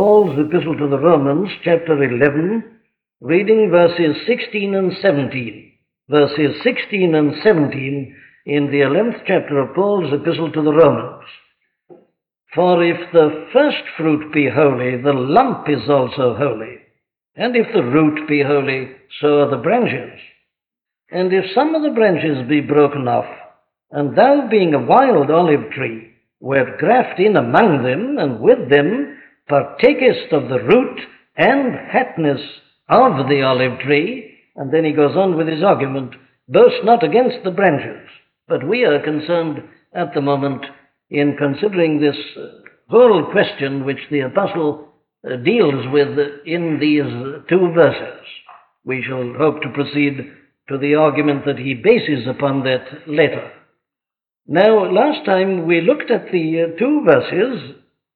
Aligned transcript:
Paul's 0.00 0.38
Epistle 0.38 0.78
to 0.78 0.88
the 0.88 0.98
Romans, 0.98 1.50
chapter 1.62 2.02
11, 2.02 2.64
reading 3.20 3.68
verses 3.70 4.16
16 4.26 4.74
and 4.74 4.92
17. 5.02 5.72
Verses 6.08 6.56
16 6.62 7.14
and 7.14 7.34
17 7.42 8.16
in 8.46 8.70
the 8.70 8.78
11th 8.78 9.20
chapter 9.26 9.58
of 9.58 9.74
Paul's 9.74 10.10
Epistle 10.10 10.50
to 10.52 10.62
the 10.62 10.72
Romans. 10.72 11.26
For 12.54 12.82
if 12.82 13.12
the 13.12 13.46
first 13.52 13.82
fruit 13.98 14.32
be 14.32 14.48
holy, 14.48 14.96
the 15.02 15.12
lump 15.12 15.68
is 15.68 15.86
also 15.86 16.34
holy. 16.34 16.78
And 17.36 17.54
if 17.54 17.66
the 17.74 17.82
root 17.82 18.26
be 18.26 18.42
holy, 18.42 18.92
so 19.20 19.40
are 19.40 19.50
the 19.50 19.62
branches. 19.62 20.18
And 21.10 21.30
if 21.30 21.44
some 21.54 21.74
of 21.74 21.82
the 21.82 21.94
branches 21.94 22.48
be 22.48 22.62
broken 22.62 23.06
off, 23.06 23.28
and 23.90 24.16
thou 24.16 24.48
being 24.50 24.72
a 24.72 24.82
wild 24.82 25.30
olive 25.30 25.70
tree, 25.72 26.14
wert 26.40 26.78
grafted 26.78 27.26
in 27.26 27.36
among 27.36 27.82
them, 27.82 28.16
and 28.16 28.40
with 28.40 28.70
them 28.70 29.18
partakest 29.50 30.32
of 30.32 30.48
the 30.48 30.62
root 30.64 31.00
and 31.36 31.74
fatness 31.92 32.40
of 32.88 33.28
the 33.28 33.42
olive 33.42 33.78
tree. 33.80 34.34
And 34.56 34.72
then 34.72 34.84
he 34.84 34.92
goes 34.92 35.16
on 35.16 35.36
with 35.36 35.48
his 35.48 35.62
argument 35.62 36.14
boast 36.48 36.84
not 36.84 37.02
against 37.04 37.44
the 37.44 37.50
branches. 37.50 38.08
But 38.48 38.66
we 38.66 38.84
are 38.84 39.02
concerned 39.02 39.62
at 39.94 40.12
the 40.14 40.20
moment 40.20 40.64
in 41.08 41.36
considering 41.36 42.00
this 42.00 42.16
uh, 42.36 42.46
whole 42.88 43.30
question 43.30 43.84
which 43.84 44.00
the 44.10 44.20
apostle 44.20 44.88
uh, 45.24 45.36
deals 45.36 45.84
with 45.92 46.18
in 46.46 46.78
these 46.80 47.48
two 47.48 47.72
verses. 47.72 48.24
We 48.84 49.04
shall 49.06 49.34
hope 49.38 49.62
to 49.62 49.68
proceed 49.70 50.32
to 50.68 50.78
the 50.78 50.94
argument 50.94 51.44
that 51.46 51.58
he 51.58 51.74
bases 51.74 52.26
upon 52.28 52.64
that 52.64 52.86
later. 53.06 53.52
Now, 54.46 54.90
last 54.90 55.24
time 55.24 55.66
we 55.66 55.80
looked 55.80 56.10
at 56.10 56.32
the 56.32 56.62
uh, 56.62 56.78
two 56.78 57.04
verses 57.04 57.74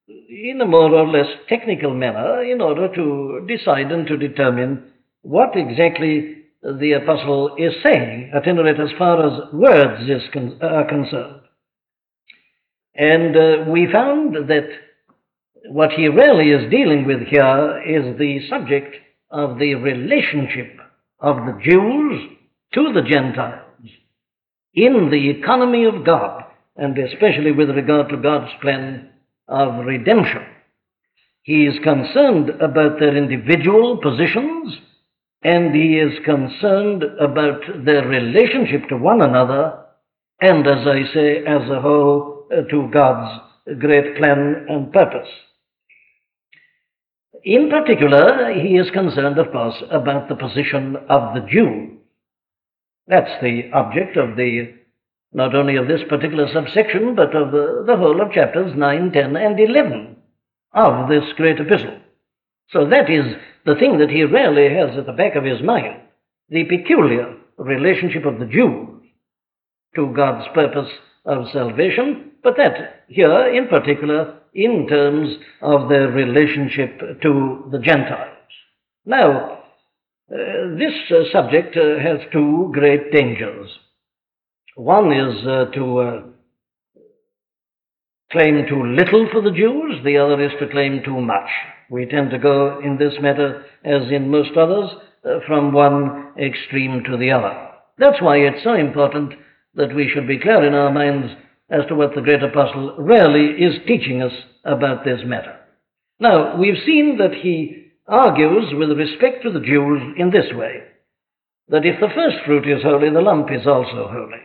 in 0.08 0.60
a 0.60 0.66
more 0.66 0.94
or 0.94 1.06
less 1.06 1.28
technical 1.48 1.94
manner 1.94 2.42
in 2.42 2.60
order 2.60 2.92
to 2.94 3.46
decide 3.48 3.90
and 3.90 4.06
to 4.06 4.16
determine 4.16 4.92
what 5.22 5.56
exactly 5.56 6.44
the 6.62 6.92
apostle 6.92 7.56
is 7.58 7.72
saying, 7.82 8.30
at 8.34 8.46
any 8.48 8.62
rate 8.62 8.80
as 8.80 8.90
far 8.98 9.26
as 9.26 9.52
words 9.52 10.08
is 10.08 10.22
con- 10.32 10.58
are 10.62 10.88
concerned. 10.88 11.40
And 12.94 13.36
uh, 13.36 13.70
we 13.70 13.88
found 13.90 14.34
that 14.48 14.68
what 15.68 15.90
he 15.92 16.08
really 16.08 16.50
is 16.50 16.70
dealing 16.70 17.06
with 17.06 17.26
here 17.26 17.82
is 17.86 18.18
the 18.18 18.46
subject 18.48 18.96
of 19.30 19.58
the 19.58 19.74
relationship 19.74 20.78
of 21.20 21.36
the 21.36 21.58
Jews 21.62 22.30
to 22.74 22.92
the 22.92 23.02
Gentiles 23.02 23.60
in 24.74 25.10
the 25.10 25.30
economy 25.30 25.84
of 25.84 26.04
God, 26.04 26.44
and 26.76 26.96
especially 26.98 27.52
with 27.52 27.70
regard 27.70 28.08
to 28.10 28.16
God's 28.16 28.52
plan 28.60 29.10
of 29.48 29.84
redemption. 29.84 30.42
He 31.42 31.66
is 31.66 31.78
concerned 31.82 32.50
about 32.60 32.98
their 32.98 33.16
individual 33.16 33.98
positions 33.98 34.78
and 35.42 35.74
he 35.74 35.98
is 35.98 36.24
concerned 36.24 37.04
about 37.20 37.60
their 37.84 38.06
relationship 38.06 38.88
to 38.88 38.96
one 38.96 39.20
another 39.20 39.78
and, 40.40 40.66
as 40.66 40.86
I 40.86 41.02
say, 41.12 41.44
as 41.44 41.68
a 41.70 41.80
whole, 41.80 42.48
uh, 42.50 42.62
to 42.70 42.88
God's 42.92 43.40
great 43.78 44.16
plan 44.16 44.66
and 44.68 44.92
purpose. 44.92 45.28
In 47.44 47.68
particular, 47.68 48.54
he 48.54 48.76
is 48.76 48.90
concerned, 48.90 49.38
of 49.38 49.52
course, 49.52 49.76
about 49.90 50.28
the 50.28 50.34
position 50.34 50.96
of 51.10 51.34
the 51.34 51.46
Jew. 51.50 51.98
That's 53.06 53.42
the 53.42 53.70
object 53.74 54.16
of 54.16 54.36
the 54.36 54.72
not 55.34 55.54
only 55.54 55.76
of 55.76 55.88
this 55.88 56.02
particular 56.08 56.48
subsection, 56.52 57.14
but 57.14 57.34
of 57.34 57.50
the, 57.50 57.84
the 57.86 57.96
whole 57.96 58.22
of 58.22 58.32
chapters 58.32 58.72
9, 58.76 59.12
10, 59.12 59.36
and 59.36 59.60
11 59.60 60.16
of 60.72 61.08
this 61.08 61.24
great 61.36 61.60
epistle. 61.60 61.98
So 62.70 62.88
that 62.88 63.10
is 63.10 63.34
the 63.66 63.74
thing 63.74 63.98
that 63.98 64.10
he 64.10 64.22
really 64.22 64.74
has 64.74 64.96
at 64.96 65.06
the 65.06 65.12
back 65.12 65.36
of 65.36 65.44
his 65.44 65.62
mind 65.62 66.00
the 66.48 66.64
peculiar 66.64 67.36
relationship 67.58 68.24
of 68.24 68.38
the 68.38 68.46
Jews 68.46 69.02
to 69.96 70.12
God's 70.14 70.46
purpose 70.54 70.90
of 71.24 71.50
salvation, 71.52 72.32
but 72.42 72.56
that 72.56 73.04
here 73.08 73.48
in 73.48 73.68
particular 73.68 74.40
in 74.52 74.86
terms 74.88 75.36
of 75.62 75.88
their 75.88 76.08
relationship 76.08 76.98
to 77.22 77.68
the 77.72 77.78
Gentiles. 77.78 78.30
Now, 79.06 79.62
uh, 80.30 80.76
this 80.78 80.94
uh, 81.10 81.30
subject 81.32 81.76
uh, 81.76 81.98
has 81.98 82.20
two 82.32 82.70
great 82.72 83.12
dangers. 83.12 83.70
One 84.76 85.12
is 85.12 85.46
uh, 85.46 85.66
to 85.74 85.98
uh, 85.98 86.22
claim 88.32 88.66
too 88.68 88.84
little 88.84 89.28
for 89.30 89.40
the 89.40 89.52
Jews, 89.52 90.02
the 90.04 90.18
other 90.18 90.44
is 90.44 90.50
to 90.58 90.68
claim 90.68 91.00
too 91.04 91.20
much. 91.20 91.48
We 91.90 92.06
tend 92.06 92.30
to 92.30 92.38
go 92.38 92.80
in 92.80 92.98
this 92.98 93.14
matter, 93.20 93.64
as 93.84 94.10
in 94.10 94.30
most 94.30 94.56
others, 94.56 94.90
uh, 95.24 95.38
from 95.46 95.72
one 95.72 96.32
extreme 96.36 97.04
to 97.04 97.16
the 97.16 97.30
other. 97.30 97.68
That's 97.98 98.20
why 98.20 98.38
it's 98.38 98.64
so 98.64 98.74
important 98.74 99.34
that 99.76 99.94
we 99.94 100.10
should 100.12 100.26
be 100.26 100.40
clear 100.40 100.64
in 100.64 100.74
our 100.74 100.92
minds 100.92 101.32
as 101.70 101.86
to 101.88 101.94
what 101.94 102.16
the 102.16 102.22
great 102.22 102.42
apostle 102.42 102.96
really 102.98 103.62
is 103.62 103.86
teaching 103.86 104.22
us 104.22 104.32
about 104.64 105.04
this 105.04 105.20
matter. 105.24 105.56
Now, 106.18 106.56
we've 106.58 106.82
seen 106.84 107.18
that 107.18 107.34
he 107.42 107.92
argues 108.08 108.72
with 108.72 108.98
respect 108.98 109.44
to 109.44 109.52
the 109.52 109.64
Jews 109.64 110.02
in 110.18 110.30
this 110.30 110.52
way 110.52 110.82
that 111.68 111.86
if 111.86 112.00
the 112.00 112.12
first 112.12 112.38
fruit 112.44 112.68
is 112.68 112.82
holy, 112.82 113.10
the 113.10 113.20
lump 113.20 113.52
is 113.52 113.68
also 113.68 114.08
holy. 114.10 114.42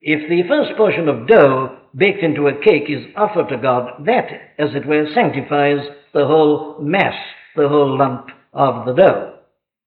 If 0.00 0.28
the 0.28 0.48
first 0.48 0.76
portion 0.76 1.08
of 1.08 1.26
dough 1.26 1.76
baked 1.94 2.22
into 2.22 2.46
a 2.46 2.60
cake 2.62 2.88
is 2.88 3.06
offered 3.16 3.48
to 3.48 3.56
God, 3.56 4.04
that, 4.06 4.28
as 4.58 4.70
it 4.74 4.86
were, 4.86 5.06
sanctifies 5.12 5.86
the 6.14 6.26
whole 6.26 6.78
mass, 6.80 7.14
the 7.56 7.68
whole 7.68 7.98
lump 7.98 8.28
of 8.52 8.86
the 8.86 8.92
dough. 8.92 9.34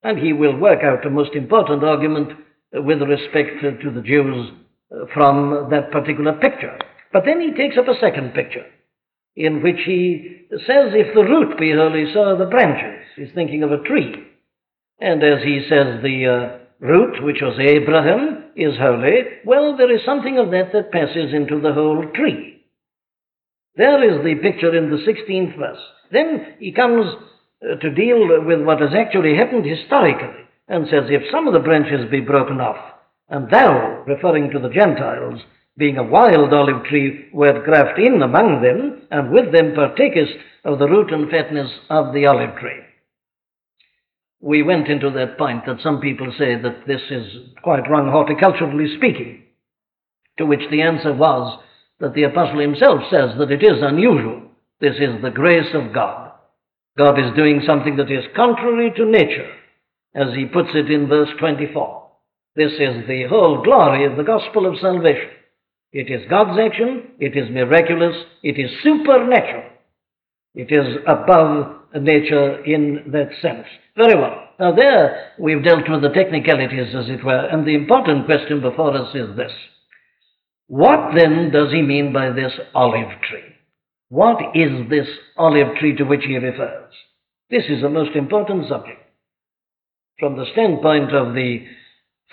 And 0.04 0.18
he 0.18 0.34
will 0.34 0.58
work 0.58 0.84
out 0.84 1.06
a 1.06 1.10
most 1.10 1.36
important 1.36 1.84
argument 1.84 2.32
with 2.74 3.02
respect 3.02 3.62
to 3.62 3.92
the 3.92 4.02
Jews 4.02 4.52
from 5.14 5.70
that 5.72 5.92
particular 5.92 6.34
picture. 6.34 6.78
But 7.14 7.24
then 7.26 7.40
he 7.40 7.54
takes 7.54 7.78
up 7.78 7.88
a 7.88 8.00
second 8.00 8.34
picture 8.34 8.66
in 9.36 9.64
which 9.64 9.80
he 9.86 10.46
says, 10.52 10.92
if 10.94 11.14
the 11.14 11.24
root 11.24 11.58
be 11.58 11.72
holy, 11.72 12.12
so 12.14 12.22
are 12.22 12.38
the 12.38 12.46
branches. 12.46 13.06
He's 13.16 13.34
thinking 13.34 13.64
of 13.64 13.72
a 13.72 13.82
tree. 13.84 14.14
And 15.00 15.24
as 15.24 15.42
he 15.44 15.66
says, 15.70 16.02
the 16.04 16.28
uh, 16.28 16.86
root, 16.86 17.24
which 17.24 17.42
was 17.42 17.58
Abraham, 17.60 18.41
is 18.56 18.78
holy, 18.78 19.24
well, 19.46 19.76
there 19.76 19.94
is 19.94 20.06
something 20.06 20.38
of 20.38 20.52
that 20.52 20.72
that 20.74 20.92
passes 20.92 21.34
into 21.34 21.60
the 21.60 21.74
whole 21.74 22.06
tree. 22.16 22.64
There 23.76 24.04
is 24.04 24.24
the 24.24 24.42
picture 24.42 24.76
in 24.76 24.90
the 24.90 24.98
16th 24.98 25.58
verse. 25.58 25.80
Then 26.12 26.56
he 26.60 26.72
comes 26.72 27.06
uh, 27.64 27.76
to 27.76 27.90
deal 27.90 28.46
with 28.46 28.62
what 28.62 28.82
has 28.82 28.94
actually 28.94 29.36
happened 29.36 29.66
historically 29.66 30.44
and 30.68 30.88
says, 30.88 31.06
If 31.08 31.32
some 31.32 31.48
of 31.48 31.54
the 31.54 31.60
branches 31.60 32.10
be 32.12 32.20
broken 32.20 32.60
off, 32.60 32.78
and 33.30 33.50
thou, 33.50 34.04
referring 34.06 34.52
to 34.52 34.60
the 34.60 34.70
Gentiles, 34.70 35.42
being 35.78 35.98
a 35.98 36.04
wild 36.04 36.54
olive 36.54 36.84
tree, 36.86 37.30
wert 37.34 37.64
grafted 37.64 38.06
in 38.06 38.22
among 38.22 38.62
them, 38.62 39.08
and 39.10 39.32
with 39.32 39.54
them 39.54 39.74
partakest 39.74 40.34
of 40.66 40.80
the 40.80 40.88
root 40.88 41.12
and 41.14 41.32
fatness 41.32 41.72
of 41.90 42.14
the 42.14 42.26
olive 42.26 42.58
tree 42.58 42.82
we 44.42 44.64
went 44.64 44.88
into 44.88 45.12
that 45.12 45.38
point 45.38 45.66
that 45.66 45.82
some 45.84 46.02
people 46.02 46.34
say 46.38 46.60
that 46.60 46.88
this 46.88 47.02
is 47.12 47.26
quite 47.62 47.90
wrong 47.90 48.08
horticulturally 48.08 48.98
speaking, 48.98 49.44
to 50.38 50.46
which 50.46 50.70
the 50.72 50.82
answer 50.82 51.14
was 51.14 51.60
that 52.00 52.16
the 52.16 52.24
apostle 52.24 52.60
himself 52.60 53.02
says 53.12 53.38
that 53.38 53.52
it 53.52 53.64
is 53.64 53.82
unusual. 53.82 54.42
This 54.80 54.96
is 54.96 55.22
the 55.22 55.30
grace 55.30 55.70
of 55.76 55.94
God. 55.94 56.32
God 56.98 57.20
is 57.20 57.36
doing 57.36 57.62
something 57.66 57.96
that 57.98 58.12
is 58.12 58.26
contrary 58.36 58.92
to 58.98 59.06
nature, 59.06 59.50
as 60.16 60.34
he 60.36 60.46
puts 60.46 60.70
it 60.74 60.90
in 60.90 61.08
verse 61.08 61.30
24. 61.40 62.10
This 62.56 62.74
is 62.74 63.08
the 63.08 63.26
whole 63.30 63.64
glory 63.64 64.06
of 64.06 64.18
the 64.18 64.24
gospel 64.24 64.66
of 64.66 64.80
salvation. 64.80 65.30
It 65.94 66.10
is 66.10 66.28
God's 66.30 66.60
action, 66.60 67.12
it 67.20 67.38
is 67.38 67.50
miraculous, 67.52 68.16
it 68.44 68.58
is 68.58 68.72
supernatural. 68.82 69.70
It 70.56 70.72
is 70.72 70.98
above 71.08 71.81
nature 72.00 72.64
in 72.64 73.12
that 73.12 73.30
sense. 73.42 73.66
Very 73.98 74.16
well. 74.16 74.50
Now, 74.60 74.74
there 74.74 75.32
we've 75.40 75.64
dealt 75.64 75.90
with 75.90 76.02
the 76.02 76.10
technicalities, 76.10 76.94
as 76.96 77.10
it 77.10 77.24
were, 77.24 77.48
and 77.48 77.66
the 77.66 77.76
important 77.76 78.26
question 78.26 78.62
before 78.62 78.96
us 78.96 79.14
is 79.16 79.36
this 79.36 79.52
What 80.68 81.16
then 81.16 81.52
does 81.52 81.72
he 81.72 81.82
mean 81.82 82.14
by 82.14 82.32
this 82.32 82.54
olive 82.74 83.10
tree? 83.28 83.44
What 84.10 84.56
is 84.56 84.90
this 84.90 85.08
olive 85.38 85.76
tree 85.80 85.96
to 85.96 86.04
which 86.04 86.26
he 86.26 86.38
refers? 86.38 86.94
This 87.50 87.64
is 87.70 87.84
a 87.84 87.90
most 87.90 88.16
important 88.16 88.68
subject. 88.70 89.02
From 90.20 90.38
the 90.38 90.46
standpoint 90.54 91.14
of 91.14 91.34
the 91.34 91.66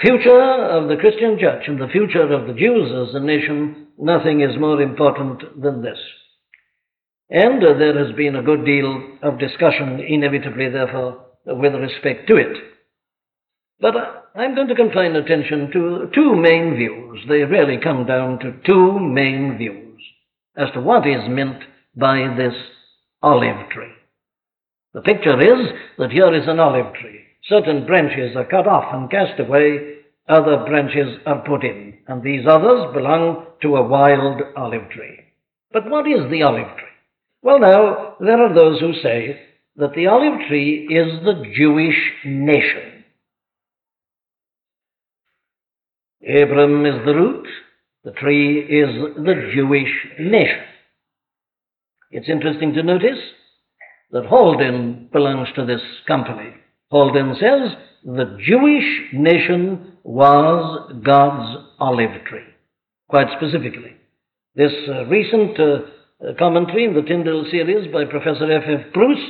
future 0.01 0.41
of 0.41 0.89
the 0.89 0.97
Christian 0.97 1.39
church 1.39 1.65
and 1.67 1.81
the 1.81 1.89
future 1.89 2.33
of 2.33 2.47
the 2.47 2.53
Jews 2.53 2.93
as 3.09 3.15
a 3.15 3.21
nation, 3.21 3.89
nothing 3.99 4.43
is 4.43 4.59
more 4.59 4.81
important 4.81 5.61
than 5.61 5.83
this. 5.83 5.99
And 7.31 7.63
uh, 7.63 7.75
there 7.79 8.05
has 8.05 8.15
been 8.17 8.37
a 8.37 8.43
good 8.43 8.65
deal 8.65 9.19
of 9.23 9.39
discussion, 9.39 10.01
inevitably, 10.01 10.71
therefore, 10.71 11.27
with 11.45 11.75
respect 11.75 12.27
to 12.29 12.37
it. 12.37 12.57
But 13.81 13.97
uh, 13.97 14.13
I'm 14.35 14.55
going 14.55 14.69
to 14.69 14.75
confine 14.75 15.15
attention 15.15 15.71
to 15.73 16.11
two 16.15 16.35
main 16.35 16.77
views. 16.77 17.21
They 17.29 17.43
really 17.45 17.79
come 17.83 18.07
down 18.07 18.39
to 18.41 18.57
two 18.65 18.99
main 18.99 19.59
views 19.59 20.01
as 20.57 20.69
to 20.75 20.81
what 20.81 21.07
is 21.07 21.29
meant 21.29 21.63
by 21.95 22.35
this 22.37 22.55
olive 23.23 23.69
tree. 23.71 23.93
The 24.95 25.03
picture 25.03 25.41
is 25.41 25.69
that 25.99 26.11
here 26.11 26.35
is 26.35 26.49
an 26.49 26.59
olive 26.59 26.95
tree. 26.95 27.21
Certain 27.45 27.87
branches 27.87 28.37
are 28.37 28.45
cut 28.45 28.67
off 28.67 28.93
and 28.93 29.11
cast 29.11 29.39
away, 29.39 29.99
other 30.29 30.65
branches 30.67 31.19
are 31.27 31.45
put 31.47 31.65
in, 31.65 31.99
and 32.09 32.23
these 32.23 32.47
others 32.49 32.93
belong 32.95 33.47
to 33.63 33.77
a 33.77 33.87
wild 33.87 34.41
olive 34.57 34.89
tree. 34.91 35.21
But 35.73 35.89
what 35.91 36.07
is 36.07 36.31
the 36.31 36.43
olive 36.43 36.77
tree? 36.77 36.88
Well, 37.49 37.61
now, 37.61 38.17
there 38.21 38.43
are 38.43 38.53
those 38.53 38.79
who 38.79 38.93
say 39.03 39.41
that 39.77 39.95
the 39.95 40.07
olive 40.07 40.39
tree 40.49 40.87
is 40.91 41.25
the 41.25 41.51
Jewish 41.57 41.97
nation. 42.23 43.05
Abram 46.29 46.85
is 46.85 47.07
the 47.07 47.15
root, 47.15 47.49
the 48.05 48.11
tree 48.11 48.61
is 48.61 48.91
the 49.17 49.51
Jewish 49.55 49.89
nation. 50.21 50.61
It's 52.11 52.29
interesting 52.29 52.75
to 52.75 52.83
notice 52.83 53.19
that 54.11 54.27
Haldane 54.27 55.09
belongs 55.11 55.49
to 55.55 55.65
this 55.65 55.81
company. 56.07 56.53
Haldane 56.91 57.35
says 57.41 57.71
the 58.05 58.37
Jewish 58.47 59.15
nation 59.15 59.97
was 60.03 60.93
God's 61.03 61.65
olive 61.79 62.27
tree, 62.27 62.45
quite 63.09 63.29
specifically. 63.39 63.97
This 64.55 64.73
uh, 64.87 65.07
recent 65.07 65.59
uh, 65.59 65.79
commentary 66.39 66.85
in 66.85 66.95
the 66.95 67.03
Tyndale 67.03 67.47
series 67.51 67.93
by 67.93 68.05
Professor 68.05 68.51
F. 68.51 68.65
F. 68.67 68.93
Bruce, 68.93 69.25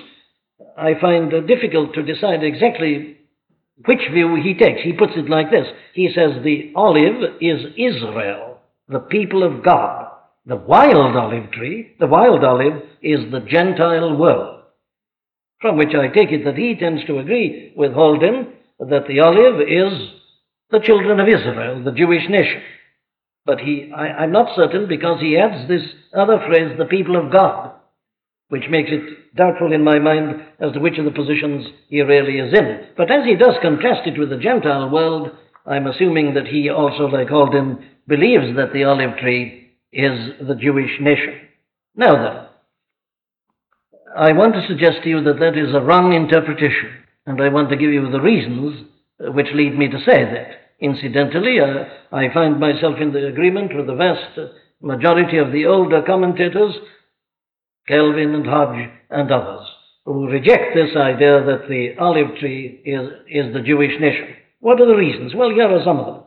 I 0.77 0.95
find 1.01 1.33
uh, 1.33 1.41
difficult 1.41 1.95
to 1.95 2.03
decide 2.03 2.43
exactly 2.43 3.19
which 3.85 4.01
view 4.13 4.37
he 4.43 4.55
takes. 4.55 4.81
He 4.83 4.93
puts 4.93 5.13
it 5.15 5.29
like 5.29 5.51
this 5.51 5.67
He 5.95 6.09
says 6.15 6.43
the 6.43 6.73
olive 6.75 7.37
is 7.41 7.61
Israel, 7.77 8.59
the 8.89 9.01
people 9.01 9.43
of 9.43 9.63
God. 9.63 10.07
The 10.47 10.57
wild 10.57 11.15
olive 11.15 11.51
tree, 11.53 11.95
the 12.01 12.07
wild 12.07 12.43
olive, 12.43 12.83
is 13.03 13.31
the 13.31 13.41
Gentile 13.41 14.17
world. 14.17 14.63
From 15.61 15.77
which 15.77 15.95
I 15.95 16.09
take 16.09 16.33
it 16.33 16.45
that 16.47 16.57
he 16.57 16.75
tends 16.75 17.05
to 17.05 17.19
agree 17.19 17.75
with 17.77 17.93
Haldane 17.93 18.55
that 18.79 19.07
the 19.09 19.21
olive 19.21 19.61
is 19.61 20.11
the 20.71 20.81
children 20.81 21.21
of 21.21 21.29
Israel, 21.29 21.85
the 21.85 21.93
Jewish 21.93 22.23
nation. 22.31 22.63
But 23.45 23.61
he, 23.61 23.91
I, 23.95 24.25
am 24.25 24.33
not 24.33 24.55
certain 24.57 24.89
because 24.89 25.21
he 25.21 25.39
adds 25.39 25.69
this 25.69 25.83
other 26.17 26.39
phrase, 26.47 26.77
the 26.77 26.85
people 26.85 27.17
of 27.17 27.33
God, 27.33 27.73
which 28.49 28.65
makes 28.71 28.91
it 28.91 29.35
doubtful 29.37 29.73
in 29.73 29.85
my 29.85 29.99
mind 29.99 30.43
as 30.61 30.73
to 30.73 30.81
which 30.81 30.99
of 30.99 31.05
the 31.05 31.11
positions 31.11 31.67
he 31.89 32.01
really 32.03 32.39
is 32.39 32.53
in. 32.53 32.89
But 32.97 33.11
as 33.11 33.25
he 33.25 33.37
does 33.37 33.55
contrast 33.63 34.07
it 34.07 34.19
with 34.19 34.31
the 34.31 34.37
Gentile 34.37 34.91
world, 34.91 35.31
I'm 35.67 35.87
assuming 35.87 36.35
that 36.35 36.47
he 36.47 36.69
also, 36.69 37.07
like 37.07 37.29
Haldane, 37.29 37.85
believes 38.07 38.57
that 38.57 38.73
the 38.73 38.85
olive 38.85 39.19
tree 39.19 39.71
is 39.93 40.47
the 40.47 40.55
Jewish 40.55 40.93
nation. 41.01 41.35
Now 41.95 42.15
then, 42.15 42.49
I 44.17 44.33
want 44.33 44.55
to 44.55 44.67
suggest 44.67 45.03
to 45.03 45.09
you 45.09 45.23
that 45.23 45.39
that 45.41 45.57
is 45.57 45.75
a 45.75 45.81
wrong 45.81 46.13
interpretation, 46.13 46.91
and 47.27 47.41
I 47.41 47.49
want 47.49 47.71
to 47.71 47.77
give 47.77 47.91
you 47.91 48.11
the 48.11 48.21
reasons 48.21 48.87
which 49.21 49.49
lead 49.55 49.77
me 49.77 49.89
to 49.89 49.99
say 49.99 50.25
that. 50.25 50.58
Incidentally, 50.81 51.59
uh, 51.61 51.85
I 52.15 52.33
find 52.33 52.61
myself 52.61 52.97
in 53.01 53.13
the 53.13 53.27
agreement 53.27 53.77
with 53.77 53.87
the 53.87 53.95
vast 53.95 54.39
majority 54.81 55.39
of 55.39 55.53
the 55.53 55.67
older 55.67 56.03
commentators, 56.03 56.75
Calvin 57.89 58.35
and 58.35 58.47
Hodge 58.47 58.89
and 59.11 59.31
others, 59.33 59.67
who 60.05 60.29
reject 60.29 60.75
this 60.75 60.97
idea 60.97 61.45
that 61.45 61.69
the 61.69 61.97
olive 61.99 62.39
tree 62.39 62.81
is, 62.85 63.09
is 63.29 63.53
the 63.53 63.63
Jewish 63.63 63.93
nation. 64.01 64.37
What 64.61 64.81
are 64.81 64.87
the 64.87 64.95
reasons? 64.95 65.35
Well, 65.35 65.51
here 65.51 65.69
are 65.69 65.85
some 65.85 65.99
of 65.99 66.07
them. 66.07 66.25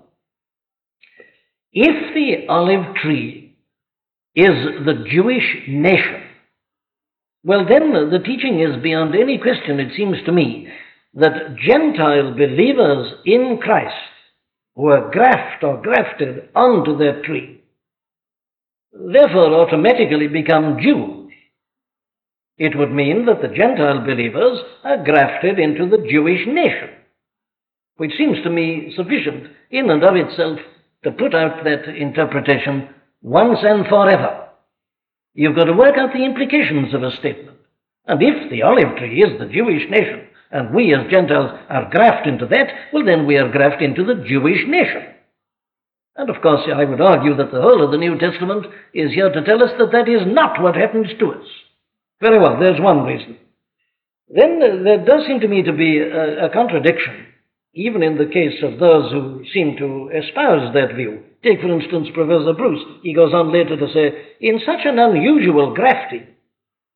If 1.72 2.14
the 2.14 2.52
olive 2.52 2.96
tree 2.96 3.56
is 4.36 4.86
the 4.86 5.06
Jewish 5.10 5.64
nation, 5.70 6.24
well, 7.44 7.66
then 7.68 7.94
the 8.12 8.20
teaching 8.20 8.60
is 8.60 8.84
beyond 8.84 9.16
any 9.16 9.38
question, 9.38 9.80
it 9.80 9.96
seems 9.96 10.18
to 10.26 10.32
me, 10.34 10.68
that 11.14 11.56
Gentile 11.56 12.34
believers 12.34 13.14
in 13.26 13.58
Christ 13.62 13.96
were 14.82 15.12
grafted 15.12 15.64
or 15.64 15.80
grafted 15.80 16.50
onto 16.56 16.98
that 16.98 17.24
tree, 17.24 17.62
therefore 18.92 19.54
automatically 19.54 20.28
become 20.28 20.80
Jews. 20.82 21.32
It 22.58 22.76
would 22.76 22.92
mean 22.92 23.26
that 23.28 23.42
the 23.44 23.56
Gentile 23.56 24.04
believers 24.04 24.60
are 24.84 25.04
grafted 25.04 25.60
into 25.60 25.88
the 25.88 26.04
Jewish 26.10 26.48
nation, 26.48 26.90
which 27.98 28.18
seems 28.18 28.42
to 28.44 28.50
me 28.50 28.92
sufficient 28.96 29.52
in 29.70 29.90
and 29.92 30.04
of 30.04 30.16
itself 30.16 30.58
to 31.04 31.12
put 31.12 31.36
out 31.36 31.64
that 31.64 31.88
interpretation 31.96 32.90
once 33.22 33.60
and 33.62 33.86
forever. 33.88 34.48
You've 35.36 35.56
got 35.56 35.66
to 35.66 35.74
work 35.74 35.96
out 35.98 36.12
the 36.12 36.26
implications 36.26 36.94
of 36.96 37.04
a 37.04 37.16
statement. 37.18 37.58
And 38.08 38.20
if 38.22 38.50
the 38.50 38.64
olive 38.64 38.98
tree 38.98 39.22
is 39.22 39.40
the 39.40 39.46
Jewish 39.46 39.90
nation, 39.92 40.28
and 40.52 40.74
we 40.74 40.94
as 40.94 41.10
Gentiles 41.10 41.52
are 41.70 41.90
grafted 41.90 42.34
into 42.34 42.46
that, 42.48 42.68
well, 42.92 43.06
then 43.06 43.26
we 43.26 43.38
are 43.38 43.52
grafted 43.52 43.90
into 43.90 44.04
the 44.04 44.24
Jewish 44.28 44.62
nation. 44.68 45.08
And 46.16 46.30
of 46.30 46.42
course, 46.42 46.62
I 46.74 46.84
would 46.84 47.00
argue 47.00 47.36
that 47.38 47.52
the 47.52 47.62
whole 47.62 47.84
of 47.84 47.92
the 47.92 47.98
New 47.98 48.18
Testament 48.20 48.66
is 48.94 49.14
here 49.14 49.32
to 49.32 49.44
tell 49.44 49.64
us 49.64 49.72
that 49.80 49.92
that 49.94 50.10
is 50.10 50.22
not 50.26 50.62
what 50.62 50.76
happens 50.76 51.08
to 51.20 51.32
us. 51.32 51.48
Very 52.20 52.38
well, 52.38 52.60
there's 52.60 52.82
one 52.82 53.04
reason. 53.06 53.38
Then 54.30 54.60
uh, 54.62 54.84
there 54.84 55.06
does 55.06 55.26
seem 55.26 55.40
to 55.40 55.48
me 55.48 55.64
to 55.64 55.74
be 55.74 56.00
a, 56.00 56.46
a 56.46 56.50
contradiction, 56.50 57.28
even 57.74 58.04
in 58.04 58.18
the 58.18 58.32
case 58.32 58.62
of 58.62 58.80
those 58.80 59.12
who 59.12 59.44
seem 59.54 59.78
to 59.78 60.10
espouse 60.14 60.74
that 60.74 60.96
view. 60.96 61.24
Take, 61.44 61.62
for 61.62 61.72
instance, 61.74 62.10
Professor 62.14 62.54
Bruce. 62.54 62.84
He 63.04 63.14
goes 63.14 63.34
on 63.34 63.52
later 63.52 63.78
to 63.78 63.94
say, 63.94 64.36
in 64.40 64.60
such 64.60 64.86
an 64.86 65.00
unusual 65.00 65.74
grafting, 65.74 66.28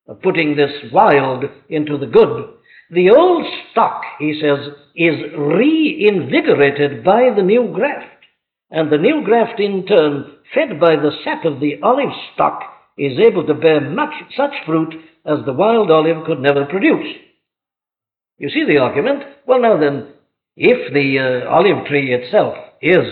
of 0.08 0.22
putting 0.22 0.56
this 0.56 0.92
wild 0.92 1.46
into 1.68 1.98
the 1.98 2.06
good, 2.06 2.55
the 2.92 3.10
old 3.10 3.46
stock, 3.72 4.02
he 4.20 4.40
says, 4.40 4.74
is 4.96 5.16
reinvigorated 5.38 7.04
by 7.04 7.30
the 7.36 7.42
new 7.42 7.72
graft. 7.74 8.12
And 8.70 8.92
the 8.92 8.98
new 8.98 9.24
graft, 9.24 9.60
in 9.60 9.86
turn, 9.86 10.32
fed 10.54 10.80
by 10.80 10.96
the 10.96 11.12
sap 11.24 11.46
of 11.46 11.60
the 11.60 11.80
olive 11.82 12.14
stock, 12.34 12.62
is 12.98 13.20
able 13.20 13.46
to 13.48 13.54
bear 13.54 13.82
much 13.82 14.14
such 14.36 14.54
fruit 14.66 14.94
as 15.26 15.40
the 15.46 15.54
wild 15.54 15.92
olive 15.92 16.26
could 16.26 16.40
never 16.40 16.66
produce. 16.66 17.16
You 18.38 18.50
see 18.50 18.66
the 18.66 18.78
argument? 18.78 19.24
Well, 19.48 19.62
now 19.62 19.78
then, 19.80 20.08
if 20.56 20.94
the 20.94 21.46
uh, 21.46 21.50
olive 21.50 21.86
tree 21.88 22.14
itself 22.14 22.56
is 22.82 23.06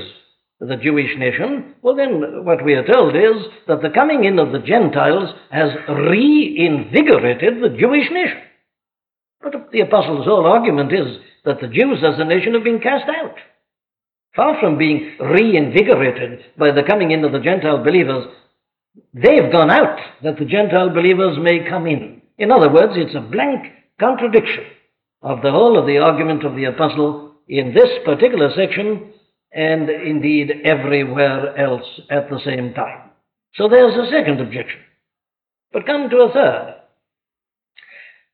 the 0.59 0.77
Jewish 0.77 1.17
nation, 1.17 1.75
well, 1.81 1.95
then 1.95 2.45
what 2.45 2.63
we 2.63 2.73
are 2.73 2.85
told 2.85 3.15
is 3.15 3.45
that 3.67 3.81
the 3.81 3.89
coming 3.89 4.23
in 4.23 4.39
of 4.39 4.51
the 4.51 4.59
Gentiles 4.59 5.29
has 5.51 5.71
reinvigorated 5.89 7.61
the 7.61 7.75
Jewish 7.77 8.09
nation. 8.11 8.41
But 9.43 9.71
the 9.71 9.81
apostles' 9.81 10.25
whole 10.25 10.45
argument 10.45 10.93
is 10.93 11.17
that 11.43 11.59
the 11.59 11.67
Jews 11.67 11.99
as 12.03 12.17
a 12.17 12.23
nation 12.23 12.53
have 12.53 12.63
been 12.63 12.79
cast 12.79 13.09
out. 13.09 13.35
Far 14.35 14.59
from 14.59 14.77
being 14.77 15.17
reinvigorated 15.19 16.45
by 16.57 16.71
the 16.71 16.83
coming 16.83 17.11
in 17.11 17.23
of 17.25 17.33
the 17.33 17.39
Gentile 17.39 17.83
believers, 17.83 18.25
they've 19.13 19.51
gone 19.51 19.69
out 19.69 19.99
that 20.23 20.39
the 20.39 20.45
Gentile 20.45 20.89
believers 20.89 21.37
may 21.39 21.67
come 21.69 21.85
in. 21.85 22.21
In 22.37 22.51
other 22.51 22.71
words, 22.71 22.93
it's 22.95 23.15
a 23.15 23.19
blank 23.19 23.65
contradiction 23.99 24.63
of 25.21 25.41
the 25.41 25.51
whole 25.51 25.77
of 25.77 25.85
the 25.85 25.97
argument 25.97 26.45
of 26.45 26.55
the 26.55 26.65
apostle 26.65 27.35
in 27.47 27.73
this 27.73 27.89
particular 28.05 28.49
section 28.55 29.11
and 29.51 29.89
indeed 29.89 30.51
everywhere 30.63 31.55
else 31.57 31.85
at 32.09 32.29
the 32.29 32.39
same 32.43 32.73
time. 32.73 33.11
So 33.55 33.67
there's 33.67 33.95
a 33.95 34.09
second 34.09 34.41
objection. 34.41 34.79
But 35.71 35.85
come 35.85 36.09
to 36.09 36.17
a 36.17 36.33
third. 36.33 36.75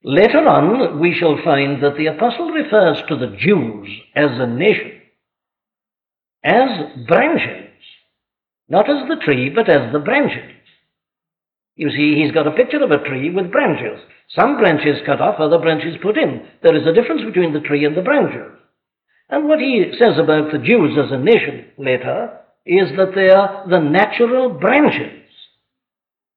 Later 0.03 0.47
on, 0.47 0.99
we 0.99 1.13
shall 1.13 1.37
find 1.43 1.83
that 1.83 1.97
the 1.97 2.07
apostle 2.07 2.51
refers 2.51 3.01
to 3.07 3.17
the 3.17 3.35
Jews 3.37 3.89
as 4.15 4.31
a 4.39 4.47
nation, 4.47 5.01
as 6.43 7.05
branches, 7.05 7.73
not 8.69 8.89
as 8.89 9.09
the 9.09 9.17
tree, 9.17 9.49
but 9.49 9.67
as 9.67 9.91
the 9.91 9.99
branches. 9.99 10.55
You 11.75 11.89
see, 11.91 12.15
he's 12.15 12.31
got 12.31 12.47
a 12.47 12.51
picture 12.51 12.81
of 12.83 12.91
a 12.91 13.03
tree 13.03 13.29
with 13.29 13.51
branches. 13.51 13.99
Some 14.29 14.57
branches 14.57 15.01
cut 15.05 15.19
off, 15.21 15.39
other 15.39 15.59
branches 15.59 15.97
put 16.01 16.17
in. 16.17 16.45
There 16.63 16.75
is 16.75 16.87
a 16.87 16.93
difference 16.93 17.23
between 17.23 17.53
the 17.53 17.61
tree 17.61 17.83
and 17.83 17.95
the 17.95 18.01
branches. 18.01 18.57
And 19.29 19.47
what 19.47 19.59
he 19.59 19.93
says 19.99 20.17
about 20.17 20.51
the 20.51 20.59
Jews 20.59 20.97
as 20.97 21.11
a 21.11 21.17
nation 21.17 21.65
later 21.77 22.37
is 22.65 22.89
that 22.97 23.13
they 23.15 23.29
are 23.29 23.65
the 23.69 23.79
natural 23.79 24.49
branches, 24.49 25.23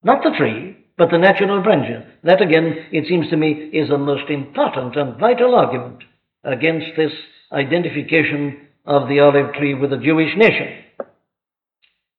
not 0.02 0.22
the 0.22 0.34
tree, 0.36 0.78
but 0.96 1.10
the 1.10 1.18
natural 1.18 1.62
branches. 1.62 2.04
That 2.24 2.42
again, 2.42 2.86
it 2.92 3.06
seems 3.08 3.28
to 3.30 3.36
me, 3.36 3.70
is 3.72 3.90
a 3.90 3.98
most 3.98 4.30
important 4.30 4.96
and 4.96 5.18
vital 5.18 5.54
argument 5.54 6.04
against 6.44 6.96
this 6.96 7.12
identification 7.52 8.68
of 8.84 9.08
the 9.08 9.20
olive 9.20 9.54
tree 9.54 9.74
with 9.74 9.90
the 9.90 9.96
Jewish 9.96 10.36
nation. 10.36 10.84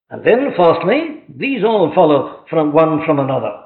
And 0.09 0.23
then, 0.23 0.53
fourthly, 0.55 1.23
these 1.27 1.63
all 1.63 1.91
follow 1.93 2.45
from 2.49 2.71
one 2.71 3.05
from 3.05 3.19
another. 3.19 3.63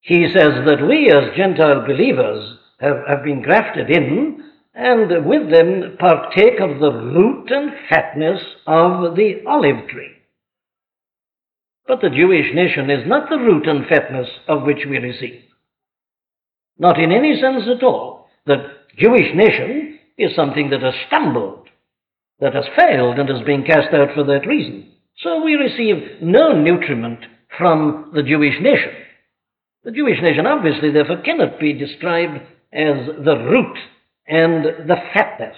He 0.00 0.28
says 0.28 0.64
that 0.66 0.86
we 0.86 1.10
as 1.10 1.36
Gentile 1.36 1.86
believers 1.86 2.58
have, 2.80 3.04
have 3.08 3.24
been 3.24 3.42
grafted 3.42 3.90
in 3.90 4.44
and 4.74 5.26
with 5.26 5.50
them 5.50 5.96
partake 5.98 6.60
of 6.60 6.80
the 6.80 6.92
root 6.92 7.50
and 7.50 7.72
fatness 7.88 8.42
of 8.66 9.16
the 9.16 9.42
olive 9.46 9.88
tree. 9.88 10.10
But 11.86 12.00
the 12.00 12.10
Jewish 12.10 12.54
nation 12.54 12.90
is 12.90 13.06
not 13.06 13.28
the 13.28 13.38
root 13.38 13.66
and 13.66 13.86
fatness 13.86 14.28
of 14.48 14.62
which 14.62 14.86
we 14.88 14.98
receive. 14.98 15.42
Not 16.78 16.98
in 16.98 17.12
any 17.12 17.40
sense 17.40 17.64
at 17.68 17.82
all. 17.82 18.28
The 18.46 18.56
Jewish 18.96 19.34
nation 19.34 19.98
is 20.18 20.34
something 20.34 20.70
that 20.70 20.82
has 20.82 20.94
stumbled, 21.06 21.68
that 22.40 22.54
has 22.54 22.64
failed, 22.76 23.18
and 23.18 23.28
has 23.28 23.42
been 23.42 23.64
cast 23.64 23.92
out 23.94 24.14
for 24.14 24.24
that 24.24 24.46
reason. 24.46 24.92
So 25.18 25.44
we 25.44 25.54
receive 25.54 26.22
no 26.22 26.52
nutriment 26.52 27.20
from 27.58 28.12
the 28.14 28.22
Jewish 28.22 28.54
nation. 28.60 28.92
The 29.84 29.90
Jewish 29.90 30.22
nation, 30.22 30.46
obviously, 30.46 30.92
therefore, 30.92 31.22
cannot 31.22 31.58
be 31.58 31.72
described 31.72 32.40
as 32.72 33.06
the 33.24 33.36
root 33.36 33.76
and 34.26 34.64
the 34.88 34.96
fatness. 35.12 35.56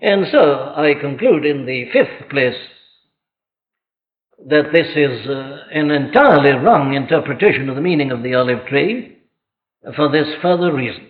And 0.00 0.26
so 0.30 0.72
I 0.76 0.94
conclude 1.00 1.44
in 1.44 1.66
the 1.66 1.86
fifth 1.92 2.30
place 2.30 2.56
that 4.46 4.70
this 4.72 4.86
is 4.94 5.28
uh, 5.28 5.64
an 5.72 5.90
entirely 5.90 6.52
wrong 6.52 6.94
interpretation 6.94 7.68
of 7.68 7.74
the 7.74 7.80
meaning 7.80 8.12
of 8.12 8.22
the 8.22 8.34
olive 8.34 8.66
tree 8.66 9.18
for 9.96 10.10
this 10.10 10.28
further 10.40 10.72
reason 10.72 11.08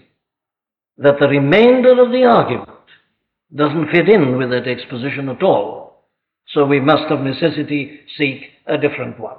that 0.97 1.17
the 1.21 1.29
remainder 1.29 2.03
of 2.03 2.11
the 2.11 2.25
argument 2.25 2.69
doesn't 3.55 3.91
fit 3.91 4.09
in 4.09 4.37
with 4.37 4.51
that 4.51 4.67
exposition 4.67 5.29
at 5.29 5.43
all. 5.43 6.05
So 6.49 6.65
we 6.65 6.81
must 6.81 7.11
of 7.11 7.21
necessity 7.21 8.01
seek 8.17 8.45
a 8.67 8.79
different 8.79 9.21
one. 9.21 9.37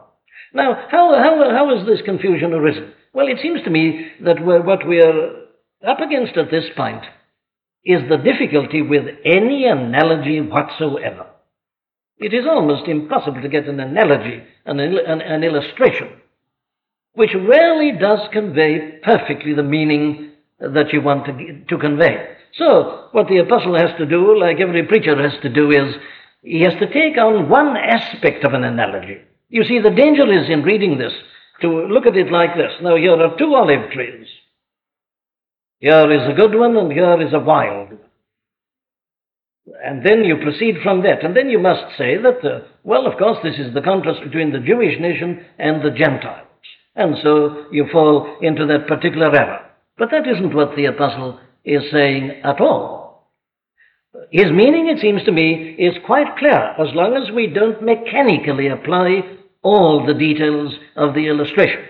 Now, 0.53 0.87
how, 0.89 1.13
how, 1.15 1.51
how 1.51 1.77
has 1.77 1.85
this 1.85 2.01
confusion 2.05 2.53
arisen? 2.53 2.93
Well, 3.13 3.27
it 3.27 3.37
seems 3.41 3.61
to 3.63 3.69
me 3.69 4.11
that 4.23 4.43
what 4.43 4.87
we 4.87 5.01
are 5.01 5.45
up 5.87 5.99
against 5.99 6.37
at 6.37 6.51
this 6.51 6.65
point 6.75 7.03
is 7.85 8.01
the 8.09 8.17
difficulty 8.17 8.81
with 8.81 9.05
any 9.25 9.65
analogy 9.65 10.41
whatsoever. 10.41 11.27
It 12.19 12.33
is 12.33 12.45
almost 12.45 12.87
impossible 12.87 13.41
to 13.41 13.47
get 13.47 13.67
an 13.67 13.79
analogy, 13.79 14.43
an, 14.65 14.79
an, 14.79 15.21
an 15.21 15.43
illustration, 15.43 16.09
which 17.13 17.33
rarely 17.33 17.97
does 17.97 18.19
convey 18.33 18.99
perfectly 19.03 19.53
the 19.53 19.63
meaning 19.63 20.31
that 20.59 20.91
you 20.91 21.01
want 21.01 21.25
to, 21.25 21.63
to 21.65 21.77
convey. 21.77 22.35
So, 22.57 23.07
what 23.13 23.27
the 23.29 23.37
apostle 23.37 23.77
has 23.77 23.97
to 23.97 24.05
do, 24.05 24.37
like 24.37 24.59
every 24.59 24.85
preacher 24.85 25.15
has 25.21 25.39
to 25.41 25.49
do, 25.49 25.71
is 25.71 25.95
he 26.41 26.61
has 26.61 26.73
to 26.79 26.91
take 26.91 27.17
on 27.17 27.47
one 27.47 27.77
aspect 27.77 28.43
of 28.43 28.53
an 28.53 28.65
analogy. 28.65 29.19
You 29.47 29.63
see, 29.63 29.79
the 29.79 29.89
danger 29.89 30.29
is 30.31 30.49
in 30.49 30.63
reading 30.63 30.97
this 30.97 31.13
to 31.61 31.87
look 31.87 32.05
at 32.05 32.17
it 32.17 32.31
like 32.31 32.55
this. 32.55 32.73
Now, 32.81 32.97
here 32.97 33.15
are 33.15 33.37
two 33.37 33.55
olive 33.55 33.91
trees. 33.91 34.27
Here 35.79 36.11
is 36.11 36.29
a 36.29 36.33
good 36.33 36.53
one, 36.53 36.75
and 36.75 36.91
here 36.91 37.21
is 37.21 37.33
a 37.33 37.39
wild 37.39 37.89
one. 37.89 38.08
And 39.83 40.05
then 40.05 40.23
you 40.23 40.37
proceed 40.37 40.75
from 40.83 41.03
that. 41.03 41.23
And 41.23 41.35
then 41.35 41.49
you 41.49 41.59
must 41.59 41.97
say 41.97 42.17
that, 42.17 42.43
uh, 42.43 42.61
well, 42.83 43.07
of 43.07 43.17
course, 43.17 43.37
this 43.43 43.59
is 43.59 43.73
the 43.73 43.81
contrast 43.81 44.21
between 44.23 44.51
the 44.51 44.59
Jewish 44.59 44.99
nation 44.99 45.45
and 45.57 45.81
the 45.83 45.91
Gentiles. 45.91 46.47
And 46.95 47.15
so 47.23 47.65
you 47.71 47.87
fall 47.91 48.37
into 48.41 48.65
that 48.67 48.87
particular 48.87 49.33
error. 49.33 49.65
But 49.97 50.09
that 50.11 50.27
isn't 50.27 50.55
what 50.55 50.75
the 50.75 50.85
apostle 50.85 51.39
is 51.63 51.83
saying 51.91 52.41
at 52.43 52.59
all. 52.59 53.29
His 54.31 54.51
meaning, 54.51 54.89
it 54.89 54.99
seems 54.99 55.23
to 55.23 55.31
me, 55.31 55.75
is 55.77 55.93
quite 56.05 56.37
clear 56.37 56.73
as 56.79 56.93
long 56.95 57.15
as 57.15 57.31
we 57.31 57.47
don't 57.47 57.81
mechanically 57.81 58.67
apply 58.67 59.21
all 59.61 60.05
the 60.05 60.13
details 60.13 60.73
of 60.95 61.13
the 61.13 61.27
illustration. 61.27 61.85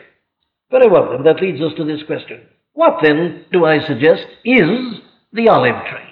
Very 0.72 0.90
well, 0.90 1.12
then, 1.12 1.24
that 1.24 1.42
leads 1.42 1.62
us 1.62 1.74
to 1.78 1.86
this 1.86 2.04
question. 2.06 2.42
What 2.74 3.00
then 3.02 3.46
do 3.52 3.66
I 3.66 3.86
suggest 3.86 4.26
is 4.44 5.00
the 5.34 5.48
olive 5.48 5.86
tree? 5.90 6.09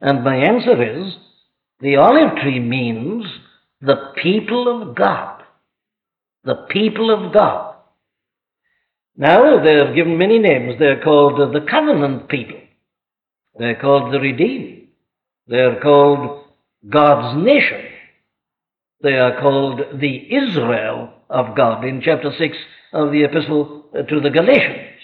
And 0.00 0.24
my 0.24 0.36
answer 0.36 0.80
is 0.82 1.14
the 1.80 1.96
olive 1.96 2.36
tree 2.42 2.60
means 2.60 3.24
the 3.80 4.12
people 4.22 4.82
of 4.82 4.94
God. 4.96 5.42
The 6.44 6.66
people 6.70 7.10
of 7.10 7.32
God. 7.32 7.76
Now, 9.16 9.62
they're 9.62 9.94
given 9.94 10.16
many 10.16 10.38
names. 10.38 10.74
They're 10.78 11.02
called 11.02 11.52
the 11.52 11.66
covenant 11.68 12.28
people. 12.28 12.60
They're 13.58 13.80
called 13.80 14.14
the 14.14 14.20
redeemed. 14.20 14.88
They're 15.48 15.80
called 15.80 16.44
God's 16.88 17.44
nation. 17.44 17.84
They 19.02 19.14
are 19.14 19.40
called 19.40 19.80
the 20.00 20.34
Israel 20.34 21.12
of 21.28 21.56
God 21.56 21.84
in 21.84 22.00
chapter 22.00 22.30
6 22.36 22.56
of 22.92 23.10
the 23.10 23.24
epistle 23.24 23.84
to 23.92 24.20
the 24.20 24.30
Galatians. 24.30 24.96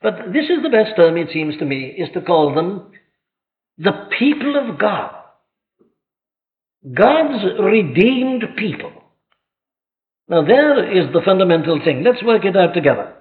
But 0.00 0.32
this 0.32 0.44
is 0.44 0.62
the 0.62 0.70
best 0.70 0.96
term, 0.96 1.16
it 1.16 1.28
seems 1.32 1.56
to 1.58 1.64
me, 1.64 1.94
is 1.98 2.08
to 2.14 2.20
call 2.20 2.54
them 2.54 2.92
the 3.78 4.08
people 4.18 4.56
of 4.56 4.78
God. 4.78 5.14
God's 6.94 7.44
redeemed 7.60 8.44
people. 8.56 8.92
Now, 10.28 10.44
there 10.44 10.90
is 10.90 11.12
the 11.12 11.22
fundamental 11.24 11.80
thing. 11.84 12.02
Let's 12.04 12.22
work 12.22 12.44
it 12.44 12.56
out 12.56 12.74
together. 12.74 13.14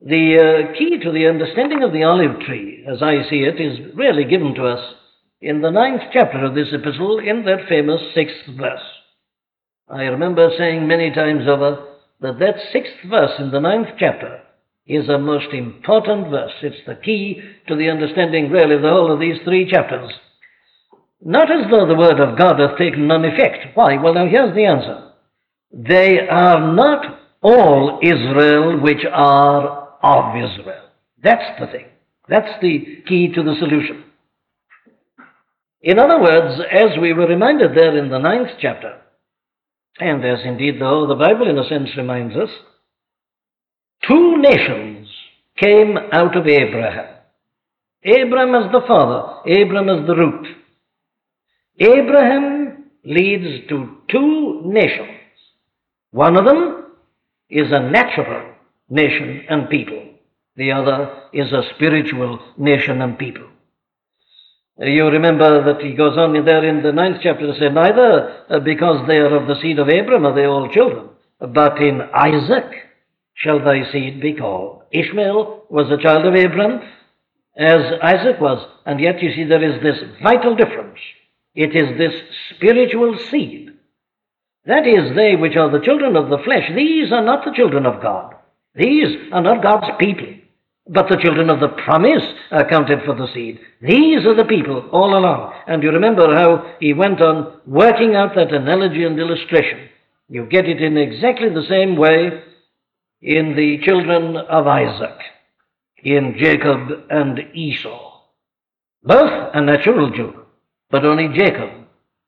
The 0.00 0.68
uh, 0.70 0.78
key 0.78 0.98
to 1.02 1.12
the 1.12 1.26
understanding 1.26 1.82
of 1.82 1.92
the 1.92 2.04
olive 2.04 2.40
tree, 2.46 2.84
as 2.88 3.02
I 3.02 3.28
see 3.28 3.42
it, 3.42 3.60
is 3.60 3.94
really 3.96 4.24
given 4.24 4.54
to 4.54 4.66
us 4.66 4.94
in 5.40 5.60
the 5.60 5.70
ninth 5.70 6.02
chapter 6.12 6.44
of 6.44 6.54
this 6.54 6.68
epistle, 6.72 7.18
in 7.18 7.44
that 7.44 7.68
famous 7.68 8.00
sixth 8.14 8.46
verse. 8.56 8.82
I 9.88 10.02
remember 10.04 10.50
saying 10.56 10.86
many 10.86 11.12
times 11.12 11.48
over 11.48 11.84
that 12.20 12.38
that 12.38 12.56
sixth 12.72 12.94
verse 13.08 13.32
in 13.38 13.50
the 13.50 13.60
ninth 13.60 13.88
chapter 13.98 14.42
is 14.88 15.08
a 15.08 15.18
most 15.18 15.52
important 15.52 16.30
verse. 16.30 16.52
It's 16.62 16.86
the 16.86 16.94
key 16.94 17.42
to 17.68 17.76
the 17.76 17.90
understanding, 17.90 18.50
really, 18.50 18.76
of 18.76 18.82
the 18.82 18.88
whole 18.88 19.12
of 19.12 19.20
these 19.20 19.38
three 19.44 19.70
chapters. 19.70 20.10
Not 21.20 21.50
as 21.50 21.70
though 21.70 21.86
the 21.86 21.96
word 21.96 22.20
of 22.20 22.38
God 22.38 22.58
hath 22.58 22.78
taken 22.78 23.06
none 23.06 23.24
effect. 23.24 23.76
Why? 23.76 24.00
Well, 24.00 24.14
now 24.14 24.26
here's 24.26 24.54
the 24.54 24.64
answer. 24.64 25.12
They 25.70 26.26
are 26.28 26.74
not 26.74 27.20
all 27.42 28.00
Israel 28.02 28.80
which 28.80 29.04
are 29.12 29.88
of 30.02 30.36
Israel. 30.36 30.88
That's 31.22 31.60
the 31.60 31.66
thing. 31.66 31.86
That's 32.28 32.60
the 32.62 33.02
key 33.06 33.32
to 33.34 33.42
the 33.42 33.56
solution. 33.58 34.04
In 35.82 35.98
other 35.98 36.20
words, 36.20 36.60
as 36.72 36.98
we 37.00 37.12
were 37.12 37.26
reminded 37.26 37.76
there 37.76 37.96
in 37.96 38.10
the 38.10 38.18
ninth 38.18 38.50
chapter, 38.60 39.00
and 40.00 40.24
as 40.24 40.40
indeed 40.44 40.80
the 40.80 40.86
whole 40.86 41.02
of 41.02 41.08
the 41.08 41.24
Bible 41.24 41.48
in 41.48 41.58
a 41.58 41.68
sense 41.68 41.90
reminds 41.96 42.36
us, 42.36 42.50
two 44.06 44.36
nations 44.38 45.08
came 45.56 45.96
out 46.12 46.36
of 46.36 46.46
Abraham. 46.46 47.16
Abraham 48.04 48.54
as 48.54 48.72
the 48.72 48.82
father, 48.86 49.40
Abraham 49.46 49.88
as 49.88 50.06
the 50.06 50.14
root. 50.14 50.46
Abraham 51.80 52.84
leads 53.04 53.68
to 53.68 53.96
two 54.10 54.62
nations. 54.64 55.18
One 56.10 56.36
of 56.36 56.44
them 56.44 56.86
is 57.50 57.70
a 57.70 57.90
natural 57.90 58.54
nation 58.88 59.44
and 59.48 59.68
people. 59.68 60.04
The 60.56 60.72
other 60.72 61.22
is 61.32 61.52
a 61.52 61.62
spiritual 61.74 62.40
nation 62.56 63.00
and 63.02 63.18
people. 63.18 63.46
You 64.78 65.06
remember 65.06 65.64
that 65.72 65.84
he 65.84 65.94
goes 65.94 66.16
on 66.16 66.32
there 66.44 66.64
in 66.64 66.82
the 66.82 66.92
ninth 66.92 67.18
chapter 67.22 67.46
to 67.52 67.58
say, 67.58 67.68
Neither 67.68 68.44
uh, 68.48 68.60
because 68.60 69.06
they 69.08 69.16
are 69.16 69.34
of 69.34 69.48
the 69.48 69.60
seed 69.60 69.78
of 69.78 69.88
Abraham 69.88 70.26
are 70.26 70.34
they 70.34 70.46
all 70.46 70.68
children, 70.72 71.10
but 71.40 71.78
in 71.78 72.00
Isaac 72.14 72.87
shall 73.38 73.64
thy 73.64 73.90
seed 73.90 74.20
be 74.20 74.34
called. 74.34 74.82
Ishmael 74.92 75.64
was 75.70 75.90
a 75.90 76.02
child 76.02 76.26
of 76.26 76.34
Abraham, 76.34 76.80
as 77.56 77.80
Isaac 78.02 78.40
was, 78.40 78.66
and 78.84 79.00
yet 79.00 79.22
you 79.22 79.32
see 79.32 79.44
there 79.44 79.64
is 79.64 79.82
this 79.82 79.98
vital 80.22 80.54
difference. 80.54 80.98
It 81.54 81.74
is 81.74 81.96
this 81.98 82.14
spiritual 82.54 83.18
seed. 83.30 83.70
That 84.66 84.86
is, 84.86 85.14
they 85.16 85.34
which 85.34 85.56
are 85.56 85.70
the 85.70 85.84
children 85.84 86.16
of 86.16 86.30
the 86.30 86.42
flesh, 86.44 86.70
these 86.74 87.10
are 87.12 87.24
not 87.24 87.44
the 87.44 87.54
children 87.54 87.86
of 87.86 88.02
God. 88.02 88.34
These 88.74 89.16
are 89.32 89.42
not 89.42 89.62
God's 89.62 89.88
people. 89.98 90.26
But 90.90 91.08
the 91.08 91.16
children 91.16 91.50
of 91.50 91.60
the 91.60 91.68
promise 91.68 92.22
are 92.50 92.68
counted 92.68 93.00
for 93.04 93.14
the 93.14 93.28
seed. 93.34 93.60
These 93.82 94.24
are 94.24 94.34
the 94.34 94.48
people 94.48 94.88
all 94.90 95.16
along. 95.16 95.52
And 95.66 95.82
you 95.82 95.90
remember 95.90 96.34
how 96.34 96.76
he 96.80 96.94
went 96.94 97.20
on 97.20 97.60
working 97.66 98.14
out 98.14 98.34
that 98.36 98.52
analogy 98.54 99.04
and 99.04 99.18
illustration. 99.18 99.88
You 100.28 100.46
get 100.46 100.66
it 100.66 100.80
in 100.80 100.96
exactly 100.96 101.50
the 101.50 101.66
same 101.68 101.96
way 101.96 102.42
in 103.20 103.56
the 103.56 103.78
children 103.84 104.36
of 104.36 104.66
Isaac, 104.66 105.18
in 106.02 106.36
Jacob 106.38 107.04
and 107.10 107.40
Esau. 107.54 108.20
Both 109.02 109.54
are 109.54 109.60
natural 109.60 110.12
children, 110.12 110.44
but 110.90 111.04
only 111.04 111.28
Jacob 111.28 111.70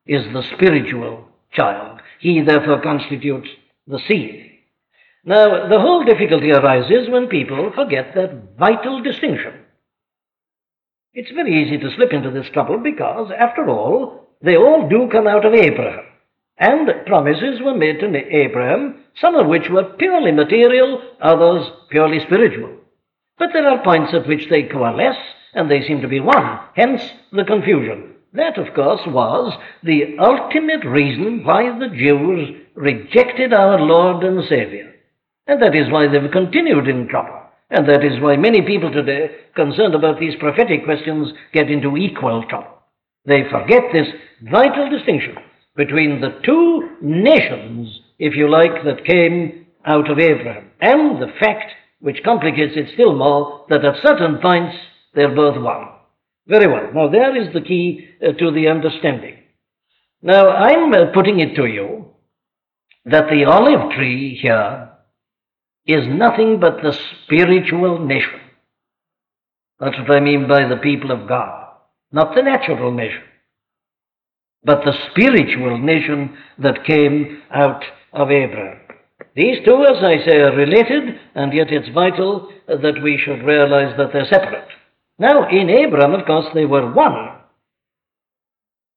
is 0.06 0.25
the 0.32 0.42
spiritual 0.54 1.28
child. 1.52 2.00
He 2.18 2.40
therefore 2.42 2.82
constitutes 2.82 3.49
the 3.87 4.00
seed. 4.09 4.47
Now, 5.25 5.68
the 5.68 5.78
whole 5.78 6.04
difficulty 6.04 6.50
arises 6.50 7.09
when 7.09 7.28
people 7.28 7.70
forget 7.75 8.14
that 8.14 8.56
vital 8.59 9.02
distinction. 9.02 9.52
It's 11.12 11.30
very 11.32 11.62
easy 11.62 11.78
to 11.78 11.94
slip 11.94 12.12
into 12.12 12.30
this 12.30 12.49
trouble 12.52 12.78
because, 12.78 13.30
after 13.37 13.68
all, 13.68 14.28
they 14.42 14.56
all 14.56 14.88
do 14.88 15.09
come 15.11 15.26
out 15.26 15.44
of 15.44 15.52
Abraham. 15.52 16.04
And 16.61 16.90
promises 17.07 17.59
were 17.62 17.75
made 17.75 18.00
to 18.00 18.37
Abraham, 18.37 19.02
some 19.19 19.35
of 19.35 19.47
which 19.47 19.71
were 19.71 19.95
purely 19.99 20.31
material, 20.31 21.02
others 21.19 21.67
purely 21.88 22.21
spiritual. 22.21 22.76
But 23.38 23.55
there 23.55 23.67
are 23.67 23.83
points 23.83 24.12
at 24.12 24.29
which 24.29 24.50
they 24.50 24.64
coalesce, 24.64 25.17
and 25.55 25.71
they 25.71 25.83
seem 25.83 26.02
to 26.02 26.09
be 26.09 26.21
one, 26.21 26.61
hence 26.76 27.00
the 27.33 27.45
confusion. 27.45 28.14
That, 28.35 28.59
of 28.59 28.75
course, 28.75 29.00
was 29.07 29.59
the 29.83 30.19
ultimate 30.19 30.85
reason 30.85 31.45
why 31.45 31.79
the 31.79 31.88
Jews 31.88 32.55
rejected 32.75 33.55
our 33.55 33.81
Lord 33.81 34.23
and 34.23 34.47
Savior. 34.47 34.95
And 35.47 35.62
that 35.62 35.75
is 35.75 35.90
why 35.90 36.09
they've 36.09 36.31
continued 36.31 36.88
in 36.88 37.09
trouble. 37.09 37.40
And 37.71 37.88
that 37.88 38.05
is 38.05 38.21
why 38.21 38.37
many 38.37 38.61
people 38.61 38.93
today, 38.93 39.31
concerned 39.57 39.95
about 39.95 40.21
these 40.21 40.35
prophetic 40.38 40.85
questions, 40.85 41.33
get 41.55 41.71
into 41.71 41.97
equal 41.97 42.45
trouble. 42.49 42.83
They 43.25 43.45
forget 43.50 43.85
this 43.93 44.09
vital 44.43 44.90
distinction 44.90 45.37
between 45.80 46.20
the 46.20 46.38
two 46.44 46.90
nations, 47.00 48.00
if 48.18 48.37
you 48.37 48.50
like, 48.50 48.84
that 48.84 49.06
came 49.06 49.66
out 49.87 50.10
of 50.10 50.18
Abraham, 50.18 50.70
and 50.78 51.22
the 51.22 51.32
fact, 51.40 51.72
which 52.00 52.22
complicates 52.22 52.75
it 52.76 52.90
still 52.92 53.16
more, 53.16 53.64
that 53.70 53.82
at 53.82 54.02
certain 54.02 54.37
points 54.42 54.76
they're 55.14 55.34
both 55.34 55.56
one. 55.56 55.88
Very 56.46 56.66
well. 56.66 56.92
Now, 56.92 57.08
there 57.08 57.34
is 57.34 57.54
the 57.54 57.62
key 57.62 58.08
uh, 58.20 58.32
to 58.32 58.50
the 58.50 58.68
understanding. 58.68 59.37
Now, 60.20 60.50
I'm 60.50 60.92
uh, 60.92 61.12
putting 61.14 61.40
it 61.40 61.54
to 61.56 61.64
you 61.64 62.10
that 63.06 63.30
the 63.30 63.46
olive 63.46 63.92
tree 63.92 64.38
here 64.42 64.90
is 65.87 66.04
nothing 66.06 66.60
but 66.60 66.82
the 66.82 66.94
spiritual 67.25 68.04
nation. 68.04 68.40
That's 69.78 69.99
what 69.99 70.10
I 70.10 70.20
mean 70.20 70.46
by 70.46 70.68
the 70.68 70.76
people 70.76 71.10
of 71.10 71.26
God, 71.26 71.68
not 72.12 72.34
the 72.34 72.42
natural 72.42 72.92
nation, 72.92 73.22
but 74.64 74.85
the 74.85 74.93
spiritual 75.11 75.79
nation 75.79 76.37
that 76.59 76.85
came 76.85 77.43
out 77.50 77.83
of 78.12 78.31
Abraham. 78.31 78.81
These 79.35 79.64
two, 79.64 79.85
as 79.85 80.02
I 80.02 80.25
say, 80.26 80.37
are 80.37 80.57
related, 80.57 81.19
and 81.35 81.52
yet 81.52 81.71
it's 81.71 81.88
vital 81.95 82.52
that 82.67 83.02
we 83.02 83.19
should 83.19 83.45
realize 83.45 83.97
that 83.97 84.12
they're 84.12 84.25
separate. 84.26 84.69
Now, 85.19 85.49
in 85.49 85.71
Abraham, 85.71 86.14
of 86.14 86.26
course, 86.26 86.47
they 86.55 86.64
were 86.64 86.93
one. 86.93 87.37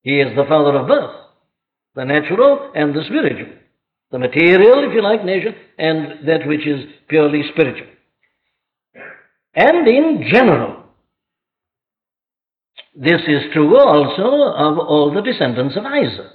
He 0.02 0.20
is 0.20 0.36
the 0.36 0.46
father 0.46 0.78
of 0.78 0.88
both, 0.88 1.16
the 1.96 2.06
natural 2.06 2.72
and 2.76 2.94
the 2.94 3.04
spiritual 3.06 3.54
the 4.14 4.20
material, 4.20 4.88
if 4.88 4.94
you 4.94 5.02
like, 5.02 5.26
nation, 5.26 5.56
and 5.80 6.28
that 6.28 6.48
which 6.48 6.66
is 6.68 6.86
purely 7.10 7.42
spiritual. 7.52 7.88
And 9.56 9.88
in 9.88 10.30
general, 10.32 10.83
this 12.96 13.22
is 13.28 13.52
true 13.54 13.78
also 13.78 14.54
of 14.54 14.78
all 14.78 15.12
the 15.14 15.22
descendants 15.22 15.76
of 15.76 15.86
Isaac. 15.86 16.32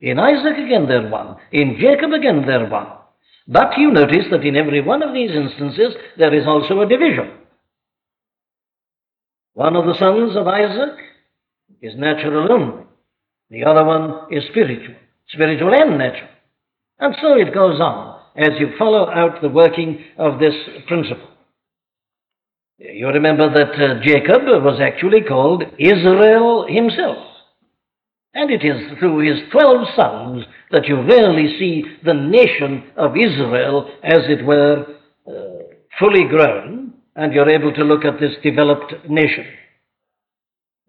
In 0.00 0.18
Isaac 0.18 0.58
again 0.58 0.86
they're 0.86 1.08
one. 1.08 1.36
In 1.52 1.78
Jacob 1.80 2.12
again 2.12 2.44
they're 2.46 2.68
one. 2.68 2.88
But 3.48 3.78
you 3.78 3.90
notice 3.90 4.26
that 4.30 4.44
in 4.44 4.56
every 4.56 4.82
one 4.82 5.02
of 5.02 5.14
these 5.14 5.30
instances 5.30 5.94
there 6.18 6.34
is 6.34 6.46
also 6.46 6.80
a 6.80 6.88
division. 6.88 7.30
One 9.54 9.74
of 9.74 9.86
the 9.86 9.98
sons 9.98 10.36
of 10.36 10.46
Isaac 10.46 10.98
is 11.80 11.94
natural 11.96 12.52
only. 12.52 12.84
The 13.50 13.64
other 13.64 13.84
one 13.84 14.32
is 14.32 14.44
spiritual. 14.50 14.94
Spiritual 15.28 15.74
and 15.74 15.98
natural. 15.98 16.28
And 16.98 17.14
so 17.20 17.34
it 17.34 17.54
goes 17.54 17.80
on 17.80 18.20
as 18.36 18.50
you 18.58 18.74
follow 18.78 19.10
out 19.10 19.40
the 19.40 19.48
working 19.48 20.04
of 20.18 20.38
this 20.38 20.54
principle. 20.86 21.29
You 22.82 23.08
remember 23.08 23.52
that 23.52 23.72
uh, 23.74 24.00
Jacob 24.02 24.44
was 24.64 24.80
actually 24.80 25.20
called 25.20 25.62
Israel 25.78 26.66
himself. 26.66 27.18
And 28.32 28.50
it 28.50 28.64
is 28.64 28.98
through 28.98 29.18
his 29.18 29.50
twelve 29.52 29.86
sons 29.94 30.44
that 30.70 30.86
you 30.86 30.96
rarely 30.96 31.58
see 31.58 31.84
the 32.06 32.14
nation 32.14 32.84
of 32.96 33.16
Israel, 33.18 33.90
as 34.02 34.20
it 34.28 34.46
were, 34.46 34.86
uh, 35.28 35.32
fully 35.98 36.24
grown, 36.26 36.94
and 37.16 37.34
you're 37.34 37.50
able 37.50 37.74
to 37.74 37.84
look 37.84 38.06
at 38.06 38.18
this 38.18 38.36
developed 38.42 38.94
nation. 39.10 39.44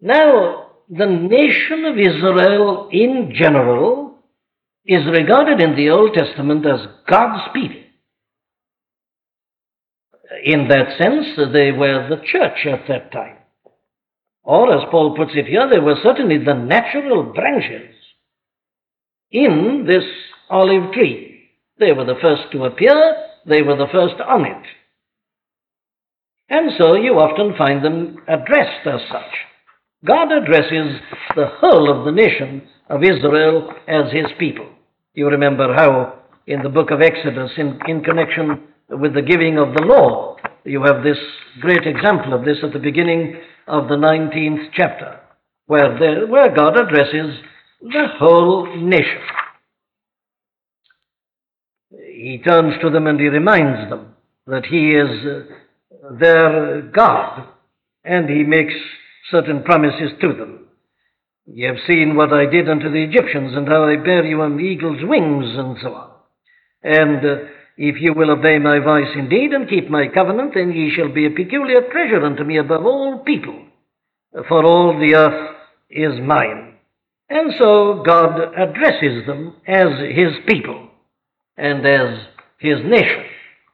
Now, 0.00 0.70
the 0.88 1.06
nation 1.06 1.84
of 1.84 1.98
Israel 1.98 2.88
in 2.90 3.34
general 3.34 4.14
is 4.86 5.04
regarded 5.06 5.60
in 5.60 5.76
the 5.76 5.90
Old 5.90 6.14
Testament 6.14 6.64
as 6.64 6.80
God's 7.06 7.52
people. 7.52 7.81
In 10.44 10.68
that 10.68 10.98
sense, 10.98 11.26
they 11.52 11.72
were 11.72 12.08
the 12.08 12.22
church 12.24 12.66
at 12.66 12.88
that 12.88 13.12
time. 13.12 13.36
Or, 14.44 14.72
as 14.72 14.88
Paul 14.90 15.16
puts 15.16 15.32
it 15.34 15.46
here, 15.46 15.68
they 15.70 15.78
were 15.78 15.96
certainly 16.02 16.38
the 16.38 16.54
natural 16.54 17.22
branches 17.32 17.94
in 19.30 19.84
this 19.86 20.04
olive 20.50 20.92
tree. 20.92 21.50
They 21.78 21.92
were 21.92 22.04
the 22.04 22.18
first 22.20 22.50
to 22.52 22.64
appear, 22.64 23.16
they 23.46 23.62
were 23.62 23.76
the 23.76 23.88
first 23.92 24.20
on 24.20 24.44
it. 24.44 24.66
And 26.48 26.72
so 26.78 26.94
you 26.94 27.14
often 27.14 27.56
find 27.56 27.84
them 27.84 28.18
addressed 28.28 28.86
as 28.86 29.00
such. 29.10 29.32
God 30.04 30.32
addresses 30.32 31.00
the 31.34 31.46
whole 31.60 31.90
of 31.90 32.04
the 32.04 32.12
nation 32.12 32.68
of 32.88 33.02
Israel 33.02 33.72
as 33.86 34.12
his 34.12 34.26
people. 34.38 34.68
You 35.14 35.28
remember 35.28 35.72
how 35.74 36.18
in 36.46 36.62
the 36.62 36.68
book 36.68 36.90
of 36.90 37.00
Exodus, 37.00 37.52
in, 37.56 37.78
in 37.86 38.02
connection 38.02 38.64
with 38.98 39.14
the 39.14 39.22
giving 39.22 39.58
of 39.58 39.74
the 39.74 39.82
law, 39.82 40.36
you 40.64 40.82
have 40.82 41.02
this 41.02 41.18
great 41.60 41.86
example 41.86 42.34
of 42.34 42.44
this 42.44 42.58
at 42.62 42.72
the 42.72 42.78
beginning 42.78 43.36
of 43.66 43.88
the 43.88 43.96
19th 43.96 44.70
chapter, 44.74 45.20
where, 45.66 46.26
where 46.26 46.54
God 46.54 46.78
addresses 46.78 47.36
the 47.80 48.06
whole 48.18 48.76
nation. 48.76 49.20
He 51.90 52.40
turns 52.44 52.74
to 52.82 52.90
them 52.90 53.06
and 53.06 53.18
he 53.18 53.26
reminds 53.26 53.90
them 53.90 54.14
that 54.46 54.66
he 54.66 54.92
is 54.92 55.26
uh, 55.26 56.14
their 56.18 56.82
God, 56.82 57.48
and 58.04 58.28
he 58.28 58.42
makes 58.42 58.74
certain 59.30 59.62
promises 59.62 60.10
to 60.20 60.28
them. 60.28 60.66
Ye 61.46 61.66
have 61.66 61.76
seen 61.86 62.16
what 62.16 62.32
I 62.32 62.46
did 62.46 62.68
unto 62.68 62.90
the 62.90 63.02
Egyptians, 63.02 63.52
and 63.56 63.68
how 63.68 63.84
I 63.84 63.96
bare 63.96 64.24
you 64.24 64.40
on 64.42 64.56
the 64.56 64.62
eagle's 64.62 65.02
wings, 65.02 65.56
and 65.56 65.76
so 65.80 65.94
on. 65.94 66.10
And 66.82 67.24
uh, 67.24 67.44
if 67.76 68.00
you 68.00 68.12
will 68.14 68.30
obey 68.30 68.58
my 68.58 68.78
voice 68.78 69.08
indeed, 69.14 69.52
and 69.52 69.68
keep 69.68 69.88
my 69.88 70.08
covenant, 70.08 70.52
then 70.54 70.72
ye 70.72 70.92
shall 70.94 71.12
be 71.12 71.26
a 71.26 71.30
peculiar 71.30 71.82
treasure 71.90 72.24
unto 72.24 72.44
me 72.44 72.58
above 72.58 72.84
all 72.84 73.22
people, 73.24 73.64
for 74.48 74.64
all 74.64 74.98
the 74.98 75.14
earth 75.14 75.56
is 75.90 76.20
mine. 76.20 76.74
And 77.28 77.52
so 77.58 78.02
God 78.04 78.38
addresses 78.56 79.26
them 79.26 79.56
as 79.66 79.88
his 80.14 80.32
people, 80.46 80.88
and 81.56 81.86
as 81.86 82.26
his 82.58 82.78
nation, 82.84 83.24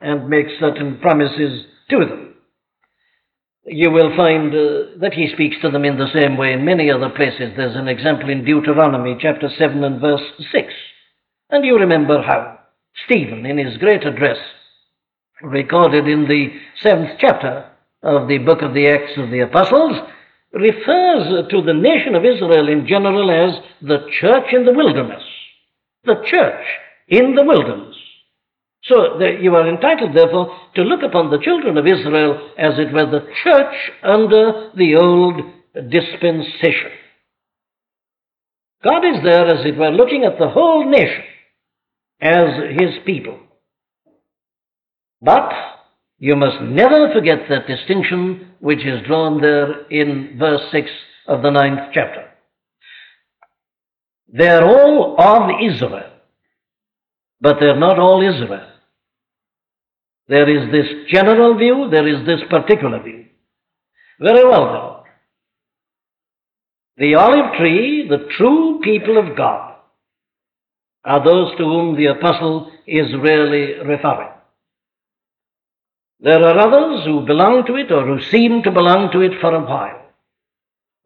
and 0.01 0.29
makes 0.29 0.53
certain 0.61 0.99
promises 1.01 1.65
to 1.91 1.99
them 1.99 2.29
you 3.71 3.91
will 3.91 4.15
find 4.17 4.53
uh, 4.55 4.99
that 5.01 5.13
he 5.13 5.31
speaks 5.33 5.57
to 5.63 5.71
them 5.71 5.85
in 5.85 5.99
the 5.99 6.11
same 6.13 6.37
way 6.37 6.53
in 6.53 6.65
many 6.65 6.91
other 6.91 7.11
places. 7.11 7.53
There's 7.57 7.77
an 7.77 7.89
example 7.89 8.31
in 8.31 8.45
Deuteronomy 8.45 9.17
chapter 9.21 9.49
7 9.59 9.85
and 9.85 10.01
verse 10.01 10.23
6. 10.53 10.67
And 11.51 11.65
you 11.65 11.77
remember 11.77 12.23
how 12.23 12.58
Stephen, 13.05 13.47
in 13.47 13.59
his 13.59 13.77
great 13.79 14.05
address, 14.05 14.39
recorded 15.43 16.09
in 16.09 16.27
the 16.27 16.49
seventh 16.83 17.19
chapter 17.19 17.71
of 18.03 18.29
the 18.29 18.39
book 18.39 18.63
of 18.63 18.75
the 18.75 18.89
Acts 18.89 19.17
of 19.17 19.31
the 19.31 19.41
Apostles, 19.41 19.97
refers 20.53 21.49
to 21.51 21.63
the 21.63 21.75
nation 21.75 22.15
of 22.15 22.25
Israel 22.25 22.69
in 22.69 22.87
general 22.87 23.31
as 23.31 23.61
the 23.83 24.09
church 24.21 24.53
in 24.53 24.65
the 24.65 24.73
wilderness. 24.73 25.23
The 26.05 26.23
church 26.25 26.65
in 27.09 27.35
the 27.35 27.45
wilderness. 27.45 27.97
So 28.85 29.21
you 29.21 29.55
are 29.55 29.69
entitled, 29.69 30.15
therefore, 30.15 30.57
to 30.77 30.83
look 30.83 31.03
upon 31.03 31.31
the 31.31 31.41
children 31.41 31.77
of 31.77 31.87
Israel 31.87 32.51
as 32.57 32.79
it 32.79 32.93
were 32.93 33.07
the 33.07 33.27
church 33.43 33.75
under 34.03 34.71
the 34.75 34.97
old 34.97 35.43
dispensation. 35.91 36.93
God 38.83 39.05
is 39.05 39.23
there, 39.23 39.47
as 39.47 39.67
it 39.67 39.77
were, 39.77 39.91
looking 39.91 40.25
at 40.25 40.39
the 40.39 40.49
whole 40.49 40.89
nation 40.89 41.25
as 42.21 42.49
his 42.79 42.91
people. 43.05 43.39
But 45.21 45.51
you 46.19 46.37
must 46.37 46.61
never 46.63 47.13
forget 47.13 47.49
that 47.49 47.67
distinction 47.67 48.53
which 48.61 48.85
is 48.85 49.07
drawn 49.07 49.41
there 49.41 49.87
in 49.89 50.37
verse 50.39 50.63
6 50.73 50.91
of 51.29 51.43
the 51.43 51.51
ninth 51.51 51.93
chapter. 51.93 52.29
They're 54.29 54.65
all 54.65 55.17
of 55.19 55.51
Israel, 55.63 56.11
but 57.41 57.59
they're 57.61 57.79
not 57.79 57.99
all 57.99 58.21
Israel. 58.23 58.69
There 60.29 60.49
is 60.49 60.71
this 60.71 61.11
general 61.11 61.57
view, 61.57 61.89
there 61.91 62.07
is 62.07 62.27
this 62.27 62.41
particular 62.51 63.03
view. 63.03 63.27
Very 64.21 64.45
well, 64.45 65.05
then. 66.97 67.09
The 67.09 67.15
olive 67.15 67.57
tree, 67.59 68.07
the 68.09 68.29
true 68.37 68.81
people 68.83 69.17
of 69.19 69.37
God, 69.37 69.68
are 71.05 71.25
those 71.25 71.57
to 71.57 71.65
whom 71.65 71.97
the 71.97 72.07
apostle 72.07 72.71
is 72.87 73.07
really 73.15 73.75
referring. 73.85 74.31
There 76.21 76.43
are 76.43 76.59
others 76.59 77.05
who 77.05 77.27
belong 77.27 77.65
to 77.67 77.77
it 77.77 77.93
or 77.93 78.05
who 78.05 78.21
seem 78.31 78.63
to 78.65 78.73
belong 78.73 79.13
to 79.13 79.21
it 79.21 79.41
for 79.41 79.55
a 79.55 79.65
while, 79.65 80.03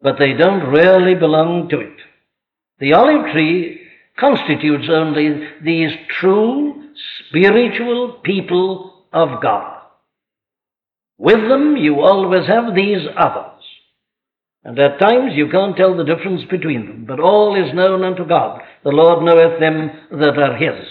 but 0.01 0.17
they 0.17 0.33
don't 0.33 0.69
really 0.71 1.15
belong 1.15 1.69
to 1.69 1.79
it. 1.79 1.97
The 2.79 2.93
olive 2.93 3.31
tree 3.31 3.81
constitutes 4.19 4.89
only 4.89 5.47
these 5.63 5.91
true 6.19 6.89
spiritual 7.27 8.19
people 8.23 9.05
of 9.13 9.41
God. 9.41 9.81
With 11.17 11.47
them, 11.47 11.77
you 11.77 12.01
always 12.01 12.47
have 12.47 12.75
these 12.75 13.07
others. 13.15 13.51
And 14.63 14.79
at 14.79 14.99
times 14.99 15.33
you 15.35 15.49
can't 15.49 15.77
tell 15.77 15.95
the 15.95 16.05
difference 16.05 16.43
between 16.49 16.87
them, 16.87 17.05
but 17.05 17.19
all 17.19 17.55
is 17.55 17.73
known 17.73 18.03
unto 18.03 18.25
God. 18.25 18.61
The 18.83 18.91
Lord 18.91 19.23
knoweth 19.23 19.59
them 19.59 19.91
that 20.11 20.37
are 20.37 20.55
His. 20.55 20.87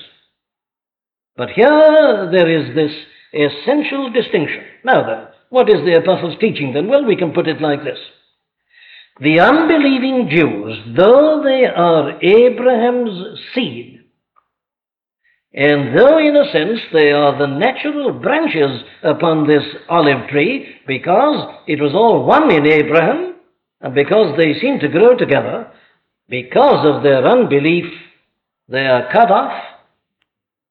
But 1.36 1.50
here 1.50 2.28
there 2.32 2.50
is 2.50 2.74
this 2.74 2.92
essential 3.32 4.10
distinction. 4.10 4.64
Now 4.84 5.06
then, 5.06 5.28
what 5.50 5.68
is 5.68 5.84
the 5.84 5.98
apostle's 5.98 6.38
teaching 6.40 6.72
then? 6.72 6.88
Well, 6.88 7.04
we 7.04 7.16
can 7.16 7.32
put 7.32 7.48
it 7.48 7.60
like 7.60 7.84
this. 7.84 7.98
The 9.20 9.40
unbelieving 9.40 10.28
Jews, 10.30 10.96
though 10.96 11.42
they 11.44 11.66
are 11.66 12.18
Abraham's 12.22 13.38
seed, 13.54 14.00
and 15.54 15.96
though 15.96 16.18
in 16.18 16.34
a 16.34 16.50
sense 16.50 16.80
they 16.94 17.12
are 17.12 17.38
the 17.38 17.46
natural 17.46 18.12
branches 18.12 18.82
upon 19.02 19.46
this 19.46 19.64
olive 19.90 20.28
tree, 20.28 20.76
because 20.86 21.54
it 21.66 21.80
was 21.80 21.92
all 21.94 22.24
one 22.24 22.50
in 22.50 22.66
Abraham, 22.66 23.34
and 23.82 23.94
because 23.94 24.34
they 24.38 24.58
seem 24.58 24.78
to 24.80 24.88
grow 24.88 25.14
together, 25.14 25.70
because 26.28 26.86
of 26.86 27.02
their 27.02 27.26
unbelief, 27.26 27.86
they 28.68 28.86
are 28.86 29.10
cut 29.12 29.30
off, 29.30 29.62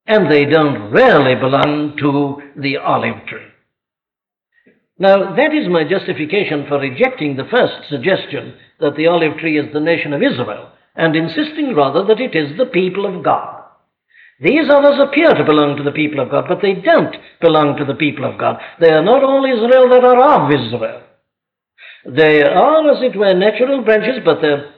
and 0.07 0.29
they 0.29 0.45
don't 0.45 0.91
really 0.91 1.35
belong 1.35 1.95
to 1.97 2.41
the 2.59 2.77
olive 2.77 3.25
tree. 3.27 3.47
Now, 4.97 5.35
that 5.35 5.53
is 5.53 5.67
my 5.67 5.83
justification 5.83 6.65
for 6.67 6.79
rejecting 6.79 7.35
the 7.35 7.47
first 7.49 7.89
suggestion 7.89 8.55
that 8.79 8.95
the 8.95 9.07
olive 9.07 9.37
tree 9.39 9.57
is 9.57 9.71
the 9.73 9.79
nation 9.79 10.13
of 10.13 10.21
Israel, 10.21 10.69
and 10.95 11.15
insisting 11.15 11.75
rather 11.75 12.03
that 12.05 12.19
it 12.19 12.35
is 12.35 12.57
the 12.57 12.65
people 12.67 13.05
of 13.05 13.23
God. 13.23 13.63
These 14.41 14.69
others 14.69 14.99
appear 14.99 15.33
to 15.33 15.43
belong 15.43 15.77
to 15.77 15.83
the 15.83 15.91
people 15.91 16.19
of 16.19 16.31
God, 16.31 16.45
but 16.47 16.61
they 16.61 16.73
don't 16.73 17.15
belong 17.39 17.77
to 17.77 17.85
the 17.85 17.93
people 17.93 18.25
of 18.25 18.39
God. 18.39 18.59
They 18.79 18.89
are 18.89 19.03
not 19.03 19.23
all 19.23 19.45
Israel 19.45 19.87
that 19.89 20.03
are 20.03 20.21
of 20.21 20.51
Israel. 20.51 21.03
They 22.05 22.41
are, 22.41 22.91
as 22.91 23.03
it 23.03 23.15
were, 23.15 23.33
natural 23.33 23.83
branches, 23.83 24.21
but 24.25 24.41
they're 24.41 24.73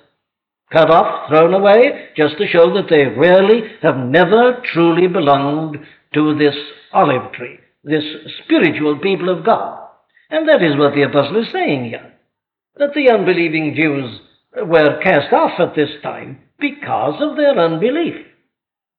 cut 0.74 0.90
off, 0.90 1.30
thrown 1.30 1.54
away, 1.54 2.10
just 2.18 2.38
to 2.38 2.48
show 2.48 2.74
that 2.74 2.90
they 2.90 3.06
really 3.06 3.62
have 3.82 3.98
never 3.98 4.62
truly 4.74 5.08
belonged 5.08 5.78
to 6.14 6.36
this 6.38 6.56
olive 6.92 7.32
tree, 7.34 7.60
this 7.84 8.04
spiritual 8.44 9.00
people 9.00 9.30
of 9.30 9.46
God. 9.46 9.80
And 10.30 10.50
that 10.50 10.64
is 10.64 10.78
what 10.78 10.96
the 10.96 11.04
apostle 11.04 11.42
is 11.42 11.52
saying 11.54 11.86
here, 11.86 12.14
that 12.78 12.94
the 12.96 13.10
unbelieving 13.12 13.76
Jews 13.80 14.20
were 14.56 15.00
cast 15.02 15.32
off 15.32 15.60
at 15.60 15.76
this 15.76 15.92
time 16.02 16.40
because 16.60 17.22
of 17.22 17.38
their 17.38 17.58
unbelief. 17.58 18.16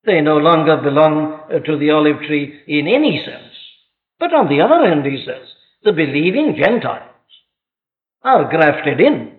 They 0.05 0.21
no 0.21 0.37
longer 0.37 0.77
belong 0.77 1.41
to 1.65 1.79
the 1.79 1.91
olive 1.91 2.21
tree 2.27 2.61
in 2.67 2.87
any 2.87 3.23
sense. 3.25 3.53
But 4.21 4.33
on 4.35 4.49
the 4.49 4.61
other 4.61 4.87
hand, 4.87 5.05
he 5.07 5.25
says, 5.25 5.49
the 5.83 5.93
believing 5.93 6.57
Gentiles 6.57 7.11
are 8.23 8.49
grafted 8.49 9.01
in. 9.01 9.34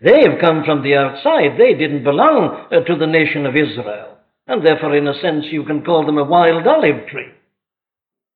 They 0.00 0.22
have 0.22 0.40
come 0.40 0.64
from 0.64 0.82
the 0.82 0.94
outside. 0.94 1.58
They 1.58 1.74
didn't 1.74 2.04
belong 2.04 2.66
uh, 2.72 2.80
to 2.80 2.96
the 2.96 3.06
nation 3.06 3.44
of 3.46 3.54
Israel. 3.54 4.16
And 4.46 4.64
therefore, 4.64 4.96
in 4.96 5.06
a 5.06 5.20
sense, 5.20 5.46
you 5.50 5.64
can 5.64 5.84
call 5.84 6.06
them 6.06 6.18
a 6.18 6.24
wild 6.24 6.66
olive 6.66 7.06
tree. 7.08 7.30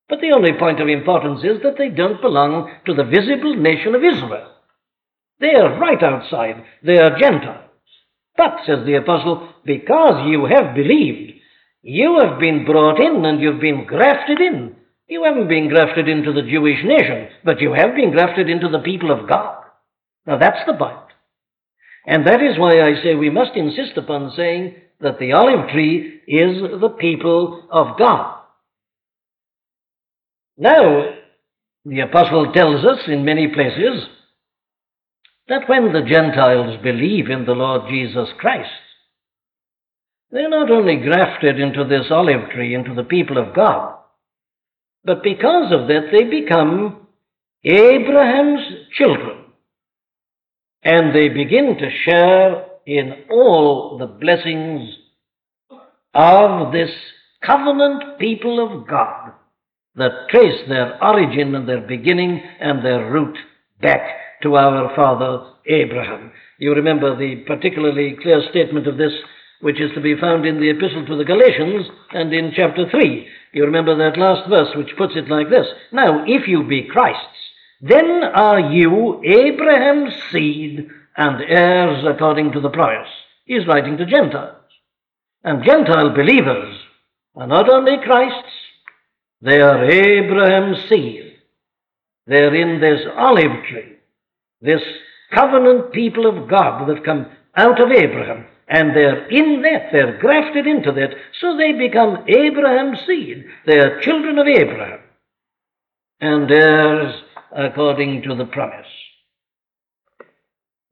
But 0.08 0.20
the 0.20 0.32
only 0.36 0.52
point 0.58 0.80
of 0.80 0.88
importance 0.88 1.40
is 1.42 1.62
that 1.62 1.78
they 1.78 1.88
don't 1.88 2.20
belong 2.20 2.70
to 2.86 2.94
the 2.94 3.04
visible 3.04 3.56
nation 3.56 3.94
of 3.94 4.04
Israel. 4.04 4.50
They 5.40 5.54
are 5.54 5.78
right 5.80 6.02
outside. 6.02 6.62
They 6.82 6.98
are 6.98 7.18
Gentiles. 7.18 7.70
But, 8.36 8.58
says 8.66 8.84
the 8.84 8.94
apostle, 8.94 9.48
because 9.64 10.28
you 10.28 10.46
have 10.46 10.74
believed, 10.74 11.32
you 11.82 12.18
have 12.20 12.38
been 12.38 12.64
brought 12.64 13.00
in 13.00 13.24
and 13.24 13.40
you've 13.40 13.60
been 13.60 13.86
grafted 13.86 14.40
in. 14.40 14.76
You 15.06 15.24
haven't 15.24 15.48
been 15.48 15.68
grafted 15.68 16.08
into 16.08 16.32
the 16.32 16.42
Jewish 16.42 16.82
nation, 16.84 17.28
but 17.44 17.60
you 17.60 17.72
have 17.72 17.94
been 17.94 18.10
grafted 18.10 18.48
into 18.48 18.68
the 18.68 18.78
people 18.78 19.10
of 19.10 19.28
God. 19.28 19.64
Now 20.26 20.38
that's 20.38 20.64
the 20.66 20.74
point. 20.74 20.98
And 22.06 22.26
that 22.26 22.42
is 22.42 22.58
why 22.58 22.80
I 22.80 23.02
say 23.02 23.14
we 23.14 23.30
must 23.30 23.56
insist 23.56 23.96
upon 23.96 24.32
saying 24.36 24.74
that 25.00 25.18
the 25.18 25.32
olive 25.32 25.70
tree 25.70 26.20
is 26.26 26.80
the 26.80 26.94
people 26.98 27.66
of 27.70 27.98
God. 27.98 28.40
Now, 30.56 31.14
the 31.84 32.00
apostle 32.00 32.52
tells 32.52 32.84
us 32.84 33.00
in 33.08 33.24
many 33.24 33.48
places 33.48 34.06
that 35.48 35.68
when 35.68 35.92
the 35.92 36.02
Gentiles 36.08 36.78
believe 36.82 37.28
in 37.28 37.44
the 37.44 37.52
Lord 37.52 37.90
Jesus 37.90 38.28
Christ, 38.38 38.70
they're 40.30 40.48
not 40.48 40.70
only 40.70 40.96
grafted 40.96 41.60
into 41.60 41.84
this 41.84 42.06
olive 42.10 42.50
tree, 42.50 42.74
into 42.74 42.94
the 42.94 43.04
people 43.04 43.38
of 43.38 43.54
God, 43.54 43.98
but 45.04 45.22
because 45.22 45.72
of 45.72 45.88
that 45.88 46.08
they 46.10 46.24
become 46.24 47.06
Abraham's 47.62 48.60
children. 48.96 49.33
And 50.84 51.14
they 51.14 51.28
begin 51.28 51.76
to 51.78 51.90
share 52.04 52.66
in 52.86 53.24
all 53.30 53.96
the 53.98 54.06
blessings 54.06 54.96
of 56.14 56.72
this 56.72 56.90
covenant 57.44 58.18
people 58.18 58.64
of 58.64 58.86
God 58.86 59.32
that 59.96 60.28
trace 60.30 60.68
their 60.68 61.02
origin 61.02 61.54
and 61.54 61.68
their 61.68 61.80
beginning 61.80 62.42
and 62.60 62.84
their 62.84 63.10
root 63.10 63.36
back 63.80 64.00
to 64.42 64.56
our 64.56 64.94
father 64.94 65.50
Abraham. 65.66 66.32
You 66.58 66.74
remember 66.74 67.16
the 67.16 67.44
particularly 67.46 68.16
clear 68.22 68.42
statement 68.50 68.86
of 68.86 68.96
this 68.96 69.12
which 69.60 69.80
is 69.80 69.90
to 69.94 70.00
be 70.00 70.20
found 70.20 70.44
in 70.44 70.60
the 70.60 70.68
Epistle 70.68 71.06
to 71.06 71.16
the 71.16 71.24
Galatians 71.24 71.86
and 72.12 72.32
in 72.34 72.52
chapter 72.54 72.84
3. 72.90 73.26
You 73.52 73.64
remember 73.64 73.96
that 73.96 74.18
last 74.18 74.48
verse 74.48 74.68
which 74.76 74.96
puts 74.98 75.14
it 75.16 75.30
like 75.30 75.48
this 75.48 75.66
Now, 75.92 76.24
if 76.26 76.46
you 76.46 76.64
be 76.64 76.88
Christ's, 76.90 77.43
then 77.86 78.24
are 78.24 78.60
you 78.72 79.20
Abraham's 79.22 80.14
seed 80.30 80.88
and 81.16 81.42
heirs 81.42 82.02
according 82.06 82.52
to 82.52 82.60
the 82.60 82.70
promise. 82.70 83.10
He's 83.44 83.66
writing 83.66 83.98
to 83.98 84.06
Gentiles. 84.06 84.56
And 85.42 85.62
Gentile 85.64 86.14
believers 86.14 86.78
are 87.36 87.46
not 87.46 87.68
only 87.68 87.98
Christ's, 88.02 88.52
they 89.42 89.60
are 89.60 89.84
Abraham's 89.84 90.88
seed. 90.88 91.34
They're 92.26 92.54
in 92.54 92.80
this 92.80 93.02
olive 93.14 93.64
tree, 93.68 93.96
this 94.62 94.82
covenant 95.34 95.92
people 95.92 96.24
of 96.26 96.48
God 96.48 96.88
that 96.88 97.04
come 97.04 97.26
out 97.54 97.82
of 97.82 97.90
Abraham 97.90 98.46
and 98.66 98.96
they're 98.96 99.28
in 99.28 99.60
that, 99.60 99.92
they're 99.92 100.18
grafted 100.18 100.66
into 100.66 100.90
that, 100.92 101.14
so 101.38 101.54
they 101.54 101.72
become 101.72 102.24
Abraham's 102.26 102.98
seed. 103.06 103.44
They're 103.66 104.00
children 104.00 104.38
of 104.38 104.46
Abraham, 104.46 105.00
and 106.18 106.50
heirs 106.50 107.14
according 107.54 108.22
to 108.22 108.34
the 108.34 108.46
promise. 108.46 108.86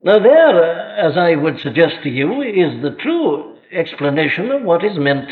Now, 0.01 0.19
there, 0.19 0.97
as 0.97 1.17
I 1.17 1.35
would 1.35 1.59
suggest 1.59 1.95
to 2.03 2.09
you, 2.09 2.41
is 2.41 2.81
the 2.81 2.95
true 3.01 3.55
explanation 3.71 4.51
of 4.51 4.63
what 4.63 4.83
is 4.83 4.97
meant 4.97 5.29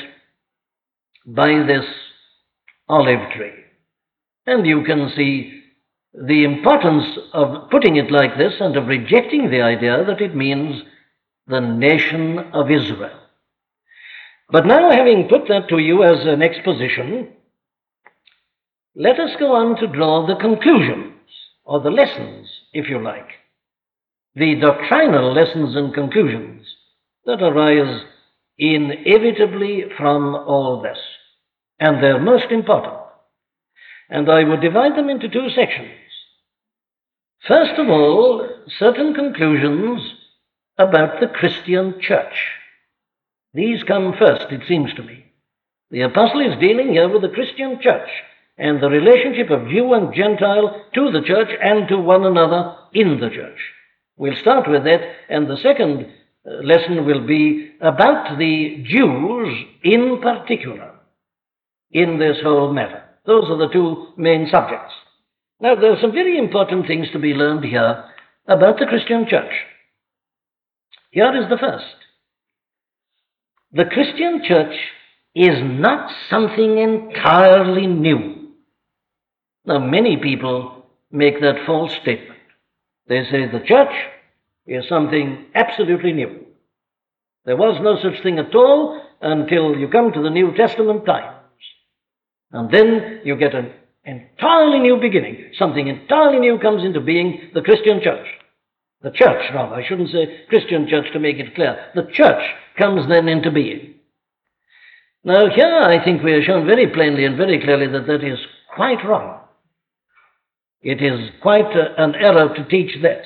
by 1.25 1.63
this 1.67 1.85
olive 2.87 3.31
tree. 3.35 3.53
And 4.45 4.65
you 4.65 4.83
can 4.83 5.11
see 5.15 5.61
the 6.13 6.43
importance 6.43 7.05
of 7.33 7.69
putting 7.69 7.95
it 7.95 8.11
like 8.11 8.37
this 8.37 8.53
and 8.59 8.75
of 8.75 8.87
rejecting 8.87 9.49
the 9.49 9.61
idea 9.61 10.03
that 10.05 10.21
it 10.21 10.35
means 10.35 10.81
the 11.47 11.59
nation 11.59 12.39
of 12.53 12.71
Israel. 12.71 13.17
But 14.49 14.65
now, 14.65 14.91
having 14.91 15.29
put 15.29 15.47
that 15.47 15.69
to 15.69 15.77
you 15.77 16.03
as 16.03 16.25
an 16.25 16.41
exposition, 16.41 17.29
let 18.95 19.19
us 19.19 19.31
go 19.39 19.53
on 19.55 19.77
to 19.77 19.87
draw 19.87 20.27
the 20.27 20.35
conclusions, 20.35 21.10
or 21.71 21.79
the 21.79 21.89
lessons, 21.89 22.49
if 22.73 22.89
you 22.89 23.01
like, 23.01 23.29
the 24.35 24.55
doctrinal 24.55 25.31
lessons 25.31 25.73
and 25.73 25.93
conclusions 25.93 26.67
that 27.25 27.41
arise 27.41 28.03
inevitably 28.57 29.85
from 29.95 30.35
all 30.35 30.81
this. 30.81 30.97
And 31.79 32.03
they're 32.03 32.19
most 32.19 32.51
important. 32.51 32.97
And 34.09 34.29
I 34.29 34.43
would 34.43 34.59
divide 34.59 34.97
them 34.97 35.09
into 35.09 35.29
two 35.29 35.49
sections. 35.55 35.93
First 37.47 37.79
of 37.79 37.87
all, 37.87 38.45
certain 38.77 39.13
conclusions 39.13 40.01
about 40.77 41.21
the 41.21 41.27
Christian 41.27 42.01
church. 42.01 42.35
These 43.53 43.83
come 43.83 44.13
first, 44.19 44.51
it 44.51 44.67
seems 44.67 44.93
to 44.95 45.03
me. 45.03 45.23
The 45.89 46.01
apostle 46.01 46.41
is 46.41 46.59
dealing 46.59 46.89
here 46.89 47.07
with 47.07 47.21
the 47.21 47.29
Christian 47.29 47.79
church 47.81 48.09
and 48.61 48.79
the 48.79 48.89
relationship 48.89 49.49
of 49.49 49.67
Jew 49.69 49.91
and 49.93 50.13
Gentile 50.13 50.85
to 50.93 51.11
the 51.11 51.23
church 51.25 51.49
and 51.59 51.87
to 51.87 51.97
one 51.97 52.25
another 52.27 52.75
in 52.93 53.19
the 53.19 53.29
church. 53.29 53.57
We'll 54.17 54.35
start 54.35 54.69
with 54.69 54.83
that, 54.83 55.01
and 55.29 55.49
the 55.49 55.57
second 55.57 56.05
uh, 56.45 56.61
lesson 56.63 57.03
will 57.07 57.25
be 57.25 57.71
about 57.81 58.37
the 58.37 58.83
Jews 58.85 59.65
in 59.83 60.21
particular 60.21 60.91
in 61.89 62.19
this 62.19 62.37
whole 62.43 62.71
matter. 62.71 63.03
Those 63.25 63.49
are 63.49 63.57
the 63.57 63.73
two 63.73 64.09
main 64.15 64.47
subjects. 64.51 64.93
Now, 65.59 65.73
there 65.73 65.93
are 65.93 65.99
some 65.99 66.11
very 66.11 66.37
important 66.37 66.85
things 66.85 67.07
to 67.13 67.19
be 67.19 67.33
learned 67.33 67.65
here 67.65 68.03
about 68.47 68.77
the 68.77 68.85
Christian 68.85 69.25
church. 69.27 69.53
Here 71.09 71.35
is 71.35 71.49
the 71.49 71.57
first. 71.57 71.95
The 73.71 73.85
Christian 73.85 74.43
church 74.47 74.75
is 75.33 75.57
not 75.63 76.11
something 76.29 76.77
entirely 76.77 77.87
new. 77.87 78.40
Now, 79.65 79.79
many 79.79 80.17
people 80.17 80.85
make 81.11 81.39
that 81.41 81.65
false 81.65 81.93
statement. 82.01 82.39
They 83.07 83.23
say 83.25 83.47
the 83.47 83.65
church 83.65 83.93
is 84.65 84.87
something 84.87 85.45
absolutely 85.53 86.13
new. 86.13 86.45
There 87.45 87.57
was 87.57 87.79
no 87.81 87.97
such 88.01 88.21
thing 88.23 88.39
at 88.39 88.55
all 88.55 89.01
until 89.21 89.75
you 89.75 89.87
come 89.87 90.11
to 90.13 90.21
the 90.21 90.29
New 90.29 90.55
Testament 90.55 91.05
times. 91.05 91.37
And 92.51 92.71
then 92.71 93.21
you 93.23 93.35
get 93.35 93.55
an 93.55 93.71
entirely 94.03 94.79
new 94.79 94.97
beginning. 94.97 95.51
Something 95.57 95.87
entirely 95.87 96.39
new 96.39 96.59
comes 96.59 96.83
into 96.83 96.99
being 96.99 97.51
the 97.53 97.61
Christian 97.61 98.01
church. 98.01 98.27
The 99.01 99.11
church, 99.11 99.51
rather. 99.53 99.75
I 99.75 99.87
shouldn't 99.87 100.09
say 100.09 100.45
Christian 100.49 100.87
church 100.87 101.11
to 101.13 101.19
make 101.19 101.37
it 101.37 101.55
clear. 101.55 101.87
The 101.95 102.07
church 102.13 102.43
comes 102.77 103.07
then 103.07 103.27
into 103.27 103.51
being. 103.51 103.95
Now, 105.23 105.49
here 105.49 105.81
I 105.83 106.03
think 106.03 106.23
we 106.23 106.33
are 106.33 106.43
shown 106.43 106.65
very 106.65 106.87
plainly 106.87 107.25
and 107.25 107.37
very 107.37 107.61
clearly 107.61 107.87
that 107.87 108.07
that 108.07 108.23
is 108.23 108.39
quite 108.75 109.03
wrong. 109.05 109.39
It 110.81 111.01
is 111.01 111.29
quite 111.41 111.75
a, 111.75 112.03
an 112.03 112.15
error 112.15 112.53
to 112.55 112.63
teach 112.65 113.01
that. 113.01 113.23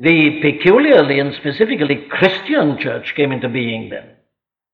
The 0.00 0.40
peculiarly 0.40 1.18
and 1.18 1.34
specifically 1.34 2.06
Christian 2.08 2.78
church 2.78 3.14
came 3.14 3.32
into 3.32 3.48
being 3.48 3.90
then. 3.90 4.10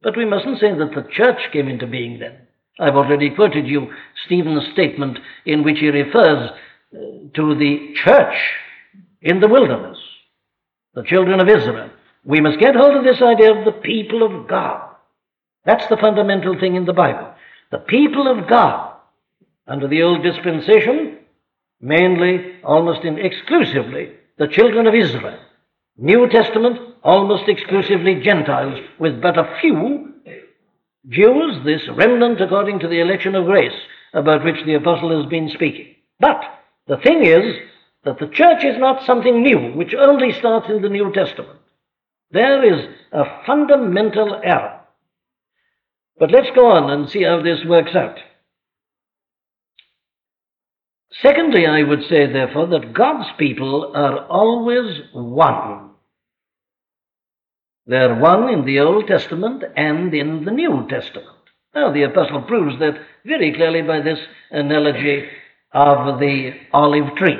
But 0.02 0.16
we 0.16 0.24
mustn't 0.24 0.60
say 0.60 0.72
that 0.72 0.94
the 0.94 1.08
church 1.10 1.50
came 1.52 1.68
into 1.68 1.86
being 1.86 2.18
then. 2.18 2.46
I've 2.78 2.94
already 2.94 3.30
quoted 3.30 3.66
you 3.66 3.92
Stephen's 4.26 4.70
statement 4.72 5.18
in 5.44 5.64
which 5.64 5.78
he 5.78 5.88
refers 5.88 6.50
uh, 6.50 6.98
to 7.34 7.54
the 7.54 7.94
church 7.94 8.36
in 9.22 9.40
the 9.40 9.48
wilderness, 9.48 9.98
the 10.94 11.02
children 11.02 11.40
of 11.40 11.48
Israel. 11.48 11.90
We 12.24 12.40
must 12.40 12.60
get 12.60 12.76
hold 12.76 12.96
of 12.96 13.04
this 13.04 13.22
idea 13.22 13.54
of 13.56 13.64
the 13.64 13.80
people 13.80 14.22
of 14.22 14.46
God. 14.46 14.90
That's 15.64 15.86
the 15.88 15.96
fundamental 15.96 16.58
thing 16.58 16.76
in 16.76 16.84
the 16.84 16.92
Bible. 16.92 17.32
The 17.70 17.78
people 17.78 18.28
of 18.28 18.48
God, 18.48 18.95
under 19.66 19.88
the 19.88 20.02
old 20.02 20.22
dispensation, 20.22 21.18
mainly, 21.80 22.60
almost 22.62 23.04
exclusively, 23.04 24.12
the 24.38 24.48
children 24.48 24.86
of 24.86 24.94
Israel. 24.94 25.38
New 25.96 26.28
Testament, 26.28 26.78
almost 27.02 27.48
exclusively 27.48 28.20
Gentiles, 28.22 28.78
with 28.98 29.20
but 29.20 29.38
a 29.38 29.58
few 29.60 30.14
Jews, 31.08 31.64
this 31.64 31.88
remnant 31.88 32.40
according 32.40 32.80
to 32.80 32.88
the 32.88 33.00
election 33.00 33.34
of 33.36 33.46
grace, 33.46 33.78
about 34.12 34.44
which 34.44 34.64
the 34.64 34.74
apostle 34.74 35.16
has 35.16 35.30
been 35.30 35.48
speaking. 35.50 35.94
But 36.18 36.42
the 36.88 36.96
thing 36.96 37.24
is 37.24 37.56
that 38.04 38.18
the 38.18 38.28
church 38.28 38.64
is 38.64 38.78
not 38.78 39.04
something 39.04 39.42
new, 39.42 39.72
which 39.74 39.94
only 39.94 40.32
starts 40.32 40.68
in 40.68 40.82
the 40.82 40.88
New 40.88 41.12
Testament. 41.12 41.60
There 42.30 42.64
is 42.64 42.88
a 43.12 43.24
fundamental 43.46 44.40
error. 44.42 44.80
But 46.18 46.32
let's 46.32 46.50
go 46.54 46.66
on 46.66 46.90
and 46.90 47.08
see 47.08 47.22
how 47.22 47.42
this 47.42 47.64
works 47.64 47.94
out. 47.94 48.18
Secondly, 51.22 51.66
I 51.66 51.82
would 51.82 52.02
say, 52.08 52.30
therefore, 52.30 52.66
that 52.68 52.92
God's 52.92 53.28
people 53.38 53.92
are 53.94 54.26
always 54.26 55.00
one. 55.12 55.90
They're 57.86 58.16
one 58.16 58.48
in 58.48 58.64
the 58.66 58.80
Old 58.80 59.06
Testament 59.06 59.64
and 59.76 60.12
in 60.12 60.44
the 60.44 60.50
New 60.50 60.86
Testament. 60.88 61.28
Now, 61.74 61.92
the 61.92 62.02
apostle 62.02 62.42
proves 62.42 62.78
that 62.80 63.00
very 63.24 63.52
clearly 63.54 63.82
by 63.82 64.00
this 64.00 64.18
analogy 64.50 65.28
of 65.72 66.18
the 66.18 66.52
olive 66.72 67.16
tree. 67.16 67.38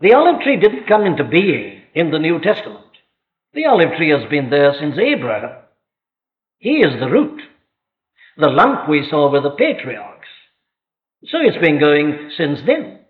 The 0.00 0.14
olive 0.14 0.40
tree 0.42 0.56
didn't 0.56 0.86
come 0.86 1.04
into 1.04 1.24
being 1.24 1.82
in 1.94 2.10
the 2.10 2.18
New 2.18 2.40
Testament. 2.40 2.84
The 3.52 3.66
olive 3.66 3.96
tree 3.96 4.10
has 4.10 4.28
been 4.30 4.50
there 4.50 4.74
since 4.78 4.96
Abraham. 4.98 5.56
He 6.58 6.78
is 6.78 6.98
the 6.98 7.10
root. 7.10 7.40
The 8.36 8.48
lump 8.48 8.88
we 8.88 9.08
saw 9.08 9.30
were 9.30 9.40
the 9.40 9.50
patriarchs. 9.50 10.17
So 11.26 11.38
it's 11.40 11.58
been 11.58 11.80
going 11.80 12.30
since 12.36 12.60
then. 12.66 13.00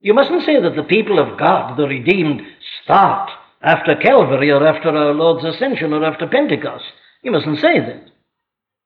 You 0.00 0.12
mustn't 0.12 0.44
say 0.44 0.60
that 0.60 0.76
the 0.76 0.82
people 0.82 1.18
of 1.18 1.38
God, 1.38 1.78
the 1.78 1.86
redeemed, 1.86 2.42
start 2.82 3.30
after 3.62 3.96
Calvary 3.96 4.50
or 4.50 4.66
after 4.66 4.90
our 4.90 5.14
Lord's 5.14 5.44
ascension 5.44 5.92
or 5.92 6.04
after 6.04 6.26
Pentecost. 6.26 6.84
You 7.22 7.30
mustn't 7.30 7.60
say 7.60 7.80
that. 7.80 8.10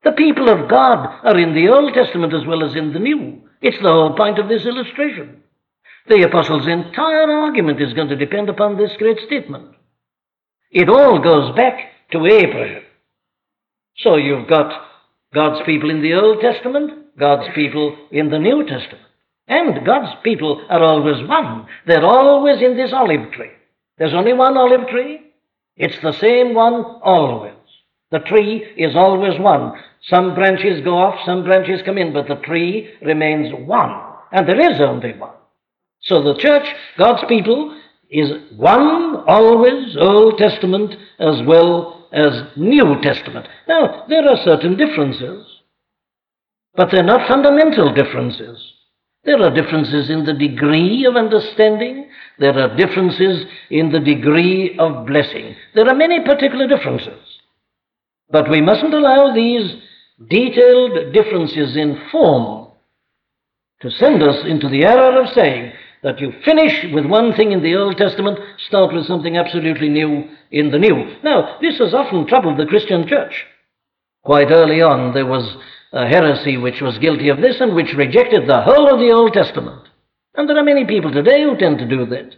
The 0.05 0.13
people 0.13 0.49
of 0.49 0.71
God 0.71 1.09
are 1.25 1.39
in 1.39 1.55
the 1.55 1.69
Old 1.69 1.93
Testament 1.93 2.33
as 2.33 2.47
well 2.47 2.63
as 2.63 2.77
in 2.77 2.93
the 2.93 3.01
New. 3.01 3.43
It's 3.61 3.83
the 3.83 3.89
whole 3.89 4.15
point 4.15 4.39
of 4.39 4.49
this 4.49 4.65
illustration. 4.65 5.43
The 6.07 6.23
apostle's 6.23 6.69
entire 6.69 7.31
argument 7.31 7.83
is 7.83 7.95
going 7.95 8.09
to 8.09 8.17
depend 8.17 8.49
upon 8.49 8.77
this 8.77 8.93
great 8.99 9.19
statement. 9.27 9.75
It 10.71 10.89
all 10.89 11.19
goes 11.19 11.55
back 11.57 11.79
to 12.13 12.27
Abraham. 12.27 12.83
So 13.97 14.17
you've 14.17 14.49
got 14.49 14.87
God's 15.35 15.67
people 15.67 15.91
in 15.91 16.01
the 16.01 16.15
Old 16.15 16.41
Testament, 16.41 17.08
God's 17.19 17.49
people 17.55 17.97
in 18.11 18.31
the 18.31 18.39
New 18.39 18.67
Testament. 18.67 19.05
And 19.47 19.85
God's 19.85 20.15
people 20.23 20.65
are 20.69 20.83
always 20.83 21.27
one. 21.27 21.67
They're 21.87 22.05
always 22.05 22.61
in 22.61 22.77
this 22.77 22.93
olive 22.93 23.33
tree. 23.33 23.51
There's 23.97 24.15
only 24.15 24.35
one 24.35 24.57
olive 24.57 24.89
tree. 24.89 25.21
It's 25.77 26.01
the 26.01 26.13
same 26.13 26.55
one 26.55 26.85
always. 27.03 27.55
The 28.11 28.21
tree 28.21 28.65
is 28.77 28.95
always 28.95 29.39
one. 29.41 29.73
Some 30.03 30.35
branches 30.35 30.83
go 30.85 30.97
off, 30.97 31.25
some 31.27 31.45
branches 31.45 31.83
come 31.85 31.99
in, 31.99 32.13
but 32.13 32.29
the 32.29 32.37
tree 32.37 32.91
remains 33.03 33.53
one. 33.67 33.93
And 34.33 34.49
there 34.49 34.61
is 34.73 34.81
only 34.81 35.13
one. 35.15 35.35
So 36.01 36.23
the 36.23 36.39
church, 36.39 36.67
God's 36.97 37.25
people, 37.29 37.79
is 38.11 38.31
one 38.57 39.25
always, 39.27 39.97
Old 39.97 40.39
Testament 40.39 40.95
as 41.19 41.43
well 41.47 42.09
as 42.13 42.45
New 42.57 43.01
Testament. 43.03 43.47
Now, 43.67 44.05
there 44.09 44.27
are 44.27 44.43
certain 44.45 44.77
differences, 44.77 45.45
but 46.79 46.93
they're 46.93 47.03
not 47.03 47.27
fundamental 47.27 47.93
differences. 47.93 48.57
There 49.25 49.43
are 49.43 49.53
differences 49.53 50.11
in 50.11 50.25
the 50.25 50.33
degree 50.33 51.05
of 51.07 51.17
understanding. 51.17 52.09
There 52.39 52.57
are 52.57 52.77
differences 52.77 53.47
in 53.69 53.91
the 53.91 53.99
degree 53.99 54.77
of 54.79 55.05
blessing. 55.05 55.57
There 55.75 55.89
are 55.89 55.95
many 55.97 56.25
particular 56.25 56.69
differences. 56.69 57.19
But 58.31 58.49
we 58.49 58.61
mustn't 58.61 58.95
allow 58.95 59.35
these 59.35 59.75
detailed 60.31 61.13
differences 61.13 61.77
in 61.77 62.01
form 62.13 62.69
to 63.81 63.91
send 63.91 64.23
us 64.23 64.47
into 64.47 64.69
the 64.69 64.85
error 64.85 65.21
of 65.21 65.35
saying 65.35 65.73
that 66.05 66.21
you 66.21 66.33
finish 66.45 66.87
with 66.95 67.07
one 67.07 67.35
thing 67.35 67.51
in 67.51 67.61
the 67.61 67.75
Old 67.75 67.97
Testament, 67.97 68.39
start 68.69 68.95
with 68.95 69.07
something 69.07 69.37
absolutely 69.37 69.89
new 69.89 70.29
in 70.53 70.71
the 70.71 70.79
New. 70.79 71.17
Now, 71.25 71.59
this 71.61 71.79
has 71.79 71.93
often 71.93 72.29
troubled 72.29 72.57
the 72.57 72.67
Christian 72.67 73.09
church. 73.09 73.47
Quite 74.23 74.53
early 74.53 74.81
on, 74.81 75.13
there 75.13 75.27
was 75.27 75.57
a 75.93 76.07
heresy 76.07 76.57
which 76.57 76.81
was 76.81 76.99
guilty 76.99 77.29
of 77.29 77.41
this 77.41 77.61
and 77.61 77.75
which 77.75 77.95
rejected 77.95 78.47
the 78.47 78.63
whole 78.63 78.93
of 78.93 79.01
the 79.01 79.11
Old 79.11 79.33
Testament. 79.33 79.89
And 80.35 80.49
there 80.49 80.59
are 80.59 80.65
many 80.65 80.85
people 80.85 81.11
today 81.11 81.43
who 81.43 81.57
tend 81.57 81.79
to 81.79 81.89
do 81.89 82.07
that. 82.07 82.35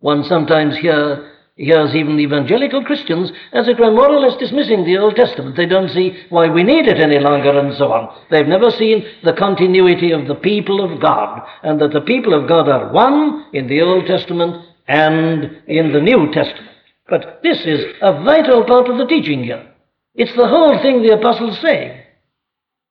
One 0.00 0.24
sometimes 0.24 0.76
hear, 0.76 1.32
hears 1.56 1.94
even 1.94 2.18
evangelical 2.18 2.84
Christians, 2.84 3.30
as 3.52 3.68
it 3.68 3.78
were, 3.78 3.92
more 3.92 4.10
or 4.10 4.18
less 4.18 4.38
dismissing 4.38 4.84
the 4.84 4.98
Old 4.98 5.14
Testament. 5.14 5.56
They 5.56 5.66
don't 5.66 5.90
see 5.90 6.24
why 6.28 6.48
we 6.48 6.64
need 6.64 6.88
it 6.88 6.98
any 6.98 7.20
longer 7.20 7.56
and 7.56 7.74
so 7.76 7.92
on. 7.92 8.14
They've 8.30 8.46
never 8.46 8.70
seen 8.70 9.06
the 9.22 9.32
continuity 9.32 10.10
of 10.10 10.26
the 10.26 10.34
people 10.34 10.84
of 10.84 11.00
God, 11.00 11.42
and 11.62 11.80
that 11.80 11.92
the 11.92 12.00
people 12.00 12.34
of 12.34 12.48
God 12.48 12.68
are 12.68 12.92
one 12.92 13.46
in 13.52 13.68
the 13.68 13.80
Old 13.80 14.06
Testament 14.06 14.66
and 14.88 15.62
in 15.68 15.92
the 15.92 16.00
New 16.00 16.32
Testament. 16.32 16.68
But 17.08 17.40
this 17.42 17.60
is 17.64 17.94
a 18.02 18.24
vital 18.24 18.64
part 18.64 18.88
of 18.88 18.98
the 18.98 19.06
teaching 19.06 19.44
here. 19.44 19.68
It's 20.14 20.34
the 20.36 20.48
whole 20.48 20.80
thing 20.82 21.02
the 21.02 21.14
apostles 21.14 21.58
say. 21.60 22.01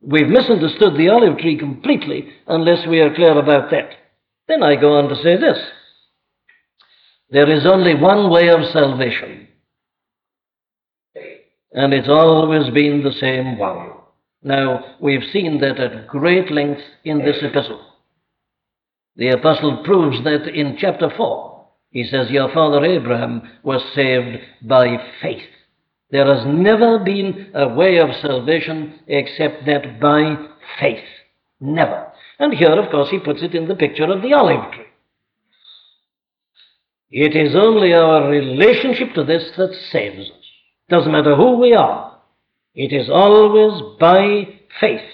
We've 0.02 0.28
misunderstood 0.28 0.98
the 0.98 1.10
olive 1.10 1.38
tree 1.38 1.58
completely 1.58 2.30
unless 2.48 2.88
we 2.88 3.00
are 3.00 3.14
clear 3.14 3.38
about 3.38 3.70
that. 3.72 3.92
Then 4.48 4.64
I 4.64 4.76
go 4.76 4.98
on 4.98 5.10
to 5.10 5.16
say 5.16 5.38
this 5.38 5.58
there 7.30 7.50
is 7.50 7.66
only 7.66 7.96
one 7.96 8.30
way 8.30 8.50
of 8.50 8.66
salvation, 8.74 9.48
and 11.72 11.94
it's 11.94 12.10
always 12.10 12.70
been 12.74 13.04
the 13.04 13.14
same 13.20 13.58
one. 13.58 13.92
Now, 14.44 14.96
we've 15.00 15.24
seen 15.32 15.62
that 15.62 15.80
at 15.80 16.08
great 16.08 16.52
length 16.52 16.82
in 17.06 17.20
this 17.20 17.38
epistle. 17.42 17.80
The 19.16 19.30
apostle 19.30 19.84
proves 19.86 20.24
that 20.24 20.48
in 20.48 20.78
chapter 20.80 21.10
4. 21.16 21.68
He 21.92 22.04
says, 22.06 22.32
Your 22.32 22.52
father 22.54 22.84
Abraham 22.84 23.44
was 23.64 23.82
saved 23.94 24.40
by 24.64 24.98
faith. 25.22 25.44
There 26.12 26.26
has 26.34 26.46
never 26.46 27.00
been 27.00 27.52
a 27.54 27.70
way 27.70 27.98
of 27.98 28.10
salvation 28.22 29.00
except 29.08 29.66
that 29.66 30.00
by 30.00 30.36
faith. 30.80 31.06
Never. 31.60 32.12
And 32.38 32.54
here, 32.54 32.72
of 32.72 32.92
course, 32.92 33.10
he 33.10 33.20
puts 33.20 33.42
it 33.44 33.56
in 33.56 33.68
the 33.68 33.76
picture 33.76 34.12
of 34.12 34.22
the 34.22 34.34
olive 34.34 34.74
tree. 34.74 34.86
It 37.12 37.36
is 37.36 37.56
only 37.56 37.94
our 37.94 38.30
relationship 38.30 39.14
to 39.16 39.24
this 39.24 39.52
that 39.58 39.74
saves 39.92 40.30
us. 40.30 40.38
Doesn't 40.90 41.12
matter 41.12 41.36
who 41.36 41.58
we 41.58 41.74
are. 41.74 42.20
It 42.74 42.94
is 42.94 43.10
always 43.10 43.82
by 44.00 44.48
faith. 44.80 45.10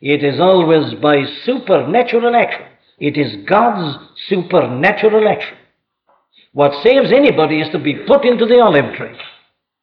It 0.00 0.24
is 0.24 0.40
always 0.40 0.94
by 0.94 1.24
supernatural 1.44 2.34
action. 2.34 2.66
It 2.98 3.16
is 3.16 3.44
God's 3.48 3.98
supernatural 4.28 5.28
action. 5.28 5.56
What 6.52 6.82
saves 6.82 7.12
anybody 7.12 7.60
is 7.60 7.68
to 7.70 7.78
be 7.78 7.94
put 8.06 8.24
into 8.24 8.46
the 8.46 8.60
olive 8.60 8.94
tree. 8.96 9.16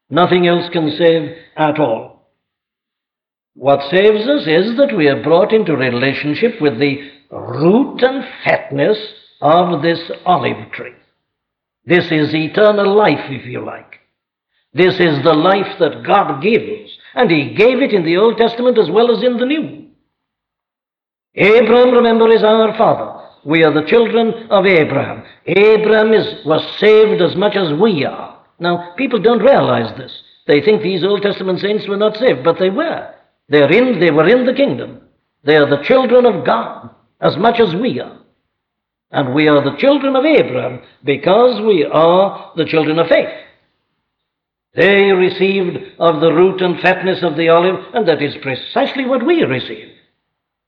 Nothing 0.09 0.47
else 0.47 0.69
can 0.71 0.91
save 0.97 1.37
at 1.55 1.79
all. 1.79 2.31
What 3.53 3.89
saves 3.91 4.27
us 4.27 4.47
is 4.47 4.77
that 4.77 4.95
we 4.95 5.07
are 5.07 5.21
brought 5.21 5.53
into 5.53 5.75
relationship 5.75 6.61
with 6.61 6.79
the 6.79 7.11
root 7.31 8.01
and 8.01 8.23
fatness 8.43 8.97
of 9.41 9.81
this 9.81 9.99
olive 10.25 10.71
tree. 10.71 10.93
This 11.85 12.05
is 12.11 12.33
eternal 12.33 12.95
life, 12.95 13.29
if 13.29 13.45
you 13.45 13.63
like. 13.65 13.99
This 14.73 14.99
is 14.99 15.23
the 15.23 15.33
life 15.33 15.79
that 15.79 16.03
God 16.05 16.41
gives 16.41 16.91
And 17.15 17.29
he 17.31 17.55
gave 17.55 17.81
it 17.81 17.91
in 17.91 18.05
the 18.05 18.17
Old 18.17 18.37
Testament 18.37 18.77
as 18.77 18.89
well 18.89 19.15
as 19.15 19.23
in 19.23 19.37
the 19.37 19.45
New. 19.45 19.87
Abraham, 21.35 21.91
remember, 21.91 22.29
is 22.29 22.43
our 22.43 22.77
father. 22.77 23.27
We 23.45 23.63
are 23.63 23.73
the 23.73 23.87
children 23.87 24.47
of 24.49 24.65
Abraham. 24.65 25.23
Abraham 25.45 26.13
is, 26.13 26.45
was 26.45 26.77
saved 26.79 27.21
as 27.21 27.35
much 27.35 27.55
as 27.55 27.73
we 27.79 28.05
are. 28.05 28.28
Now, 28.59 28.93
people 28.97 29.19
don't 29.19 29.43
realize 29.43 29.97
this. 29.97 30.11
They 30.47 30.61
think 30.61 30.81
these 30.81 31.03
Old 31.03 31.21
Testament 31.21 31.59
saints 31.59 31.87
were 31.87 31.97
not 31.97 32.17
saved, 32.17 32.43
but 32.43 32.57
they 32.59 32.69
were. 32.69 33.13
They're 33.49 33.71
in, 33.71 33.99
they 33.99 34.11
were 34.11 34.27
in 34.27 34.45
the 34.45 34.53
kingdom. 34.53 35.01
They 35.43 35.55
are 35.55 35.69
the 35.69 35.83
children 35.83 36.25
of 36.25 36.45
God 36.45 36.89
as 37.21 37.37
much 37.37 37.59
as 37.59 37.73
we 37.75 37.99
are. 37.99 38.17
And 39.11 39.33
we 39.33 39.47
are 39.47 39.63
the 39.63 39.77
children 39.77 40.15
of 40.15 40.25
Abraham 40.25 40.81
because 41.03 41.61
we 41.61 41.83
are 41.83 42.51
the 42.55 42.65
children 42.65 42.99
of 42.99 43.07
faith. 43.07 43.29
They 44.75 45.11
received 45.11 45.77
of 45.97 46.21
the 46.21 46.31
root 46.31 46.61
and 46.61 46.79
fatness 46.79 47.23
of 47.23 47.35
the 47.35 47.49
olive, 47.49 47.83
and 47.93 48.07
that 48.07 48.21
is 48.21 48.35
precisely 48.41 49.05
what 49.05 49.25
we 49.25 49.43
receive. 49.43 49.89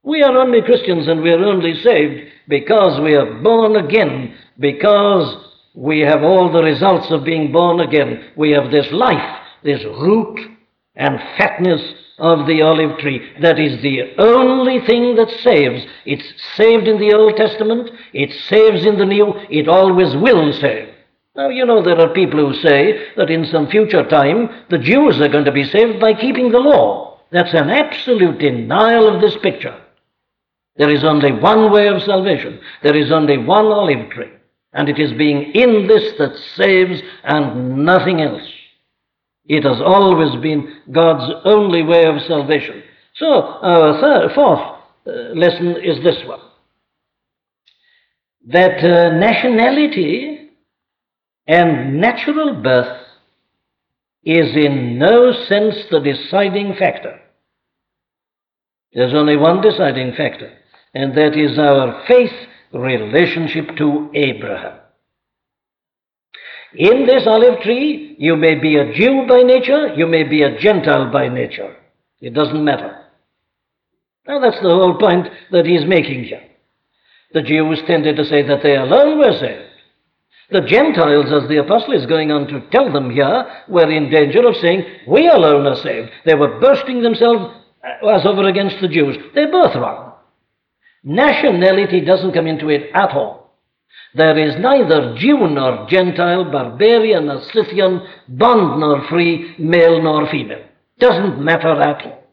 We 0.03 0.23
are 0.23 0.35
only 0.35 0.63
Christians 0.63 1.07
and 1.07 1.21
we 1.21 1.31
are 1.31 1.43
only 1.43 1.79
saved 1.83 2.31
because 2.47 2.99
we 2.99 3.13
are 3.15 3.41
born 3.41 3.75
again, 3.75 4.35
because 4.59 5.50
we 5.73 6.01
have 6.01 6.23
all 6.23 6.51
the 6.51 6.63
results 6.63 7.11
of 7.11 7.23
being 7.23 7.51
born 7.51 7.79
again. 7.79 8.31
We 8.35 8.51
have 8.51 8.71
this 8.71 8.91
life, 8.91 9.39
this 9.63 9.83
root 9.83 10.39
and 10.95 11.19
fatness 11.37 11.81
of 12.19 12.45
the 12.45 12.61
olive 12.61 12.99
tree. 12.99 13.31
That 13.41 13.59
is 13.59 13.81
the 13.81 14.13
only 14.17 14.85
thing 14.85 15.15
that 15.15 15.31
saves. 15.41 15.85
It's 16.05 16.33
saved 16.55 16.87
in 16.87 16.99
the 16.99 17.13
Old 17.13 17.35
Testament, 17.37 17.89
it 18.13 18.31
saves 18.47 18.85
in 18.85 18.97
the 18.97 19.05
New, 19.05 19.33
it 19.49 19.67
always 19.67 20.15
will 20.15 20.53
save. 20.53 20.89
Now, 21.35 21.47
you 21.47 21.65
know, 21.65 21.81
there 21.81 21.99
are 21.99 22.13
people 22.13 22.45
who 22.45 22.53
say 22.61 23.07
that 23.15 23.29
in 23.29 23.45
some 23.45 23.67
future 23.67 24.07
time 24.07 24.49
the 24.69 24.77
Jews 24.77 25.21
are 25.21 25.29
going 25.29 25.45
to 25.45 25.51
be 25.51 25.63
saved 25.63 25.99
by 25.99 26.13
keeping 26.13 26.51
the 26.51 26.59
law. 26.59 27.19
That's 27.31 27.53
an 27.53 27.69
absolute 27.69 28.39
denial 28.39 29.07
of 29.07 29.21
this 29.21 29.37
picture. 29.41 29.79
There 30.75 30.89
is 30.89 31.05
only 31.05 31.31
one 31.31 31.71
way 31.71 31.87
of 31.87 32.03
salvation. 32.03 32.59
There 32.83 32.95
is 32.95 33.11
only 33.11 33.37
one 33.37 33.65
olive 33.67 34.09
tree. 34.09 34.31
And 34.73 34.87
it 34.87 34.99
is 34.99 35.11
being 35.17 35.51
in 35.53 35.87
this 35.87 36.13
that 36.17 36.35
saves 36.55 37.01
and 37.23 37.85
nothing 37.85 38.21
else. 38.21 38.47
It 39.45 39.63
has 39.63 39.81
always 39.81 40.41
been 40.41 40.81
God's 40.91 41.33
only 41.45 41.83
way 41.83 42.05
of 42.05 42.21
salvation. 42.27 42.83
So, 43.15 43.25
our 43.27 43.99
third, 43.99 44.31
fourth 44.33 44.59
uh, 45.07 45.11
lesson 45.35 45.75
is 45.83 46.01
this 46.03 46.25
one 46.25 46.39
that 48.47 48.83
uh, 48.83 49.17
nationality 49.17 50.49
and 51.47 51.99
natural 51.99 52.55
birth 52.61 53.05
is 54.23 54.55
in 54.55 54.97
no 54.97 55.31
sense 55.47 55.75
the 55.89 55.99
deciding 55.99 56.75
factor. 56.77 57.19
There's 58.93 59.13
only 59.13 59.37
one 59.37 59.61
deciding 59.61 60.13
factor, 60.13 60.51
and 60.93 61.15
that 61.15 61.37
is 61.37 61.57
our 61.57 62.03
faith 62.07 62.31
relationship 62.73 63.75
to 63.77 64.09
Abraham. 64.13 64.79
In 66.73 67.05
this 67.05 67.23
olive 67.27 67.61
tree, 67.61 68.15
you 68.17 68.35
may 68.35 68.55
be 68.55 68.77
a 68.77 68.93
Jew 68.93 69.25
by 69.27 69.41
nature, 69.41 69.93
you 69.95 70.07
may 70.07 70.23
be 70.23 70.43
a 70.43 70.57
Gentile 70.57 71.11
by 71.11 71.27
nature. 71.27 71.75
It 72.21 72.33
doesn't 72.33 72.63
matter. 72.63 72.97
Now, 74.27 74.39
that's 74.39 74.61
the 74.61 74.69
whole 74.69 74.97
point 74.97 75.27
that 75.51 75.65
he's 75.65 75.85
making 75.85 76.25
here. 76.25 76.43
The 77.33 77.41
Jews 77.41 77.81
tended 77.87 78.15
to 78.17 78.25
say 78.25 78.43
that 78.43 78.61
they 78.63 78.75
alone 78.75 79.17
were 79.17 79.37
saved. 79.37 79.71
The 80.51 80.61
Gentiles, 80.61 81.31
as 81.31 81.47
the 81.47 81.57
apostle 81.57 81.93
is 81.93 82.05
going 82.05 82.31
on 82.31 82.47
to 82.47 82.61
tell 82.71 82.91
them 82.91 83.09
here, 83.09 83.45
were 83.69 83.89
in 83.89 84.09
danger 84.09 84.45
of 84.47 84.55
saying, 84.57 84.83
We 85.07 85.27
alone 85.27 85.65
are 85.65 85.77
saved. 85.77 86.11
They 86.25 86.35
were 86.35 86.59
bursting 86.59 87.01
themselves 87.01 87.53
uh, 87.83 88.07
as 88.07 88.25
over 88.25 88.47
against 88.47 88.81
the 88.81 88.89
Jews. 88.89 89.15
They're 89.33 89.51
both 89.51 89.75
wrong. 89.75 90.10
Nationality 91.03 92.01
doesn't 92.01 92.33
come 92.33 92.47
into 92.47 92.69
it 92.69 92.91
at 92.93 93.11
all. 93.11 93.57
There 94.13 94.37
is 94.37 94.55
neither 94.59 95.15
Jew 95.17 95.47
nor 95.47 95.87
Gentile, 95.89 96.51
barbarian 96.51 97.27
nor 97.27 97.41
Scythian, 97.53 98.01
bond 98.27 98.79
nor 98.79 99.07
free, 99.09 99.55
male 99.57 100.01
nor 100.01 100.29
female. 100.29 100.63
Doesn't 100.99 101.43
matter 101.43 101.81
at 101.81 102.05
all. 102.05 102.23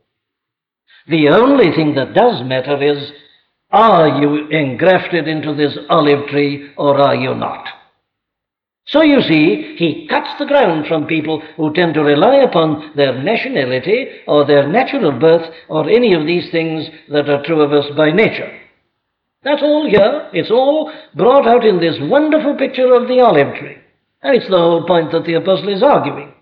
The 1.08 1.28
only 1.28 1.72
thing 1.74 1.94
that 1.94 2.14
does 2.14 2.42
matter 2.44 2.82
is 2.82 3.10
are 3.70 4.20
you 4.20 4.48
engrafted 4.48 5.28
into 5.28 5.54
this 5.54 5.76
olive 5.88 6.28
tree 6.28 6.70
or 6.76 6.98
are 6.98 7.14
you 7.14 7.34
not? 7.34 7.66
So 8.88 9.02
you 9.02 9.20
see, 9.20 9.76
he 9.76 10.06
cuts 10.08 10.30
the 10.38 10.46
ground 10.46 10.86
from 10.86 11.06
people 11.06 11.42
who 11.56 11.74
tend 11.74 11.92
to 11.94 12.02
rely 12.02 12.36
upon 12.36 12.92
their 12.96 13.22
nationality 13.22 14.06
or 14.26 14.46
their 14.46 14.66
natural 14.66 15.12
birth 15.12 15.46
or 15.68 15.88
any 15.90 16.14
of 16.14 16.26
these 16.26 16.50
things 16.50 16.86
that 17.10 17.28
are 17.28 17.44
true 17.44 17.60
of 17.60 17.72
us 17.72 17.84
by 17.96 18.10
nature. 18.12 18.50
That's 19.44 19.62
all 19.62 19.88
here. 19.88 20.30
It's 20.32 20.50
all 20.50 20.90
brought 21.14 21.46
out 21.46 21.66
in 21.66 21.80
this 21.80 21.96
wonderful 22.00 22.56
picture 22.56 22.94
of 22.94 23.08
the 23.08 23.20
olive 23.20 23.54
tree. 23.56 23.76
And 24.22 24.34
it's 24.34 24.48
the 24.48 24.56
whole 24.56 24.86
point 24.86 25.12
that 25.12 25.26
the 25.26 25.34
apostle 25.34 25.68
is 25.68 25.82
arguing. 25.82 26.32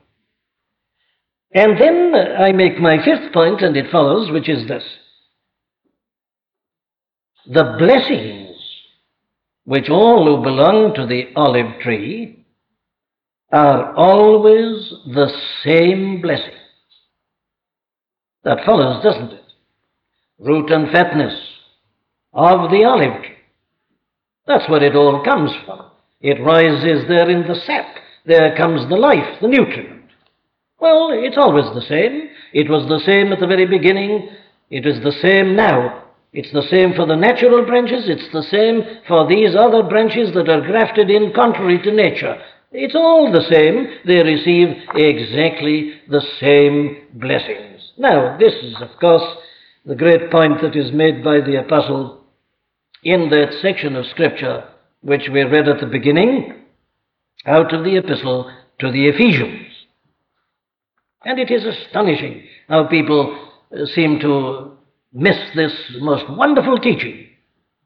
And 1.53 1.81
then 1.81 2.15
I 2.15 2.53
make 2.53 2.79
my 2.79 3.05
fifth 3.05 3.33
point, 3.33 3.61
and 3.61 3.77
it 3.77 3.91
follows, 3.91 4.31
which 4.31 4.49
is 4.49 4.69
this. 4.69 4.85
The 7.47 7.77
blessings 7.79 8.46
which 9.67 9.91
all 9.91 10.25
who 10.25 10.43
belong 10.43 10.95
to 10.95 11.07
the 11.07 11.25
olive 11.35 11.81
tree 11.83 12.45
are 13.53 13.95
always 13.95 14.93
the 15.07 15.29
same 15.65 16.23
blessing. 16.23 16.55
That 18.45 18.65
follows, 18.65 19.03
doesn't 19.03 19.33
it? 19.33 19.43
Root 20.39 20.71
and 20.71 20.91
fatness, 20.93 21.35
of 22.33 22.71
the 22.71 22.85
olive 22.85 23.23
tree. 23.23 23.37
That's 24.47 24.69
where 24.71 24.85
it 24.85 24.95
all 24.95 25.25
comes 25.25 25.51
from. 25.65 25.87
It 26.21 26.41
rises 26.45 27.09
there 27.09 27.29
in 27.29 27.47
the 27.49 27.61
sap. 27.67 27.87
There 28.25 28.57
comes 28.57 28.89
the 28.89 28.97
life, 28.97 29.41
the 29.41 29.49
nutrient. 29.49 30.05
Well, 30.79 31.11
it's 31.13 31.37
always 31.37 31.67
the 31.75 31.87
same. 31.89 32.29
It 32.53 32.71
was 32.71 32.89
the 32.89 33.03
same 33.05 33.33
at 33.33 33.41
the 33.41 33.47
very 33.49 33.67
beginning. 33.67 34.29
It 34.71 34.87
is 34.87 35.03
the 35.03 35.17
same 35.21 35.57
now. 35.57 36.05
It's 36.37 36.53
the 36.53 36.69
same 36.71 36.93
for 36.93 37.07
the 37.07 37.17
natural 37.17 37.65
branches. 37.65 38.11
It's 38.11 38.31
the 38.31 38.43
same 38.43 38.83
for 39.09 39.27
these 39.27 39.57
other 39.57 39.83
branches 39.83 40.35
that 40.35 40.51
are 40.51 40.61
grafted 40.61 41.09
in 41.09 41.33
contrary 41.33 41.81
to 41.83 41.91
nature. 41.91 42.37
It's 42.73 42.95
all 42.95 43.33
the 43.33 43.41
same. 43.51 43.87
They 44.05 44.23
receive 44.23 44.69
exactly 44.95 45.95
the 46.11 46.21
same 46.39 47.09
blessings. 47.15 47.93
Now, 47.97 48.37
this 48.37 48.53
is, 48.53 48.75
of 48.83 48.91
course, 49.01 49.25
the 49.87 49.95
great 49.95 50.31
point 50.31 50.61
that 50.61 50.77
is 50.77 50.93
made 50.93 51.25
by 51.25 51.41
the 51.41 51.57
apostle 51.57 52.23
in 53.03 53.31
that 53.31 53.57
section 53.63 53.97
of 53.97 54.05
Scripture 54.05 54.69
which 55.01 55.31
we 55.33 55.43
read 55.43 55.69
at 55.69 55.81
the 55.81 55.87
beginning 55.87 56.53
out 57.47 57.73
of 57.73 57.83
the 57.83 57.97
epistle 57.97 58.53
to 58.81 58.93
the 58.93 59.09
Ephesians. 59.09 59.69
And 61.25 61.39
it 61.39 61.51
is 61.51 61.65
astonishing 61.65 62.43
how 62.69 62.89
people 62.89 63.53
uh, 63.73 63.87
seem 63.87 64.19
to 64.21 64.76
miss 65.17 65.39
this 65.55 65.73
most 65.99 66.29
wonderful 66.29 66.79
teaching, 66.79 67.27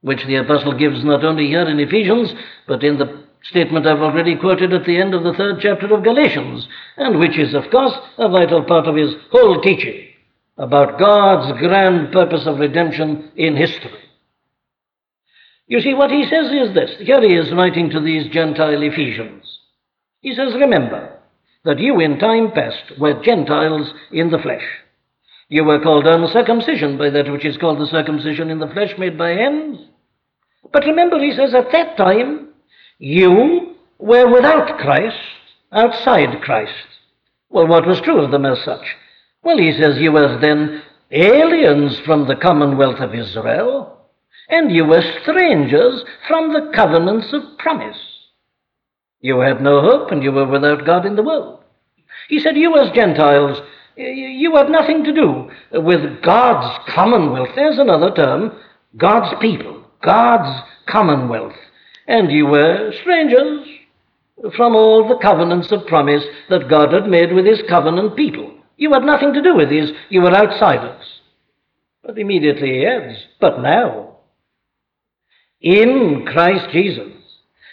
which 0.00 0.24
the 0.26 0.34
apostle 0.36 0.76
gives 0.76 1.04
not 1.04 1.24
only 1.24 1.46
here 1.46 1.68
in 1.68 1.78
Ephesians, 1.78 2.34
but 2.66 2.82
in 2.82 2.98
the 2.98 3.24
statement 3.44 3.86
I've 3.86 4.00
already 4.00 4.36
quoted 4.36 4.72
at 4.72 4.84
the 4.84 5.00
end 5.00 5.14
of 5.14 5.22
the 5.22 5.32
third 5.34 5.60
chapter 5.60 5.94
of 5.94 6.02
Galatians, 6.02 6.66
and 6.96 7.18
which 7.20 7.38
is, 7.38 7.54
of 7.54 7.70
course, 7.70 7.94
a 8.18 8.28
vital 8.28 8.64
part 8.64 8.86
of 8.86 8.96
his 8.96 9.14
whole 9.30 9.60
teaching 9.62 10.08
about 10.58 10.98
God's 10.98 11.58
grand 11.58 12.12
purpose 12.12 12.46
of 12.46 12.58
redemption 12.58 13.30
in 13.36 13.56
history. 13.56 14.10
You 15.68 15.80
see, 15.80 15.94
what 15.94 16.10
he 16.10 16.24
says 16.24 16.50
is 16.50 16.74
this. 16.74 16.90
Here 16.98 17.22
he 17.22 17.36
is 17.36 17.54
writing 17.54 17.90
to 17.90 18.00
these 18.00 18.30
Gentile 18.32 18.82
Ephesians. 18.82 19.44
He 20.20 20.34
says, 20.34 20.52
Remember 20.54 21.16
that 21.64 21.78
you 21.78 22.00
in 22.00 22.18
time 22.18 22.50
past 22.50 22.98
were 22.98 23.22
Gentiles 23.22 23.88
in 24.10 24.30
the 24.30 24.38
flesh. 24.38 24.64
You 25.50 25.64
were 25.64 25.80
called 25.80 26.06
uncircumcision 26.06 26.96
by 26.96 27.10
that 27.10 27.30
which 27.30 27.44
is 27.44 27.58
called 27.58 27.78
the 27.78 27.86
circumcision 27.86 28.48
in 28.48 28.58
the 28.58 28.68
flesh 28.68 28.94
made 28.96 29.18
by 29.18 29.32
hands. 29.32 29.80
But 30.72 30.86
remember, 30.86 31.18
he 31.18 31.32
says, 31.36 31.52
at 31.52 31.70
that 31.72 31.98
time, 31.98 32.54
you 32.98 33.76
were 33.98 34.32
without 34.32 34.78
Christ, 34.78 35.18
outside 35.72 36.40
Christ. 36.40 36.72
Well, 37.50 37.66
what 37.66 37.86
was 37.86 38.00
true 38.00 38.24
of 38.24 38.30
them 38.30 38.46
as 38.46 38.64
such? 38.64 38.96
Well, 39.42 39.58
he 39.58 39.72
says, 39.72 39.98
you 39.98 40.12
were 40.12 40.38
then 40.40 40.82
aliens 41.10 41.98
from 42.06 42.26
the 42.26 42.36
commonwealth 42.36 43.00
of 43.00 43.14
Israel 43.14 44.00
and 44.50 44.72
you 44.72 44.84
were 44.84 45.02
strangers 45.22 46.04
from 46.26 46.52
the 46.52 46.72
covenants 46.74 47.32
of 47.32 47.56
promise. 47.58 47.98
You 49.20 49.40
had 49.40 49.62
no 49.62 49.80
hope, 49.80 50.10
and 50.10 50.22
you 50.22 50.32
were 50.32 50.46
without 50.46 50.84
God 50.84 51.06
in 51.06 51.14
the 51.14 51.22
world. 51.22 51.62
He 52.28 52.40
said, 52.40 52.56
You 52.56 52.76
as 52.78 52.94
Gentiles, 52.94 53.58
you 53.96 54.54
had 54.56 54.68
nothing 54.68 55.04
to 55.04 55.12
do 55.12 55.50
with 55.72 56.22
God's 56.22 56.78
commonwealth. 56.94 57.50
There's 57.54 57.78
another 57.78 58.14
term 58.14 58.52
God's 58.96 59.34
people, 59.40 59.84
God's 60.02 60.62
commonwealth. 60.88 61.56
And 62.06 62.30
you 62.30 62.46
were 62.46 62.92
strangers 63.00 63.66
from 64.56 64.74
all 64.74 65.06
the 65.06 65.18
covenants 65.22 65.70
of 65.70 65.86
promise 65.86 66.24
that 66.48 66.68
God 66.68 66.92
had 66.92 67.06
made 67.06 67.32
with 67.32 67.46
his 67.46 67.62
covenant 67.68 68.16
people. 68.16 68.54
You 68.76 68.92
had 68.92 69.02
nothing 69.02 69.34
to 69.34 69.42
do 69.42 69.54
with 69.54 69.68
these, 69.68 69.90
you 70.08 70.22
were 70.22 70.34
outsiders. 70.34 71.04
But 72.02 72.18
immediately 72.18 72.78
he 72.78 72.86
adds, 72.86 73.18
But 73.40 73.60
now, 73.60 74.16
in 75.60 76.24
Christ 76.26 76.70
Jesus, 76.72 77.12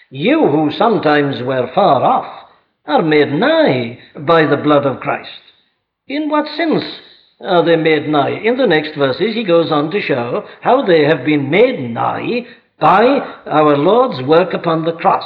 you 0.10 0.48
who 0.48 0.72
sometimes 0.78 1.42
were 1.42 1.72
far 1.74 2.04
off 2.04 2.50
are 2.86 3.02
made 3.02 3.32
nigh 3.32 4.00
by 4.20 4.46
the 4.46 4.58
blood 4.58 4.86
of 4.86 5.00
Christ. 5.00 5.47
In 6.08 6.30
what 6.30 6.48
sense 6.56 6.84
are 7.42 7.66
they 7.66 7.76
made 7.76 8.08
nigh? 8.08 8.40
In 8.44 8.58
the 8.58 8.68
next 8.68 8.98
verses, 8.98 9.36
he 9.36 9.44
goes 9.44 9.72
on 9.72 9.92
to 9.92 10.02
show 10.02 10.48
how 10.62 10.86
they 10.86 11.04
have 11.04 11.26
been 11.26 11.50
made 11.50 11.80
nigh 11.92 12.48
by 12.80 13.04
our 13.46 13.78
Lord's 13.78 14.22
work 14.28 14.54
upon 14.54 14.86
the 14.86 14.94
cross 14.94 15.26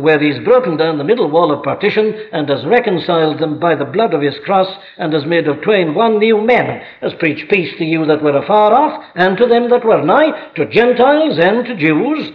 where 0.00 0.18
he's 0.18 0.42
broken 0.44 0.76
down 0.76 0.98
the 0.98 1.04
middle 1.04 1.30
wall 1.30 1.52
of 1.52 1.62
partition 1.62 2.14
and 2.32 2.48
has 2.48 2.64
reconciled 2.64 3.38
them 3.38 3.60
by 3.60 3.74
the 3.74 3.84
blood 3.84 4.14
of 4.14 4.22
his 4.22 4.36
cross 4.44 4.68
and 4.96 5.12
has 5.12 5.26
made 5.26 5.46
of 5.46 5.60
twain 5.62 5.94
one 5.94 6.18
new 6.18 6.40
man, 6.40 6.82
has 7.00 7.12
preached 7.18 7.50
peace 7.50 7.72
to 7.78 7.84
you 7.84 8.06
that 8.06 8.22
were 8.22 8.36
afar 8.36 8.72
off 8.72 9.04
and 9.14 9.36
to 9.36 9.46
them 9.46 9.68
that 9.68 9.84
were 9.84 10.02
nigh, 10.02 10.52
to 10.54 10.68
Gentiles 10.70 11.38
and 11.38 11.66
to 11.66 11.76
Jews. 11.76 12.30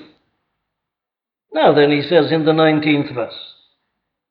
Now 1.51 1.73
then, 1.73 1.91
he 1.91 2.03
says 2.03 2.31
in 2.31 2.45
the 2.45 2.51
19th 2.51 3.13
verse, 3.15 3.53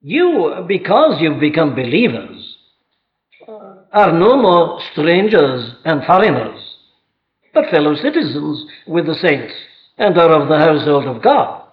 you, 0.02 0.64
because 0.68 1.20
you've 1.20 1.40
become 1.40 1.74
believers, 1.74 2.45
are 3.96 4.12
no 4.12 4.36
more 4.36 4.80
strangers 4.92 5.72
and 5.84 6.04
foreigners, 6.04 6.60
but 7.54 7.70
fellow 7.70 7.94
citizens 7.96 8.66
with 8.86 9.06
the 9.06 9.14
saints 9.14 9.54
and 9.98 10.16
are 10.18 10.42
of 10.42 10.48
the 10.48 10.58
household 10.58 11.06
of 11.06 11.22
God 11.22 11.66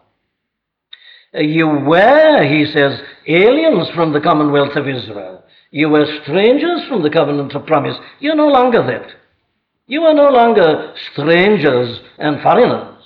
you 1.41 1.67
were, 1.67 2.43
he 2.43 2.65
says, 2.65 2.99
aliens 3.27 3.89
from 3.95 4.13
the 4.13 4.21
commonwealth 4.21 4.75
of 4.75 4.87
Israel. 4.87 5.43
You 5.71 5.89
were 5.89 6.05
strangers 6.23 6.81
from 6.87 7.01
the 7.01 7.09
covenant 7.09 7.53
of 7.55 7.65
promise. 7.65 7.97
You're 8.19 8.35
no 8.35 8.47
longer 8.47 8.85
that. 8.85 9.15
You 9.87 10.03
are 10.03 10.13
no 10.13 10.29
longer 10.29 10.93
strangers 11.11 11.99
and 12.19 12.41
foreigners. 12.41 12.99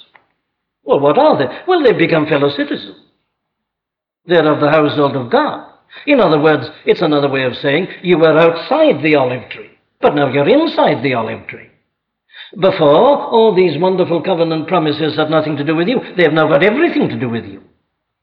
Well, 0.83 0.99
what 0.99 1.17
are 1.17 1.37
they? 1.37 1.45
Well, 1.67 1.83
they've 1.83 1.97
become 1.97 2.27
fellow 2.27 2.49
citizens. 2.49 2.97
They're 4.25 4.51
of 4.51 4.59
the 4.59 4.69
household 4.69 5.15
of 5.15 5.31
God. 5.31 5.71
In 6.05 6.19
other 6.19 6.39
words, 6.39 6.65
it's 6.85 7.01
another 7.01 7.29
way 7.29 7.43
of 7.43 7.55
saying 7.55 7.87
you 8.03 8.17
were 8.17 8.37
outside 8.37 9.03
the 9.03 9.15
olive 9.15 9.49
tree, 9.49 9.71
but 10.01 10.15
now 10.15 10.31
you're 10.31 10.47
inside 10.47 11.03
the 11.03 11.13
olive 11.13 11.47
tree. 11.47 11.69
Before, 12.59 13.25
all 13.27 13.53
these 13.55 13.77
wonderful 13.79 14.21
covenant 14.21 14.67
promises 14.67 15.15
had 15.17 15.29
nothing 15.29 15.57
to 15.57 15.65
do 15.65 15.75
with 15.75 15.87
you. 15.87 15.99
They've 16.15 16.31
now 16.31 16.47
got 16.47 16.63
everything 16.63 17.09
to 17.09 17.19
do 17.19 17.29
with 17.29 17.45
you. 17.45 17.63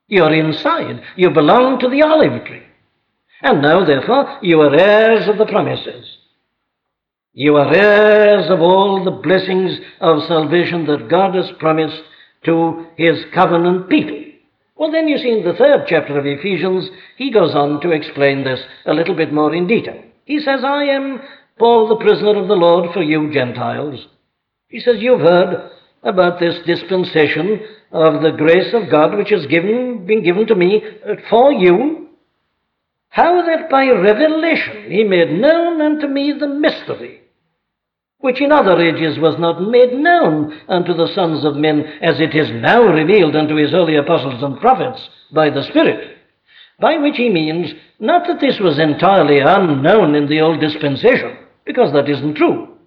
You're 0.09 0.33
inside. 0.33 1.03
You 1.17 1.31
belong 1.31 1.79
to 1.81 1.89
the 1.89 2.03
olive 2.03 2.45
tree. 2.47 2.63
And 3.43 3.61
now, 3.61 3.85
therefore, 3.85 4.39
you 4.43 4.61
are 4.61 4.75
heirs 4.75 5.29
of 5.29 5.37
the 5.37 5.47
promises. 5.47 6.07
You 7.35 7.57
are 7.57 7.75
heirs 7.75 8.49
of 8.49 8.61
all 8.61 9.05
the 9.05 9.11
blessings 9.11 9.79
of 10.01 10.23
salvation 10.29 10.87
that 10.87 11.11
God 11.11 11.35
has 11.35 11.51
promised 11.59 12.01
to 12.45 12.87
his 12.97 13.19
covenant 13.35 13.91
people. 13.91 14.24
Well, 14.77 14.91
then 14.91 15.07
you 15.07 15.19
see 15.19 15.31
in 15.31 15.45
the 15.45 15.55
third 15.55 15.87
chapter 15.89 16.19
of 16.19 16.27
Ephesians, 16.27 16.91
he 17.17 17.31
goes 17.31 17.55
on 17.55 17.81
to 17.83 17.93
explain 17.93 18.43
this 18.43 18.61
a 18.87 18.93
little 18.93 19.15
bit 19.15 19.33
more 19.33 19.55
in 19.55 19.67
detail. 19.67 20.03
He 20.25 20.41
says, 20.41 20.61
I 20.65 20.85
am 20.85 21.21
Paul, 21.59 21.89
the 21.89 22.05
prisoner 22.05 22.41
of 22.41 22.49
the 22.49 22.55
Lord 22.55 22.93
for 22.93 23.03
you 23.03 23.33
Gentiles. 23.33 24.07
He 24.69 24.81
says, 24.81 24.97
You've 24.99 25.21
heard 25.21 25.71
about 26.03 26.41
this 26.41 26.57
dispensation 26.67 27.61
of 27.93 28.23
the 28.23 28.33
grace 28.37 28.75
of 28.75 28.91
God 28.91 29.17
which 29.17 29.31
has 29.31 29.47
given, 29.47 30.05
been 30.07 30.25
given 30.25 30.47
to 30.49 30.55
me 30.57 30.83
uh, 31.09 31.15
for 31.31 31.53
you, 31.53 32.09
how 33.09 33.47
that 33.47 33.71
by 33.71 33.87
revelation 33.87 34.91
he 34.91 35.05
made 35.05 35.31
known 35.31 35.81
unto 35.81 36.09
me 36.09 36.35
the 36.39 36.49
mystery, 36.49 37.21
which 38.25 38.41
in 38.41 38.51
other 38.51 38.81
ages 38.81 39.19
was 39.19 39.39
not 39.39 39.61
made 39.61 39.93
known 39.93 40.59
unto 40.67 40.95
the 40.95 41.13
sons 41.15 41.45
of 41.45 41.57
men, 41.57 41.85
as 42.01 42.19
it 42.19 42.35
is 42.35 42.51
now 42.53 42.83
revealed 42.83 43.37
unto 43.37 43.55
his 43.55 43.71
holy 43.71 43.97
apostles 43.97 44.43
and 44.43 44.59
prophets 44.63 45.11
by 45.31 45.51
the 45.51 45.63
Spirit. 45.65 46.17
By 46.81 46.97
which 46.97 47.19
he 47.19 47.29
means 47.29 47.75
not 48.01 48.27
that 48.27 48.41
this 48.41 48.59
was 48.59 48.79
entirely 48.79 49.41
unknown 49.41 50.15
in 50.15 50.27
the 50.27 50.41
old 50.41 50.59
dispensation, 50.59 51.37
because 51.67 51.93
that 51.93 52.09
isn't 52.09 52.37
true. 52.37 52.79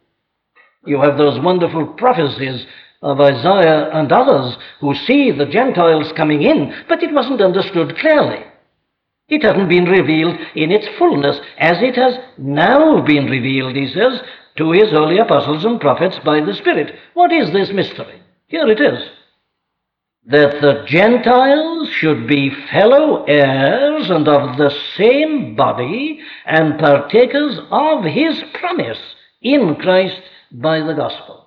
You 0.88 1.00
have 1.02 1.20
those 1.20 1.40
wonderful 1.40 1.86
prophecies 1.86 2.66
of 3.04 3.22
Isaiah 3.22 3.92
and 3.94 4.12
others 4.12 4.58
who 4.82 4.96
see 4.96 5.32
the 5.32 5.46
Gentiles 5.46 6.12
coming 6.18 6.42
in, 6.42 6.74
but 6.90 7.04
it 7.04 7.14
wasn't 7.14 7.42
understood 7.42 7.96
clearly. 8.00 8.44
It 9.30 9.44
hadn't 9.44 9.70
been 9.70 9.86
revealed 9.86 10.40
in 10.56 10.72
its 10.72 10.88
fullness, 10.98 11.38
as 11.60 11.78
it 11.82 11.96
has 11.96 12.14
now 12.40 13.02
been 13.02 13.26
revealed, 13.26 13.76
he 13.76 13.88
says, 13.94 14.22
to 14.58 14.72
his 14.72 14.90
holy 14.90 15.20
apostles 15.20 15.64
and 15.66 15.80
prophets 15.80 16.18
by 16.26 16.42
the 16.42 16.54
Spirit. 16.54 16.96
What 17.14 17.32
is 17.32 17.52
this 17.52 17.72
mystery? 17.72 18.22
Here 18.48 18.68
it 18.68 18.82
is. 18.82 19.10
That 20.26 20.62
the 20.62 20.84
Gentiles 20.86 21.90
should 21.90 22.28
be 22.28 22.52
fellow 22.72 23.24
heirs 23.26 24.10
and 24.10 24.28
of 24.28 24.58
the 24.58 24.72
same 24.98 25.56
body 25.56 26.20
and 26.46 26.80
partakers 26.80 27.58
of 27.72 28.04
his 28.04 28.44
promise 28.54 29.00
in 29.42 29.76
Christ 29.76 30.22
by 30.52 30.80
the 30.82 30.94
gospel. 30.94 31.46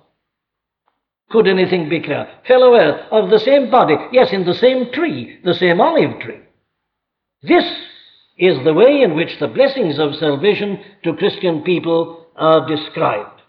Could 1.29 1.47
anything 1.47 1.89
be 1.89 2.01
clearer? 2.01 2.29
Fellow 2.47 2.73
heirs 2.73 3.05
of 3.11 3.29
the 3.29 3.39
same 3.39 3.69
body, 3.69 3.95
yes, 4.11 4.33
in 4.33 4.45
the 4.45 4.55
same 4.55 4.91
tree, 4.91 5.39
the 5.43 5.53
same 5.53 5.79
olive 5.79 6.19
tree. 6.19 6.41
This 7.43 7.65
is 8.37 8.63
the 8.63 8.73
way 8.73 9.01
in 9.01 9.15
which 9.15 9.39
the 9.39 9.47
blessings 9.47 9.99
of 9.99 10.15
salvation 10.15 10.79
to 11.03 11.15
Christian 11.15 11.61
people 11.61 12.20
are 12.35 12.67
described. 12.67 13.41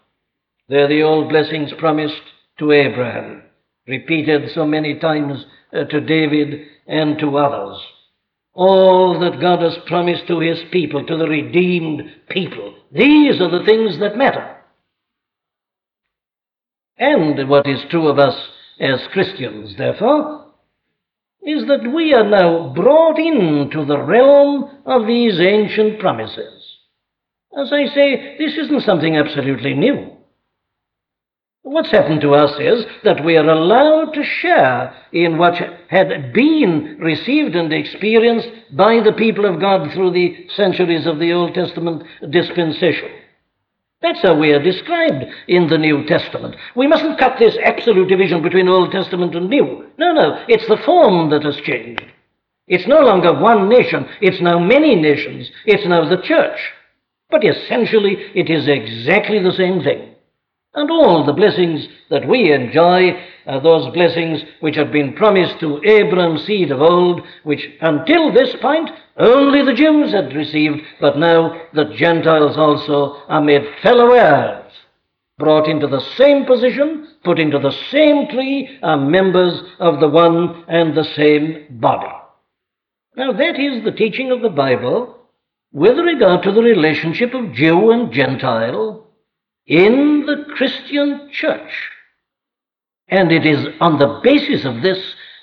They're 0.69 0.87
the 0.87 1.03
old 1.03 1.29
blessings 1.29 1.71
promised 1.77 2.21
to 2.59 2.71
Abraham, 2.71 3.43
repeated 3.87 4.49
so 4.53 4.65
many 4.65 4.99
times 4.99 5.45
uh, 5.73 5.83
to 5.85 6.01
David 6.01 6.67
and 6.87 7.17
to 7.19 7.37
others. 7.37 7.79
All 8.53 9.19
that 9.19 9.41
God 9.41 9.61
has 9.61 9.77
promised 9.87 10.27
to 10.27 10.39
his 10.39 10.59
people, 10.71 11.05
to 11.05 11.17
the 11.17 11.27
redeemed 11.27 12.03
people, 12.29 12.75
these 12.91 13.41
are 13.41 13.49
the 13.49 13.65
things 13.65 13.99
that 13.99 14.17
matter. 14.17 14.57
And 16.97 17.49
what 17.49 17.67
is 17.67 17.79
true 17.89 18.07
of 18.07 18.19
us 18.19 18.35
as 18.79 18.99
Christians, 19.11 19.75
therefore, 19.77 20.43
is 21.41 21.65
that 21.67 21.91
we 21.93 22.13
are 22.13 22.29
now 22.29 22.73
brought 22.73 23.17
into 23.17 23.85
the 23.85 24.01
realm 24.01 24.69
of 24.85 25.07
these 25.07 25.39
ancient 25.39 25.99
promises. 25.99 26.52
As 27.57 27.71
I 27.71 27.85
say, 27.93 28.35
this 28.37 28.57
isn't 28.57 28.83
something 28.83 29.15
absolutely 29.15 29.73
new. 29.73 30.09
What's 31.61 31.91
happened 31.91 32.21
to 32.21 32.33
us 32.33 32.59
is 32.59 32.85
that 33.03 33.23
we 33.23 33.37
are 33.37 33.47
allowed 33.47 34.13
to 34.13 34.23
share 34.23 34.93
in 35.13 35.37
what 35.37 35.55
had 35.87 36.33
been 36.33 36.97
received 36.99 37.55
and 37.55 37.71
experienced 37.71 38.49
by 38.75 38.99
the 39.01 39.13
people 39.13 39.45
of 39.45 39.61
God 39.61 39.91
through 39.93 40.11
the 40.11 40.47
centuries 40.55 41.05
of 41.05 41.19
the 41.19 41.31
Old 41.31 41.53
Testament 41.53 42.03
dispensation. 42.29 43.09
That's 44.01 44.21
how 44.21 44.37
we 44.37 44.51
are 44.51 44.61
described 44.61 45.23
in 45.47 45.67
the 45.69 45.77
New 45.77 46.05
Testament. 46.05 46.57
We 46.75 46.87
mustn't 46.87 47.17
cut 47.17 47.39
this 47.39 47.57
absolute 47.63 48.09
division 48.09 48.41
between 48.41 48.67
Old 48.67 48.91
Testament 48.91 49.33
and 49.33 49.49
New. 49.49 49.85
No, 49.97 50.13
no, 50.13 50.43
it's 50.49 50.67
the 50.67 50.81
form 50.85 51.29
that 51.29 51.43
has 51.43 51.55
changed. 51.57 52.03
It's 52.67 52.87
no 52.87 52.99
longer 52.99 53.33
one 53.33 53.69
nation, 53.69 54.09
it's 54.21 54.41
now 54.41 54.59
many 54.59 54.95
nations, 54.95 55.49
it's 55.65 55.87
now 55.87 56.09
the 56.09 56.21
church. 56.21 56.59
But 57.33 57.43
essentially, 57.43 58.15
it 58.35 58.47
is 58.47 58.67
exactly 58.67 59.39
the 59.39 59.53
same 59.53 59.81
thing. 59.81 60.13
And 60.75 60.91
all 60.91 61.25
the 61.25 61.33
blessings 61.33 61.87
that 62.11 62.27
we 62.27 62.53
enjoy 62.53 63.19
are 63.47 63.59
those 63.59 63.91
blessings 63.91 64.43
which 64.59 64.75
had 64.75 64.91
been 64.91 65.13
promised 65.13 65.59
to 65.59 65.83
Abraham's 65.83 66.45
seed 66.45 66.69
of 66.69 66.79
old, 66.79 67.21
which 67.41 67.67
until 67.81 68.31
this 68.31 68.55
point 68.61 68.91
only 69.17 69.65
the 69.65 69.73
Jews 69.73 70.11
had 70.11 70.35
received, 70.35 70.81
but 71.01 71.17
now 71.17 71.59
the 71.73 71.85
Gentiles 71.95 72.55
also 72.55 73.15
are 73.27 73.41
made 73.41 73.63
fellow 73.81 74.11
heirs, 74.11 74.71
brought 75.39 75.67
into 75.67 75.87
the 75.87 76.05
same 76.15 76.45
position, 76.45 77.07
put 77.23 77.39
into 77.39 77.57
the 77.57 77.75
same 77.89 78.27
tree, 78.27 78.77
are 78.83 78.97
members 78.97 79.59
of 79.79 79.99
the 79.99 80.07
one 80.07 80.65
and 80.67 80.95
the 80.95 81.09
same 81.15 81.79
body. 81.79 82.13
Now 83.17 83.31
that 83.33 83.59
is 83.59 83.83
the 83.83 83.91
teaching 83.91 84.29
of 84.29 84.43
the 84.43 84.49
Bible 84.49 85.22
with 85.73 85.97
regard 85.97 86.43
to 86.43 86.51
the 86.51 86.61
relationship 86.61 87.33
of 87.33 87.51
Jew 87.53 87.91
and 87.91 88.13
Gentile 88.13 89.07
in 89.65 90.25
the 90.25 90.45
Christian 90.55 91.29
church. 91.31 91.71
And 93.07 93.31
it 93.31 93.45
is 93.45 93.67
on 93.81 93.97
the 93.97 94.21
basis 94.23 94.65
of 94.65 94.83
this 94.83 94.99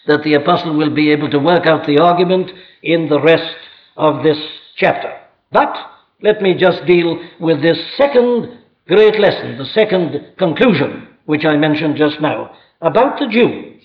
that 0.07 0.23
the 0.23 0.35
apostle 0.35 0.77
will 0.77 0.95
be 0.95 1.11
able 1.11 1.29
to 1.31 1.39
work 1.39 1.67
out 1.67 1.87
the 1.87 1.99
argument 1.99 2.51
in 2.83 3.09
the 3.09 3.21
rest 3.21 3.57
of 3.97 4.23
this 4.23 4.39
chapter. 4.77 5.13
But 5.53 5.77
let 6.23 6.41
me 6.41 6.55
just 6.55 6.87
deal 6.87 7.19
with 7.41 7.61
this 7.61 7.79
second 7.97 8.59
great 8.87 9.19
lesson, 9.19 9.59
the 9.59 9.67
second 9.67 10.35
conclusion, 10.39 11.09
which 11.27 11.45
I 11.45 11.57
mentioned 11.57 11.97
just 11.97 12.21
now, 12.21 12.57
about 12.81 13.19
the 13.19 13.29
Jews. 13.29 13.85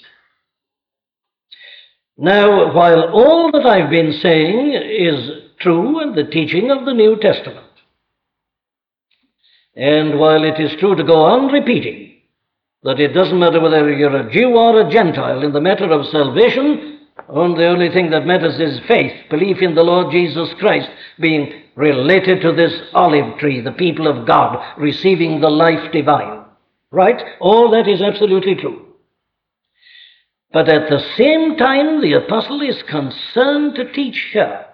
Now, 2.18 2.74
while 2.74 3.10
all 3.12 3.52
that 3.52 3.66
I've 3.66 3.90
been 3.90 4.14
saying 4.14 4.74
is 4.74 5.45
true 5.66 6.00
in 6.00 6.14
the 6.14 6.30
teaching 6.30 6.70
of 6.70 6.86
the 6.86 6.94
New 6.94 7.18
Testament, 7.20 7.66
And 9.76 10.20
while 10.20 10.44
it 10.44 10.60
is 10.60 10.80
true 10.80 10.96
to 10.96 11.04
go 11.04 11.26
on 11.26 11.52
repeating 11.52 12.22
that 12.84 13.00
it 13.00 13.14
doesn't 13.14 13.40
matter 13.40 13.60
whether 13.60 13.92
you're 13.92 14.16
a 14.16 14.32
Jew 14.32 14.56
or 14.56 14.80
a 14.80 14.92
Gentile 14.92 15.42
in 15.42 15.54
the 15.54 15.60
matter 15.60 15.92
of 15.92 16.06
salvation, 16.06 17.00
and 17.28 17.58
the 17.58 17.66
only 17.66 17.90
thing 17.90 18.12
that 18.12 18.28
matters 18.28 18.60
is 18.60 18.88
faith, 18.88 19.12
belief 19.32 19.58
in 19.64 19.74
the 19.74 19.82
Lord 19.82 20.12
Jesus 20.12 20.54
Christ, 20.60 20.88
being 21.20 21.64
related 21.76 22.42
to 22.42 22.52
this 22.52 22.74
olive 22.94 23.40
tree, 23.40 23.60
the 23.60 23.72
people 23.72 24.08
of 24.08 24.28
God, 24.28 24.64
receiving 24.78 25.42
the 25.42 25.50
life 25.50 25.92
divine. 25.92 26.46
Right? 26.92 27.20
All 27.40 27.72
that 27.72 27.88
is 27.88 28.04
absolutely 28.04 28.54
true. 28.54 28.86
But 30.54 30.70
at 30.70 30.90
the 30.90 31.04
same 31.18 31.58
time, 31.58 32.02
the 32.02 32.14
apostle 32.14 32.62
is 32.62 32.84
concerned 32.84 33.76
to 33.76 33.92
teach 33.92 34.30
her 34.34 34.68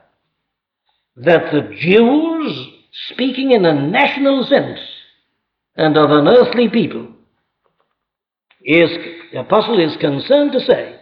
that 1.18 1.51
the 1.51 1.76
Jews, 1.78 2.68
speaking 3.14 3.51
in 3.51 3.66
a 3.66 3.88
national 3.88 4.45
sense, 4.45 4.80
and 5.76 5.97
of 5.97 6.09
an 6.12 6.28
earthly 6.28 6.70
people, 6.70 7.07
is, 8.64 8.89
the 9.32 9.39
apostle 9.39 9.80
is 9.80 9.97
concerned 9.97 10.51
to 10.53 10.59
say 10.59 10.99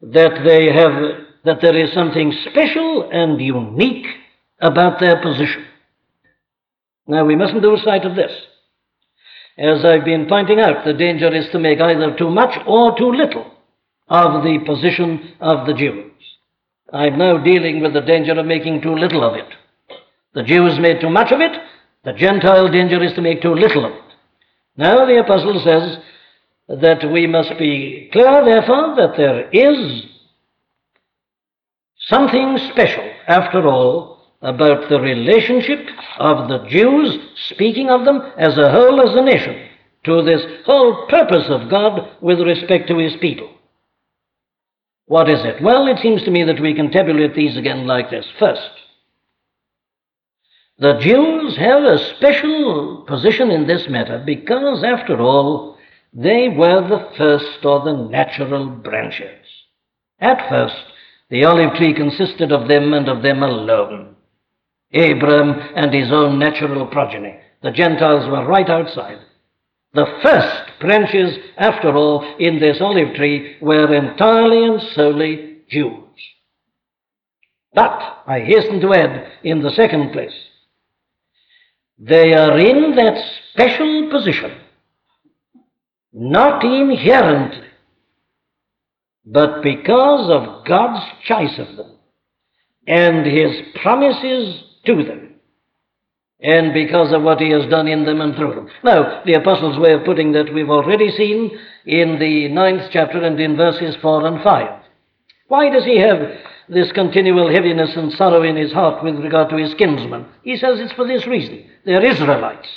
that 0.00 0.42
they 0.44 0.72
have 0.72 1.26
that 1.44 1.60
there 1.60 1.76
is 1.76 1.92
something 1.94 2.32
special 2.50 3.08
and 3.12 3.40
unique 3.40 4.06
about 4.60 4.98
their 4.98 5.22
position. 5.22 5.64
Now 7.06 7.24
we 7.24 7.36
mustn't 7.36 7.62
lose 7.62 7.84
sight 7.84 8.04
of 8.04 8.16
this. 8.16 8.32
As 9.56 9.84
I've 9.84 10.04
been 10.04 10.26
pointing 10.28 10.60
out, 10.60 10.84
the 10.84 10.92
danger 10.92 11.32
is 11.32 11.48
to 11.52 11.60
make 11.60 11.80
either 11.80 12.16
too 12.16 12.30
much 12.30 12.58
or 12.66 12.98
too 12.98 13.12
little 13.12 13.52
of 14.08 14.42
the 14.42 14.58
position 14.66 15.34
of 15.40 15.66
the 15.66 15.74
Jews. 15.74 16.12
I'm 16.92 17.18
now 17.18 17.38
dealing 17.38 17.80
with 17.80 17.94
the 17.94 18.00
danger 18.00 18.32
of 18.32 18.46
making 18.46 18.82
too 18.82 18.94
little 18.94 19.24
of 19.24 19.34
it. 19.34 19.48
The 20.34 20.42
Jews 20.42 20.78
made 20.78 21.00
too 21.00 21.10
much 21.10 21.32
of 21.32 21.40
it, 21.40 21.52
the 22.04 22.12
Gentile 22.12 22.70
danger 22.70 23.02
is 23.02 23.12
to 23.14 23.20
make 23.20 23.42
too 23.42 23.54
little 23.54 23.84
of 23.84 23.92
it. 23.92 24.02
Now 24.76 25.04
the 25.06 25.18
apostle 25.18 25.60
says 25.64 25.98
that 26.68 27.10
we 27.10 27.26
must 27.26 27.58
be 27.58 28.08
clear, 28.12 28.44
therefore, 28.44 28.94
that 28.96 29.16
there 29.16 29.50
is 29.50 30.04
something 32.08 32.58
special, 32.70 33.08
after 33.26 33.66
all, 33.66 34.18
about 34.42 34.88
the 34.88 35.00
relationship 35.00 35.88
of 36.18 36.48
the 36.48 36.64
Jews, 36.68 37.18
speaking 37.48 37.90
of 37.90 38.04
them 38.04 38.20
as 38.38 38.56
a 38.58 38.70
whole, 38.70 39.00
as 39.00 39.16
a 39.16 39.22
nation, 39.22 39.68
to 40.04 40.22
this 40.22 40.42
whole 40.64 41.06
purpose 41.08 41.46
of 41.48 41.68
God 41.68 42.08
with 42.20 42.38
respect 42.40 42.86
to 42.88 42.98
his 42.98 43.16
people. 43.16 43.50
What 45.06 45.28
is 45.30 45.44
it? 45.44 45.62
Well, 45.62 45.86
it 45.86 45.98
seems 46.00 46.22
to 46.24 46.30
me 46.30 46.42
that 46.44 46.60
we 46.60 46.74
can 46.74 46.90
tabulate 46.90 47.34
these 47.34 47.56
again 47.56 47.86
like 47.86 48.10
this. 48.10 48.26
First, 48.38 48.70
the 50.78 50.98
Jews 50.98 51.56
have 51.56 51.84
a 51.84 52.16
special 52.16 53.04
position 53.06 53.50
in 53.50 53.66
this 53.66 53.88
matter 53.88 54.22
because, 54.24 54.84
after 54.84 55.20
all, 55.20 55.78
they 56.12 56.48
were 56.48 56.86
the 56.86 57.08
first 57.16 57.64
or 57.64 57.84
the 57.84 57.92
natural 57.92 58.66
branches. 58.66 59.46
At 60.18 60.48
first, 60.48 60.76
the 61.30 61.44
olive 61.44 61.74
tree 61.74 61.94
consisted 61.94 62.52
of 62.52 62.68
them 62.68 62.92
and 62.92 63.08
of 63.08 63.22
them 63.22 63.42
alone. 63.42 64.16
Abram 64.92 65.50
and 65.74 65.94
his 65.94 66.10
own 66.10 66.38
natural 66.38 66.86
progeny. 66.86 67.38
The 67.62 67.70
Gentiles 67.70 68.28
were 68.28 68.46
right 68.46 68.68
outside. 68.68 69.18
The 69.96 70.18
first 70.22 70.78
branches, 70.78 71.38
after 71.56 71.96
all, 71.96 72.36
in 72.38 72.58
this 72.60 72.82
olive 72.82 73.14
tree 73.14 73.56
were 73.62 73.94
entirely 73.94 74.62
and 74.62 74.82
solely 74.94 75.62
Jews. 75.70 76.20
But, 77.72 77.98
I 78.26 78.40
hasten 78.40 78.80
to 78.82 78.92
add, 78.92 79.32
in 79.42 79.62
the 79.62 79.70
second 79.70 80.12
place, 80.12 80.34
they 81.98 82.34
are 82.34 82.58
in 82.58 82.94
that 82.96 83.18
special 83.54 84.10
position, 84.10 84.58
not 86.12 86.62
inherently, 86.62 87.68
but 89.24 89.62
because 89.62 90.28
of 90.28 90.66
God's 90.66 91.06
choice 91.24 91.58
of 91.58 91.74
them 91.74 91.96
and 92.86 93.24
His 93.24 93.62
promises 93.80 94.62
to 94.84 95.02
them 95.04 95.25
and 96.40 96.74
because 96.74 97.12
of 97.12 97.22
what 97.22 97.40
he 97.40 97.50
has 97.50 97.68
done 97.70 97.88
in 97.88 98.04
them 98.04 98.20
and 98.20 98.36
through 98.36 98.54
them. 98.54 98.68
Now, 98.84 99.22
the 99.24 99.34
apostle's 99.34 99.78
way 99.78 99.92
of 99.92 100.04
putting 100.04 100.32
that 100.32 100.52
we've 100.52 100.70
already 100.70 101.10
seen 101.10 101.58
in 101.86 102.18
the 102.18 102.48
ninth 102.48 102.90
chapter 102.92 103.22
and 103.22 103.40
in 103.40 103.56
verses 103.56 103.96
4 104.02 104.26
and 104.26 104.42
5. 104.42 104.82
Why 105.48 105.70
does 105.70 105.84
he 105.84 105.98
have 105.98 106.18
this 106.68 106.92
continual 106.92 107.50
heaviness 107.50 107.96
and 107.96 108.12
sorrow 108.12 108.42
in 108.42 108.56
his 108.56 108.72
heart 108.72 109.02
with 109.02 109.16
regard 109.16 109.48
to 109.50 109.56
his 109.56 109.74
kinsmen? 109.74 110.26
He 110.42 110.56
says 110.56 110.78
it's 110.80 110.92
for 110.92 111.06
this 111.06 111.26
reason. 111.26 111.64
They're 111.84 112.04
Israelites 112.04 112.68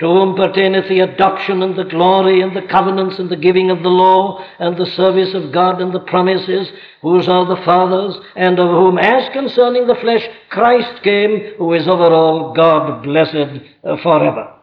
to 0.00 0.06
whom 0.06 0.36
pertaineth 0.36 0.88
the 0.88 1.00
adoption 1.00 1.62
and 1.62 1.76
the 1.76 1.84
glory 1.84 2.40
and 2.40 2.54
the 2.56 2.66
covenants 2.70 3.18
and 3.18 3.28
the 3.28 3.36
giving 3.36 3.70
of 3.70 3.82
the 3.82 3.88
law 3.88 4.44
and 4.60 4.76
the 4.76 4.86
service 4.86 5.34
of 5.34 5.52
God 5.52 5.80
and 5.80 5.92
the 5.92 6.00
promises, 6.00 6.68
whose 7.02 7.26
are 7.26 7.46
the 7.46 7.62
fathers, 7.64 8.16
and 8.36 8.60
of 8.60 8.68
whom, 8.68 8.96
as 8.98 9.32
concerning 9.32 9.88
the 9.88 9.96
flesh, 9.96 10.22
Christ 10.50 11.02
came, 11.02 11.54
who 11.58 11.74
is 11.74 11.88
over 11.88 12.14
all 12.14 12.54
God 12.54 13.02
blessed 13.02 13.60
uh, 13.82 13.96
forever. 14.02 14.54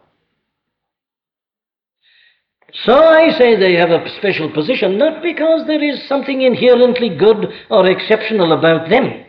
So 2.83 2.93
I 2.93 3.31
say 3.38 3.55
they 3.55 3.73
have 3.75 3.89
a 3.89 4.09
special 4.17 4.51
position, 4.51 4.97
not 4.97 5.21
because 5.21 5.67
there 5.67 5.83
is 5.83 6.07
something 6.07 6.41
inherently 6.41 7.09
good 7.09 7.47
or 7.69 7.89
exceptional 7.89 8.53
about 8.53 8.89
them 8.89 9.25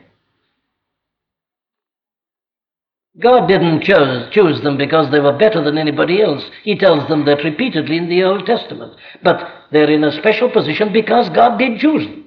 God 3.19 3.47
didn't 3.49 3.83
choose, 3.83 4.31
choose 4.31 4.61
them 4.63 4.77
because 4.77 5.11
they 5.11 5.21
were 5.21 5.39
better 5.39 5.65
than 5.65 5.79
anybody 5.79 6.21
else. 6.21 6.45
He 6.65 6.77
tells 6.77 7.09
them 7.09 7.25
that 7.25 7.45
repeatedly 7.45 7.97
in 7.97 8.11
the 8.11 8.25
Old 8.25 8.45
Testament. 8.45 8.95
But 9.23 9.41
they're 9.73 9.91
in 9.91 10.05
a 10.05 10.13
special 10.13 10.51
position 10.51 10.93
because 10.93 11.31
God 11.31 11.59
did 11.59 11.81
choose 11.81 12.07
them. 12.07 12.27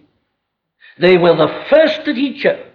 They 0.99 1.17
were 1.17 1.35
the 1.35 1.65
first 1.69 2.05
that 2.05 2.15
He 2.15 2.39
chose. 2.39 2.65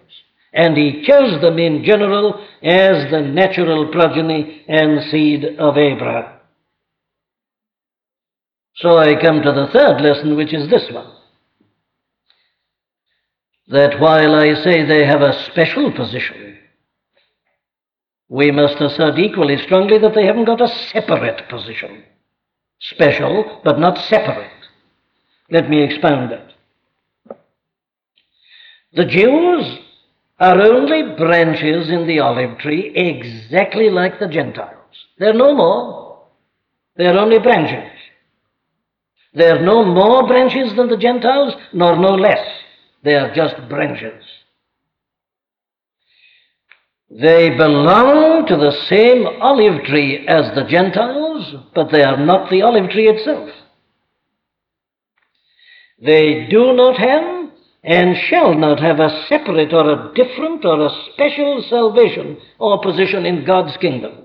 And 0.52 0.76
He 0.76 1.02
chose 1.04 1.40
them 1.40 1.58
in 1.58 1.82
general 1.84 2.46
as 2.62 3.10
the 3.10 3.20
natural 3.20 3.90
progeny 3.90 4.64
and 4.68 5.10
seed 5.10 5.44
of 5.58 5.76
Abraham. 5.76 6.38
So 8.76 8.96
I 8.96 9.20
come 9.20 9.42
to 9.42 9.52
the 9.52 9.68
third 9.72 10.00
lesson, 10.00 10.36
which 10.36 10.54
is 10.54 10.68
this 10.70 10.88
one. 10.92 11.12
That 13.68 13.98
while 13.98 14.34
I 14.34 14.54
say 14.62 14.84
they 14.84 15.04
have 15.04 15.22
a 15.22 15.44
special 15.50 15.90
position, 15.92 16.58
we 18.28 18.50
must 18.50 18.80
assert 18.80 19.18
equally 19.18 19.58
strongly 19.58 19.98
that 19.98 20.14
they 20.14 20.26
haven't 20.26 20.46
got 20.46 20.60
a 20.60 20.68
separate 20.92 21.48
position. 21.48 22.04
Special, 22.80 23.60
but 23.64 23.78
not 23.78 23.98
separate. 23.98 24.50
Let 25.50 25.68
me 25.68 25.82
expound 25.82 26.32
that. 26.32 26.52
The 28.94 29.04
Jews 29.04 29.78
are 30.38 30.60
only 30.60 31.14
branches 31.16 31.88
in 31.88 32.06
the 32.06 32.20
olive 32.20 32.58
tree, 32.58 32.92
exactly 32.94 33.90
like 33.90 34.18
the 34.18 34.28
Gentiles. 34.28 34.80
They're 35.18 35.34
no 35.34 35.54
more. 35.54 36.26
They're 36.96 37.18
only 37.18 37.38
branches. 37.38 37.90
They're 39.34 39.62
no 39.62 39.84
more 39.84 40.26
branches 40.26 40.74
than 40.76 40.88
the 40.88 40.96
Gentiles, 40.96 41.54
nor 41.72 41.96
no 41.96 42.14
less. 42.14 42.46
They 43.02 43.14
are 43.14 43.34
just 43.34 43.68
branches. 43.68 44.22
They 47.10 47.50
belong 47.50 48.46
to 48.46 48.56
the 48.56 48.72
same 48.88 49.26
olive 49.40 49.84
tree 49.84 50.26
as 50.26 50.54
the 50.54 50.64
Gentiles, 50.64 51.54
but 51.74 51.90
they 51.92 52.02
are 52.02 52.16
not 52.16 52.50
the 52.50 52.62
olive 52.62 52.90
tree 52.90 53.08
itself. 53.08 53.50
They 56.00 56.46
do 56.50 56.72
not 56.74 56.96
have 56.98 57.44
and 57.84 58.16
shall 58.28 58.54
not 58.54 58.80
have 58.80 58.98
a 58.98 59.26
separate 59.28 59.72
or 59.72 59.90
a 59.90 60.14
different 60.14 60.64
or 60.64 60.86
a 60.86 60.90
special 61.12 61.62
salvation 61.68 62.38
or 62.58 62.80
position 62.80 63.26
in 63.26 63.44
God's 63.44 63.76
kingdom. 63.76 64.24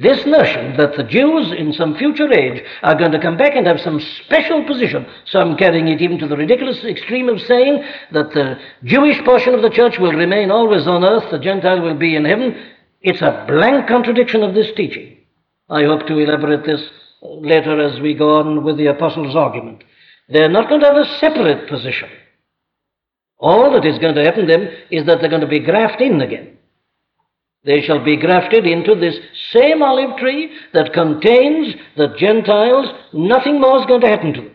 This 0.00 0.24
notion 0.24 0.76
that 0.76 0.96
the 0.96 1.02
Jews 1.02 1.50
in 1.50 1.72
some 1.72 1.96
future 1.96 2.32
age 2.32 2.62
are 2.84 2.94
going 2.94 3.10
to 3.10 3.20
come 3.20 3.36
back 3.36 3.56
and 3.56 3.66
have 3.66 3.80
some 3.80 4.00
special 4.24 4.64
position, 4.64 5.04
some 5.26 5.56
carrying 5.56 5.88
it 5.88 6.00
even 6.00 6.18
to 6.18 6.28
the 6.28 6.36
ridiculous 6.36 6.84
extreme 6.84 7.28
of 7.28 7.40
saying 7.40 7.82
that 8.12 8.30
the 8.30 8.60
Jewish 8.84 9.20
portion 9.24 9.54
of 9.54 9.62
the 9.62 9.70
church 9.70 9.98
will 9.98 10.12
remain 10.12 10.52
always 10.52 10.86
on 10.86 11.04
earth, 11.04 11.28
the 11.32 11.38
Gentile 11.40 11.80
will 11.80 11.96
be 11.96 12.14
in 12.14 12.24
heaven, 12.24 12.64
it's 13.00 13.22
a 13.22 13.44
blank 13.48 13.88
contradiction 13.88 14.44
of 14.44 14.54
this 14.54 14.72
teaching. 14.76 15.16
I 15.68 15.82
hope 15.82 16.06
to 16.06 16.18
elaborate 16.18 16.64
this 16.64 16.82
later 17.20 17.80
as 17.80 17.98
we 18.00 18.14
go 18.14 18.38
on 18.38 18.62
with 18.62 18.76
the 18.76 18.86
apostles' 18.86 19.34
argument. 19.34 19.82
They're 20.28 20.48
not 20.48 20.68
going 20.68 20.80
to 20.82 20.86
have 20.86 20.96
a 20.96 21.18
separate 21.18 21.68
position. 21.68 22.08
All 23.38 23.72
that 23.72 23.84
is 23.84 23.98
going 23.98 24.14
to 24.14 24.24
happen 24.24 24.46
to 24.46 24.52
them 24.52 24.68
is 24.92 25.06
that 25.06 25.20
they're 25.20 25.30
going 25.30 25.42
to 25.42 25.48
be 25.48 25.58
grafted 25.58 26.12
in 26.12 26.20
again. 26.20 26.58
They 27.68 27.82
shall 27.82 28.02
be 28.02 28.16
grafted 28.16 28.64
into 28.64 28.94
this 28.94 29.14
same 29.52 29.82
olive 29.82 30.16
tree 30.16 30.50
that 30.72 30.94
contains 30.94 31.74
the 31.98 32.14
Gentiles. 32.18 32.86
Nothing 33.12 33.60
more 33.60 33.80
is 33.80 33.86
going 33.86 34.00
to 34.00 34.08
happen 34.08 34.32
to 34.32 34.40
them. 34.40 34.52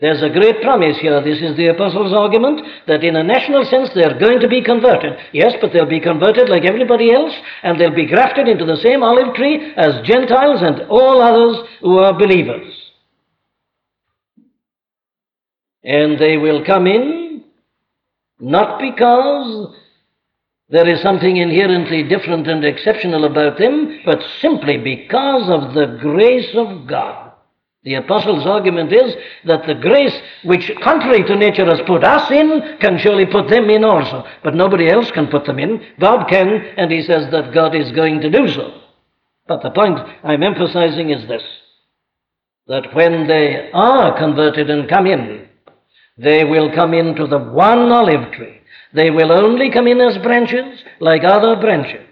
There's 0.00 0.20
a 0.20 0.34
great 0.36 0.60
promise 0.60 0.98
here. 1.00 1.22
This 1.22 1.40
is 1.40 1.56
the 1.56 1.68
apostles' 1.68 2.12
argument 2.12 2.60
that 2.88 3.04
in 3.04 3.14
a 3.14 3.22
national 3.22 3.64
sense 3.66 3.90
they're 3.94 4.18
going 4.18 4.40
to 4.40 4.48
be 4.48 4.64
converted. 4.64 5.12
Yes, 5.32 5.52
but 5.60 5.72
they'll 5.72 5.86
be 5.88 6.00
converted 6.00 6.48
like 6.48 6.64
everybody 6.64 7.12
else, 7.12 7.32
and 7.62 7.80
they'll 7.80 7.94
be 7.94 8.08
grafted 8.08 8.48
into 8.48 8.66
the 8.66 8.82
same 8.82 9.04
olive 9.04 9.32
tree 9.36 9.72
as 9.76 10.04
Gentiles 10.04 10.58
and 10.60 10.88
all 10.90 11.22
others 11.22 11.68
who 11.82 11.98
are 11.98 12.18
believers. 12.18 12.66
And 15.84 16.18
they 16.18 16.36
will 16.36 16.64
come 16.64 16.88
in 16.88 17.44
not 18.40 18.80
because 18.80 19.72
there 20.68 20.88
is 20.88 21.02
something 21.02 21.36
inherently 21.36 22.02
different 22.04 22.48
and 22.48 22.64
exceptional 22.64 23.24
about 23.24 23.58
them, 23.58 24.00
but 24.04 24.22
simply 24.40 24.78
because 24.78 25.48
of 25.50 25.74
the 25.74 25.98
grace 26.00 26.54
of 26.54 26.86
God. 26.86 27.32
The 27.84 27.94
apostle's 27.94 28.46
argument 28.46 28.92
is 28.92 29.14
that 29.44 29.66
the 29.66 29.74
grace 29.74 30.18
which, 30.42 30.70
contrary 30.82 31.22
to 31.24 31.36
nature, 31.36 31.66
has 31.66 31.82
put 31.86 32.02
us 32.02 32.30
in 32.30 32.78
can 32.80 32.98
surely 32.98 33.26
put 33.26 33.48
them 33.48 33.68
in 33.68 33.84
also. 33.84 34.24
But 34.42 34.54
nobody 34.54 34.88
else 34.88 35.10
can 35.10 35.26
put 35.26 35.44
them 35.44 35.58
in. 35.58 35.84
God 36.00 36.26
can, 36.28 36.48
and 36.78 36.90
he 36.90 37.02
says 37.02 37.30
that 37.30 37.52
God 37.52 37.74
is 37.74 37.92
going 37.92 38.22
to 38.22 38.30
do 38.30 38.48
so. 38.48 38.80
But 39.46 39.62
the 39.62 39.70
point 39.70 39.98
I'm 40.22 40.42
emphasizing 40.42 41.10
is 41.10 41.28
this 41.28 41.42
that 42.66 42.94
when 42.94 43.26
they 43.26 43.70
are 43.74 44.16
converted 44.16 44.70
and 44.70 44.88
come 44.88 45.06
in, 45.06 45.46
they 46.16 46.44
will 46.44 46.74
come 46.74 46.94
into 46.94 47.26
the 47.26 47.38
one 47.38 47.92
olive 47.92 48.32
tree. 48.32 48.60
They 48.94 49.10
will 49.10 49.32
only 49.32 49.70
come 49.70 49.88
in 49.88 50.00
as 50.00 50.18
branches 50.18 50.80
like 51.00 51.24
other 51.24 51.56
branches. 51.56 52.06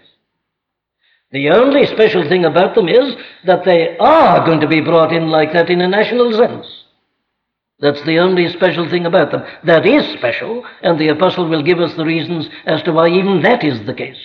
The 1.31 1.49
only 1.49 1.87
special 1.87 2.27
thing 2.29 2.45
about 2.45 2.75
them 2.75 2.87
is 2.87 3.15
that 3.45 3.65
they 3.65 3.97
are 3.97 4.45
going 4.45 4.59
to 4.59 4.67
be 4.67 4.81
brought 4.81 5.11
in 5.11 5.29
like 5.29 5.53
that 5.53 5.69
in 5.69 5.81
a 5.81 5.87
national 5.87 6.31
sense. 6.33 6.67
That's 7.79 8.03
the 8.03 8.19
only 8.19 8.49
special 8.49 8.87
thing 8.89 9.05
about 9.05 9.31
them. 9.31 9.43
That 9.63 9.85
is 9.85 10.05
special, 10.17 10.63
and 10.83 10.99
the 10.99 11.07
apostle 11.07 11.49
will 11.49 11.63
give 11.63 11.79
us 11.79 11.93
the 11.95 12.05
reasons 12.05 12.47
as 12.65 12.83
to 12.83 12.91
why 12.91 13.09
even 13.09 13.41
that 13.41 13.63
is 13.63 13.85
the 13.85 13.93
case. 13.93 14.19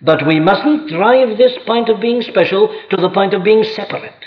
But 0.00 0.26
we 0.26 0.40
mustn't 0.40 0.88
drive 0.88 1.38
this 1.38 1.56
point 1.64 1.88
of 1.88 2.00
being 2.00 2.22
special 2.22 2.68
to 2.90 2.96
the 2.96 3.10
point 3.10 3.34
of 3.34 3.44
being 3.44 3.62
separate. 3.62 4.24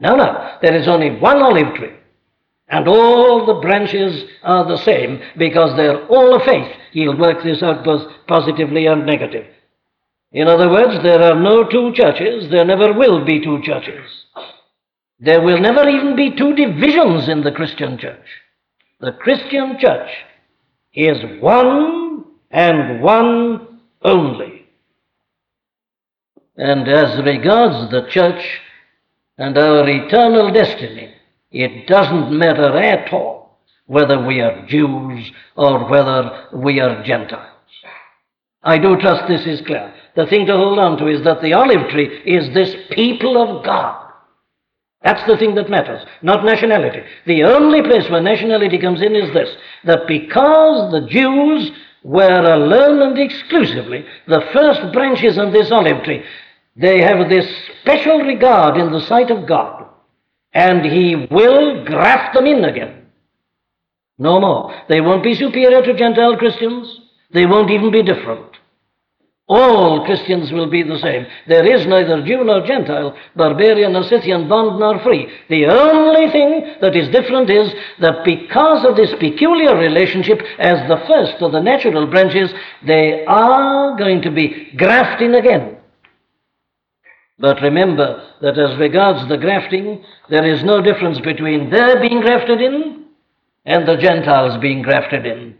No, 0.00 0.16
no. 0.16 0.56
There 0.62 0.74
is 0.74 0.88
only 0.88 1.10
one 1.10 1.42
olive 1.42 1.74
tree. 1.74 1.92
And 2.72 2.88
all 2.88 3.44
the 3.44 3.60
branches 3.60 4.24
are 4.42 4.66
the 4.66 4.78
same 4.78 5.20
because 5.36 5.76
they're 5.76 6.06
all 6.06 6.34
of 6.34 6.42
faith. 6.42 6.74
He'll 6.92 7.18
work 7.18 7.44
this 7.44 7.62
out 7.62 7.84
both 7.84 8.10
positively 8.26 8.86
and 8.86 9.04
negative. 9.04 9.46
In 10.32 10.48
other 10.48 10.70
words, 10.70 11.02
there 11.02 11.22
are 11.22 11.38
no 11.38 11.64
two 11.68 11.92
churches, 11.92 12.50
there 12.50 12.64
never 12.64 12.94
will 12.94 13.26
be 13.26 13.44
two 13.44 13.60
churches. 13.62 14.10
There 15.20 15.42
will 15.42 15.60
never 15.60 15.86
even 15.86 16.16
be 16.16 16.34
two 16.34 16.54
divisions 16.54 17.28
in 17.28 17.42
the 17.42 17.52
Christian 17.52 17.98
church. 17.98 18.26
The 19.00 19.12
Christian 19.12 19.78
church 19.78 20.10
is 20.94 21.18
one 21.42 22.24
and 22.50 23.02
one 23.02 23.80
only. 24.00 24.66
And 26.56 26.88
as 26.88 27.22
regards 27.22 27.90
the 27.90 28.08
church 28.08 28.42
and 29.36 29.58
our 29.58 29.86
eternal 29.86 30.50
destiny, 30.50 31.14
it 31.52 31.86
doesn't 31.86 32.36
matter 32.36 32.76
at 32.78 33.12
all 33.12 33.58
whether 33.86 34.24
we 34.24 34.40
are 34.40 34.66
Jews 34.66 35.30
or 35.56 35.88
whether 35.88 36.48
we 36.54 36.80
are 36.80 37.02
Gentiles. 37.02 37.48
I 38.62 38.78
do 38.78 38.96
trust 38.96 39.28
this 39.28 39.46
is 39.46 39.66
clear. 39.66 39.92
The 40.14 40.26
thing 40.26 40.46
to 40.46 40.56
hold 40.56 40.78
on 40.78 40.98
to 40.98 41.08
is 41.08 41.24
that 41.24 41.42
the 41.42 41.52
olive 41.52 41.90
tree 41.90 42.22
is 42.24 42.54
this 42.54 42.74
people 42.90 43.36
of 43.40 43.64
God. 43.64 43.98
That's 45.02 45.26
the 45.26 45.36
thing 45.36 45.56
that 45.56 45.68
matters, 45.68 46.06
not 46.22 46.44
nationality. 46.44 47.02
The 47.26 47.42
only 47.42 47.82
place 47.82 48.08
where 48.08 48.22
nationality 48.22 48.78
comes 48.78 49.02
in 49.02 49.16
is 49.16 49.32
this 49.34 49.48
that 49.84 50.06
because 50.06 50.92
the 50.92 51.06
Jews 51.08 51.72
were 52.04 52.52
alone 52.54 53.02
and 53.02 53.18
exclusively 53.18 54.04
the 54.28 54.42
first 54.52 54.92
branches 54.92 55.38
on 55.38 55.52
this 55.52 55.72
olive 55.72 56.04
tree, 56.04 56.22
they 56.76 57.00
have 57.00 57.28
this 57.28 57.46
special 57.80 58.18
regard 58.20 58.76
in 58.76 58.92
the 58.92 59.00
sight 59.06 59.30
of 59.30 59.46
God, 59.46 59.81
and 60.52 60.84
He 60.84 61.26
will 61.30 61.84
graft 61.84 62.34
them 62.34 62.46
in 62.46 62.64
again. 62.64 63.06
No 64.18 64.40
more. 64.40 64.74
They 64.88 65.00
won't 65.00 65.24
be 65.24 65.34
superior 65.34 65.82
to 65.82 65.94
Gentile 65.94 66.36
Christians. 66.36 67.00
They 67.32 67.46
won't 67.46 67.70
even 67.70 67.90
be 67.90 68.02
different. 68.02 68.52
All 69.48 70.04
Christians 70.06 70.52
will 70.52 70.70
be 70.70 70.82
the 70.82 70.98
same. 70.98 71.26
There 71.48 71.66
is 71.66 71.86
neither 71.86 72.24
Jew 72.24 72.44
nor 72.44 72.64
Gentile, 72.64 73.16
barbarian 73.36 73.92
nor 73.92 74.04
Scythian, 74.04 74.48
bond 74.48 74.78
nor 74.78 75.00
free. 75.00 75.28
The 75.48 75.66
only 75.66 76.30
thing 76.30 76.76
that 76.80 76.94
is 76.94 77.08
different 77.08 77.50
is 77.50 77.72
that 78.00 78.24
because 78.24 78.86
of 78.86 78.96
this 78.96 79.12
peculiar 79.18 79.76
relationship 79.76 80.40
as 80.58 80.78
the 80.88 81.02
first 81.08 81.42
of 81.42 81.52
the 81.52 81.60
natural 81.60 82.06
branches, 82.06 82.50
they 82.86 83.24
are 83.26 83.96
going 83.98 84.22
to 84.22 84.30
be 84.30 84.72
grafting 84.76 85.34
again. 85.34 85.76
But 87.42 87.60
remember 87.60 88.22
that 88.40 88.56
as 88.56 88.78
regards 88.78 89.28
the 89.28 89.36
grafting, 89.36 90.04
there 90.30 90.46
is 90.46 90.62
no 90.62 90.80
difference 90.80 91.18
between 91.18 91.70
their 91.70 92.00
being 92.00 92.20
grafted 92.20 92.60
in 92.60 93.06
and 93.66 93.86
the 93.86 93.96
Gentiles 93.96 94.60
being 94.60 94.80
grafted 94.80 95.26
in. 95.26 95.58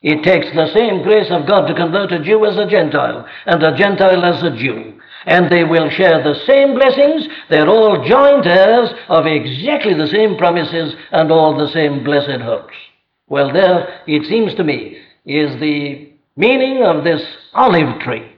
It 0.00 0.22
takes 0.22 0.46
the 0.54 0.72
same 0.72 1.02
grace 1.02 1.30
of 1.30 1.46
God 1.46 1.66
to 1.66 1.74
convert 1.74 2.12
a 2.12 2.24
Jew 2.24 2.46
as 2.46 2.56
a 2.56 2.66
Gentile, 2.66 3.26
and 3.44 3.62
a 3.62 3.76
Gentile 3.76 4.24
as 4.24 4.42
a 4.42 4.56
Jew. 4.56 4.98
And 5.26 5.50
they 5.50 5.64
will 5.64 5.90
share 5.90 6.22
the 6.22 6.40
same 6.46 6.72
blessings. 6.74 7.26
They're 7.50 7.68
all 7.68 8.08
joint 8.08 8.46
heirs 8.46 8.88
of 9.10 9.26
exactly 9.26 9.92
the 9.92 10.06
same 10.06 10.38
promises 10.38 10.94
and 11.12 11.30
all 11.30 11.58
the 11.58 11.70
same 11.72 12.04
blessed 12.04 12.40
hopes. 12.40 12.74
Well, 13.28 13.52
there, 13.52 14.00
it 14.06 14.24
seems 14.24 14.54
to 14.54 14.64
me, 14.64 14.96
is 15.26 15.60
the 15.60 16.10
meaning 16.36 16.84
of 16.84 17.04
this 17.04 17.20
olive 17.52 18.00
tree. 18.00 18.32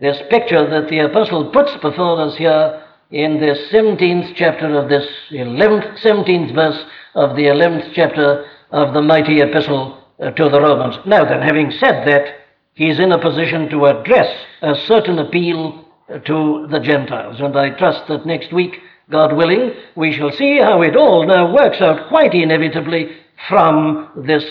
This 0.00 0.18
picture 0.30 0.68
that 0.70 0.88
the 0.88 1.00
apostle 1.00 1.50
puts 1.50 1.72
before 1.82 2.20
us 2.20 2.36
here 2.36 2.84
in 3.10 3.40
this 3.40 3.58
17th 3.72 4.36
chapter 4.36 4.78
of 4.78 4.88
this 4.88 5.04
11th, 5.32 6.00
17th 6.00 6.54
verse 6.54 6.84
of 7.16 7.34
the 7.34 7.46
11th 7.46 7.92
chapter 7.94 8.46
of 8.70 8.94
the 8.94 9.02
mighty 9.02 9.40
epistle 9.40 10.04
uh, 10.20 10.30
to 10.30 10.48
the 10.48 10.60
Romans. 10.60 11.04
Now 11.04 11.24
then, 11.24 11.42
having 11.42 11.72
said 11.72 12.06
that, 12.06 12.36
he's 12.74 13.00
in 13.00 13.10
a 13.10 13.20
position 13.20 13.68
to 13.70 13.86
address 13.86 14.32
a 14.62 14.76
certain 14.86 15.18
appeal 15.18 15.84
uh, 16.08 16.18
to 16.18 16.68
the 16.70 16.78
Gentiles. 16.78 17.40
And 17.40 17.56
I 17.56 17.70
trust 17.70 18.06
that 18.06 18.24
next 18.24 18.52
week, 18.52 18.76
God 19.10 19.36
willing, 19.36 19.72
we 19.96 20.12
shall 20.12 20.30
see 20.30 20.60
how 20.60 20.82
it 20.82 20.94
all 20.94 21.26
now 21.26 21.52
works 21.52 21.80
out 21.80 22.08
quite 22.08 22.34
inevitably 22.34 23.16
from 23.48 24.10
this 24.14 24.44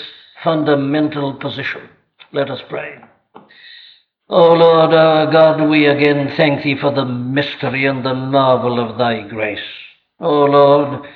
fundamental 0.43 1.35
position. 1.35 1.89
Let 2.33 2.49
us 2.49 2.59
pray. 2.67 2.97
O 4.29 4.53
Lord 4.53 4.93
our 4.93 5.31
God, 5.31 5.69
we 5.69 5.85
again 5.85 6.33
thank 6.35 6.63
Thee 6.63 6.77
for 6.77 6.91
the 6.91 7.05
mystery 7.05 7.85
and 7.85 8.05
the 8.05 8.13
marvel 8.13 8.79
of 8.79 8.97
Thy 8.97 9.21
grace. 9.21 9.59
O 10.19 10.43
Lord, 10.45 11.07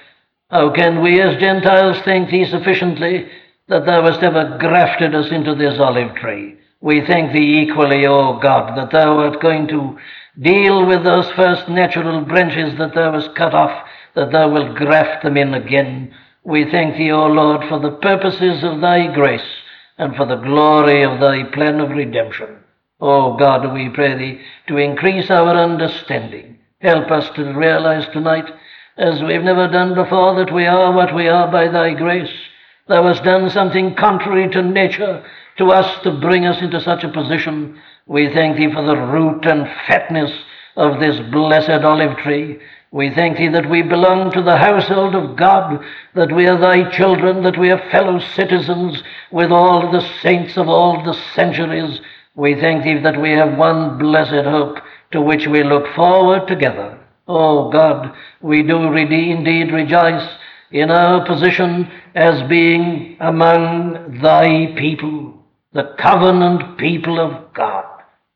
how 0.49 0.71
can 0.71 1.01
we 1.01 1.21
as 1.21 1.39
Gentiles 1.39 1.97
thank 2.05 2.29
Thee 2.29 2.45
sufficiently 2.45 3.27
that 3.71 3.85
thou 3.85 4.03
hast 4.03 4.21
ever 4.21 4.57
grafted 4.59 5.15
us 5.15 5.31
into 5.31 5.55
this 5.55 5.79
olive 5.79 6.13
tree. 6.15 6.57
We 6.81 7.05
thank 7.05 7.31
thee 7.31 7.61
equally, 7.61 8.05
O 8.05 8.37
God, 8.39 8.77
that 8.77 8.91
thou 8.91 9.19
art 9.19 9.41
going 9.41 9.67
to 9.69 9.97
deal 10.41 10.85
with 10.85 11.05
those 11.05 11.31
first 11.31 11.69
natural 11.69 12.21
branches 12.25 12.77
that 12.77 12.93
thou 12.93 13.13
hast 13.13 13.33
cut 13.35 13.53
off, 13.53 13.87
that 14.15 14.31
thou 14.31 14.49
wilt 14.49 14.75
graft 14.75 15.23
them 15.23 15.37
in 15.37 15.53
again. 15.53 16.13
We 16.43 16.69
thank 16.69 16.97
thee, 16.97 17.11
O 17.11 17.27
Lord, 17.27 17.67
for 17.69 17.79
the 17.79 17.91
purposes 17.91 18.61
of 18.63 18.81
thy 18.81 19.13
grace 19.13 19.41
and 19.97 20.15
for 20.17 20.25
the 20.25 20.35
glory 20.35 21.03
of 21.03 21.21
thy 21.21 21.43
plan 21.43 21.79
of 21.79 21.91
redemption. 21.91 22.60
O 23.01 23.35
God, 23.35 23.73
we 23.73 23.89
pray 23.89 24.17
thee 24.17 24.41
to 24.67 24.77
increase 24.77 25.29
our 25.29 25.55
understanding. 25.55 26.59
Help 26.79 27.11
us 27.11 27.29
to 27.35 27.53
realize 27.53 28.05
tonight, 28.13 28.45
as 28.97 29.21
we've 29.21 29.43
never 29.43 29.67
done 29.67 29.95
before, 29.95 30.35
that 30.35 30.53
we 30.53 30.65
are 30.65 30.93
what 30.93 31.13
we 31.15 31.27
are 31.27 31.51
by 31.51 31.67
thy 31.67 31.93
grace 31.93 32.31
Thou 32.91 33.07
hast 33.07 33.23
done 33.23 33.49
something 33.49 33.95
contrary 33.95 34.49
to 34.49 34.61
nature 34.61 35.23
to 35.57 35.71
us 35.71 36.03
to 36.03 36.11
bring 36.11 36.45
us 36.45 36.61
into 36.61 36.81
such 36.81 37.05
a 37.05 37.09
position. 37.09 37.79
We 38.05 38.33
thank 38.33 38.57
Thee 38.57 38.73
for 38.73 38.83
the 38.83 38.97
root 38.97 39.45
and 39.45 39.65
fatness 39.87 40.31
of 40.75 40.99
this 40.99 41.17
blessed 41.31 41.85
olive 41.85 42.17
tree. 42.17 42.59
We 42.91 43.09
thank 43.09 43.37
Thee 43.37 43.47
that 43.47 43.69
we 43.69 43.81
belong 43.81 44.31
to 44.31 44.41
the 44.41 44.57
household 44.57 45.15
of 45.15 45.37
God, 45.37 45.81
that 46.15 46.35
we 46.35 46.47
are 46.47 46.59
Thy 46.59 46.89
children, 46.89 47.43
that 47.43 47.57
we 47.57 47.71
are 47.71 47.89
fellow 47.91 48.19
citizens 48.19 49.01
with 49.31 49.51
all 49.51 49.89
the 49.89 50.05
saints 50.21 50.57
of 50.57 50.67
all 50.67 51.01
the 51.01 51.17
centuries. 51.33 52.01
We 52.35 52.55
thank 52.55 52.83
Thee 52.83 52.99
that 53.03 53.19
we 53.19 53.31
have 53.31 53.57
one 53.57 53.97
blessed 53.97 54.45
hope 54.45 54.77
to 55.11 55.21
which 55.21 55.47
we 55.47 55.63
look 55.63 55.85
forward 55.95 56.47
together. 56.47 56.97
Oh 57.27 57.69
God, 57.69 58.13
we 58.41 58.63
do 58.63 58.77
indeed 58.93 59.71
rejoice 59.71 60.27
in 60.71 60.89
our 60.89 61.25
position 61.25 61.91
as 62.15 62.47
being 62.49 63.17
among 63.19 64.19
thy 64.21 64.73
people, 64.77 65.45
the 65.73 65.93
covenant 65.99 66.77
people 66.77 67.19
of 67.19 67.53
God. 67.53 67.85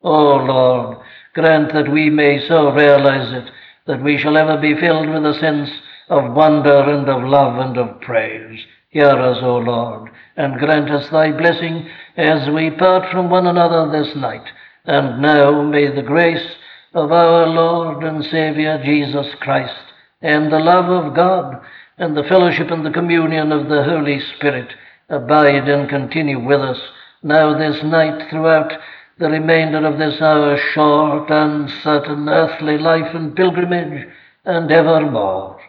O 0.04 0.12
oh 0.12 0.36
Lord, 0.46 0.98
grant 1.34 1.74
that 1.74 1.92
we 1.92 2.10
may 2.10 2.46
so 2.48 2.72
realize 2.72 3.32
it, 3.34 3.52
that 3.88 4.04
we 4.04 4.18
shall 4.18 4.38
ever 4.38 4.58
be 4.58 4.76
filled 4.80 5.10
with 5.10 5.26
a 5.26 5.40
sense 5.40 5.70
of 6.10 6.34
wonder 6.34 6.90
and 6.90 7.10
of 7.10 7.24
love 7.24 7.58
and 7.60 7.78
of 7.78 8.02
praise. 8.02 8.60
Hear 8.96 9.10
us, 9.10 9.40
O 9.42 9.58
Lord, 9.58 10.10
and 10.38 10.58
grant 10.58 10.90
us 10.90 11.10
thy 11.10 11.34
blessing 11.34 11.90
as 12.16 12.50
we 12.50 12.72
part 12.72 13.12
from 13.12 13.30
one 13.30 13.46
another 13.46 13.92
this 13.92 14.16
night. 14.16 14.48
And 14.86 15.22
now 15.22 15.64
may 15.64 15.94
the 15.94 16.02
grace 16.02 16.56
of 16.94 17.12
our 17.12 17.46
Lord 17.46 18.06
and 18.06 18.24
Saviour 18.24 18.82
Jesus 18.86 19.28
Christ, 19.42 19.84
and 20.22 20.50
the 20.50 20.60
love 20.60 20.86
of 20.86 21.14
God, 21.14 21.62
and 21.98 22.16
the 22.16 22.24
fellowship 22.24 22.72
and 22.72 22.86
the 22.86 22.90
communion 22.90 23.52
of 23.52 23.68
the 23.68 23.84
Holy 23.84 24.22
Spirit 24.38 24.74
abide 25.10 25.68
and 25.68 25.90
continue 25.90 26.40
with 26.40 26.62
us 26.62 26.80
now 27.22 27.58
this 27.58 27.84
night 27.84 28.30
throughout 28.30 28.72
the 29.20 29.28
remainder 29.30 29.86
of 29.86 29.98
this 29.98 30.22
our 30.22 30.58
short, 30.74 31.30
uncertain 31.30 32.30
earthly 32.30 32.78
life 32.78 33.14
and 33.14 33.36
pilgrimage, 33.36 34.08
and 34.46 34.72
evermore. 34.72 35.60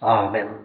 Amen. 0.00 0.63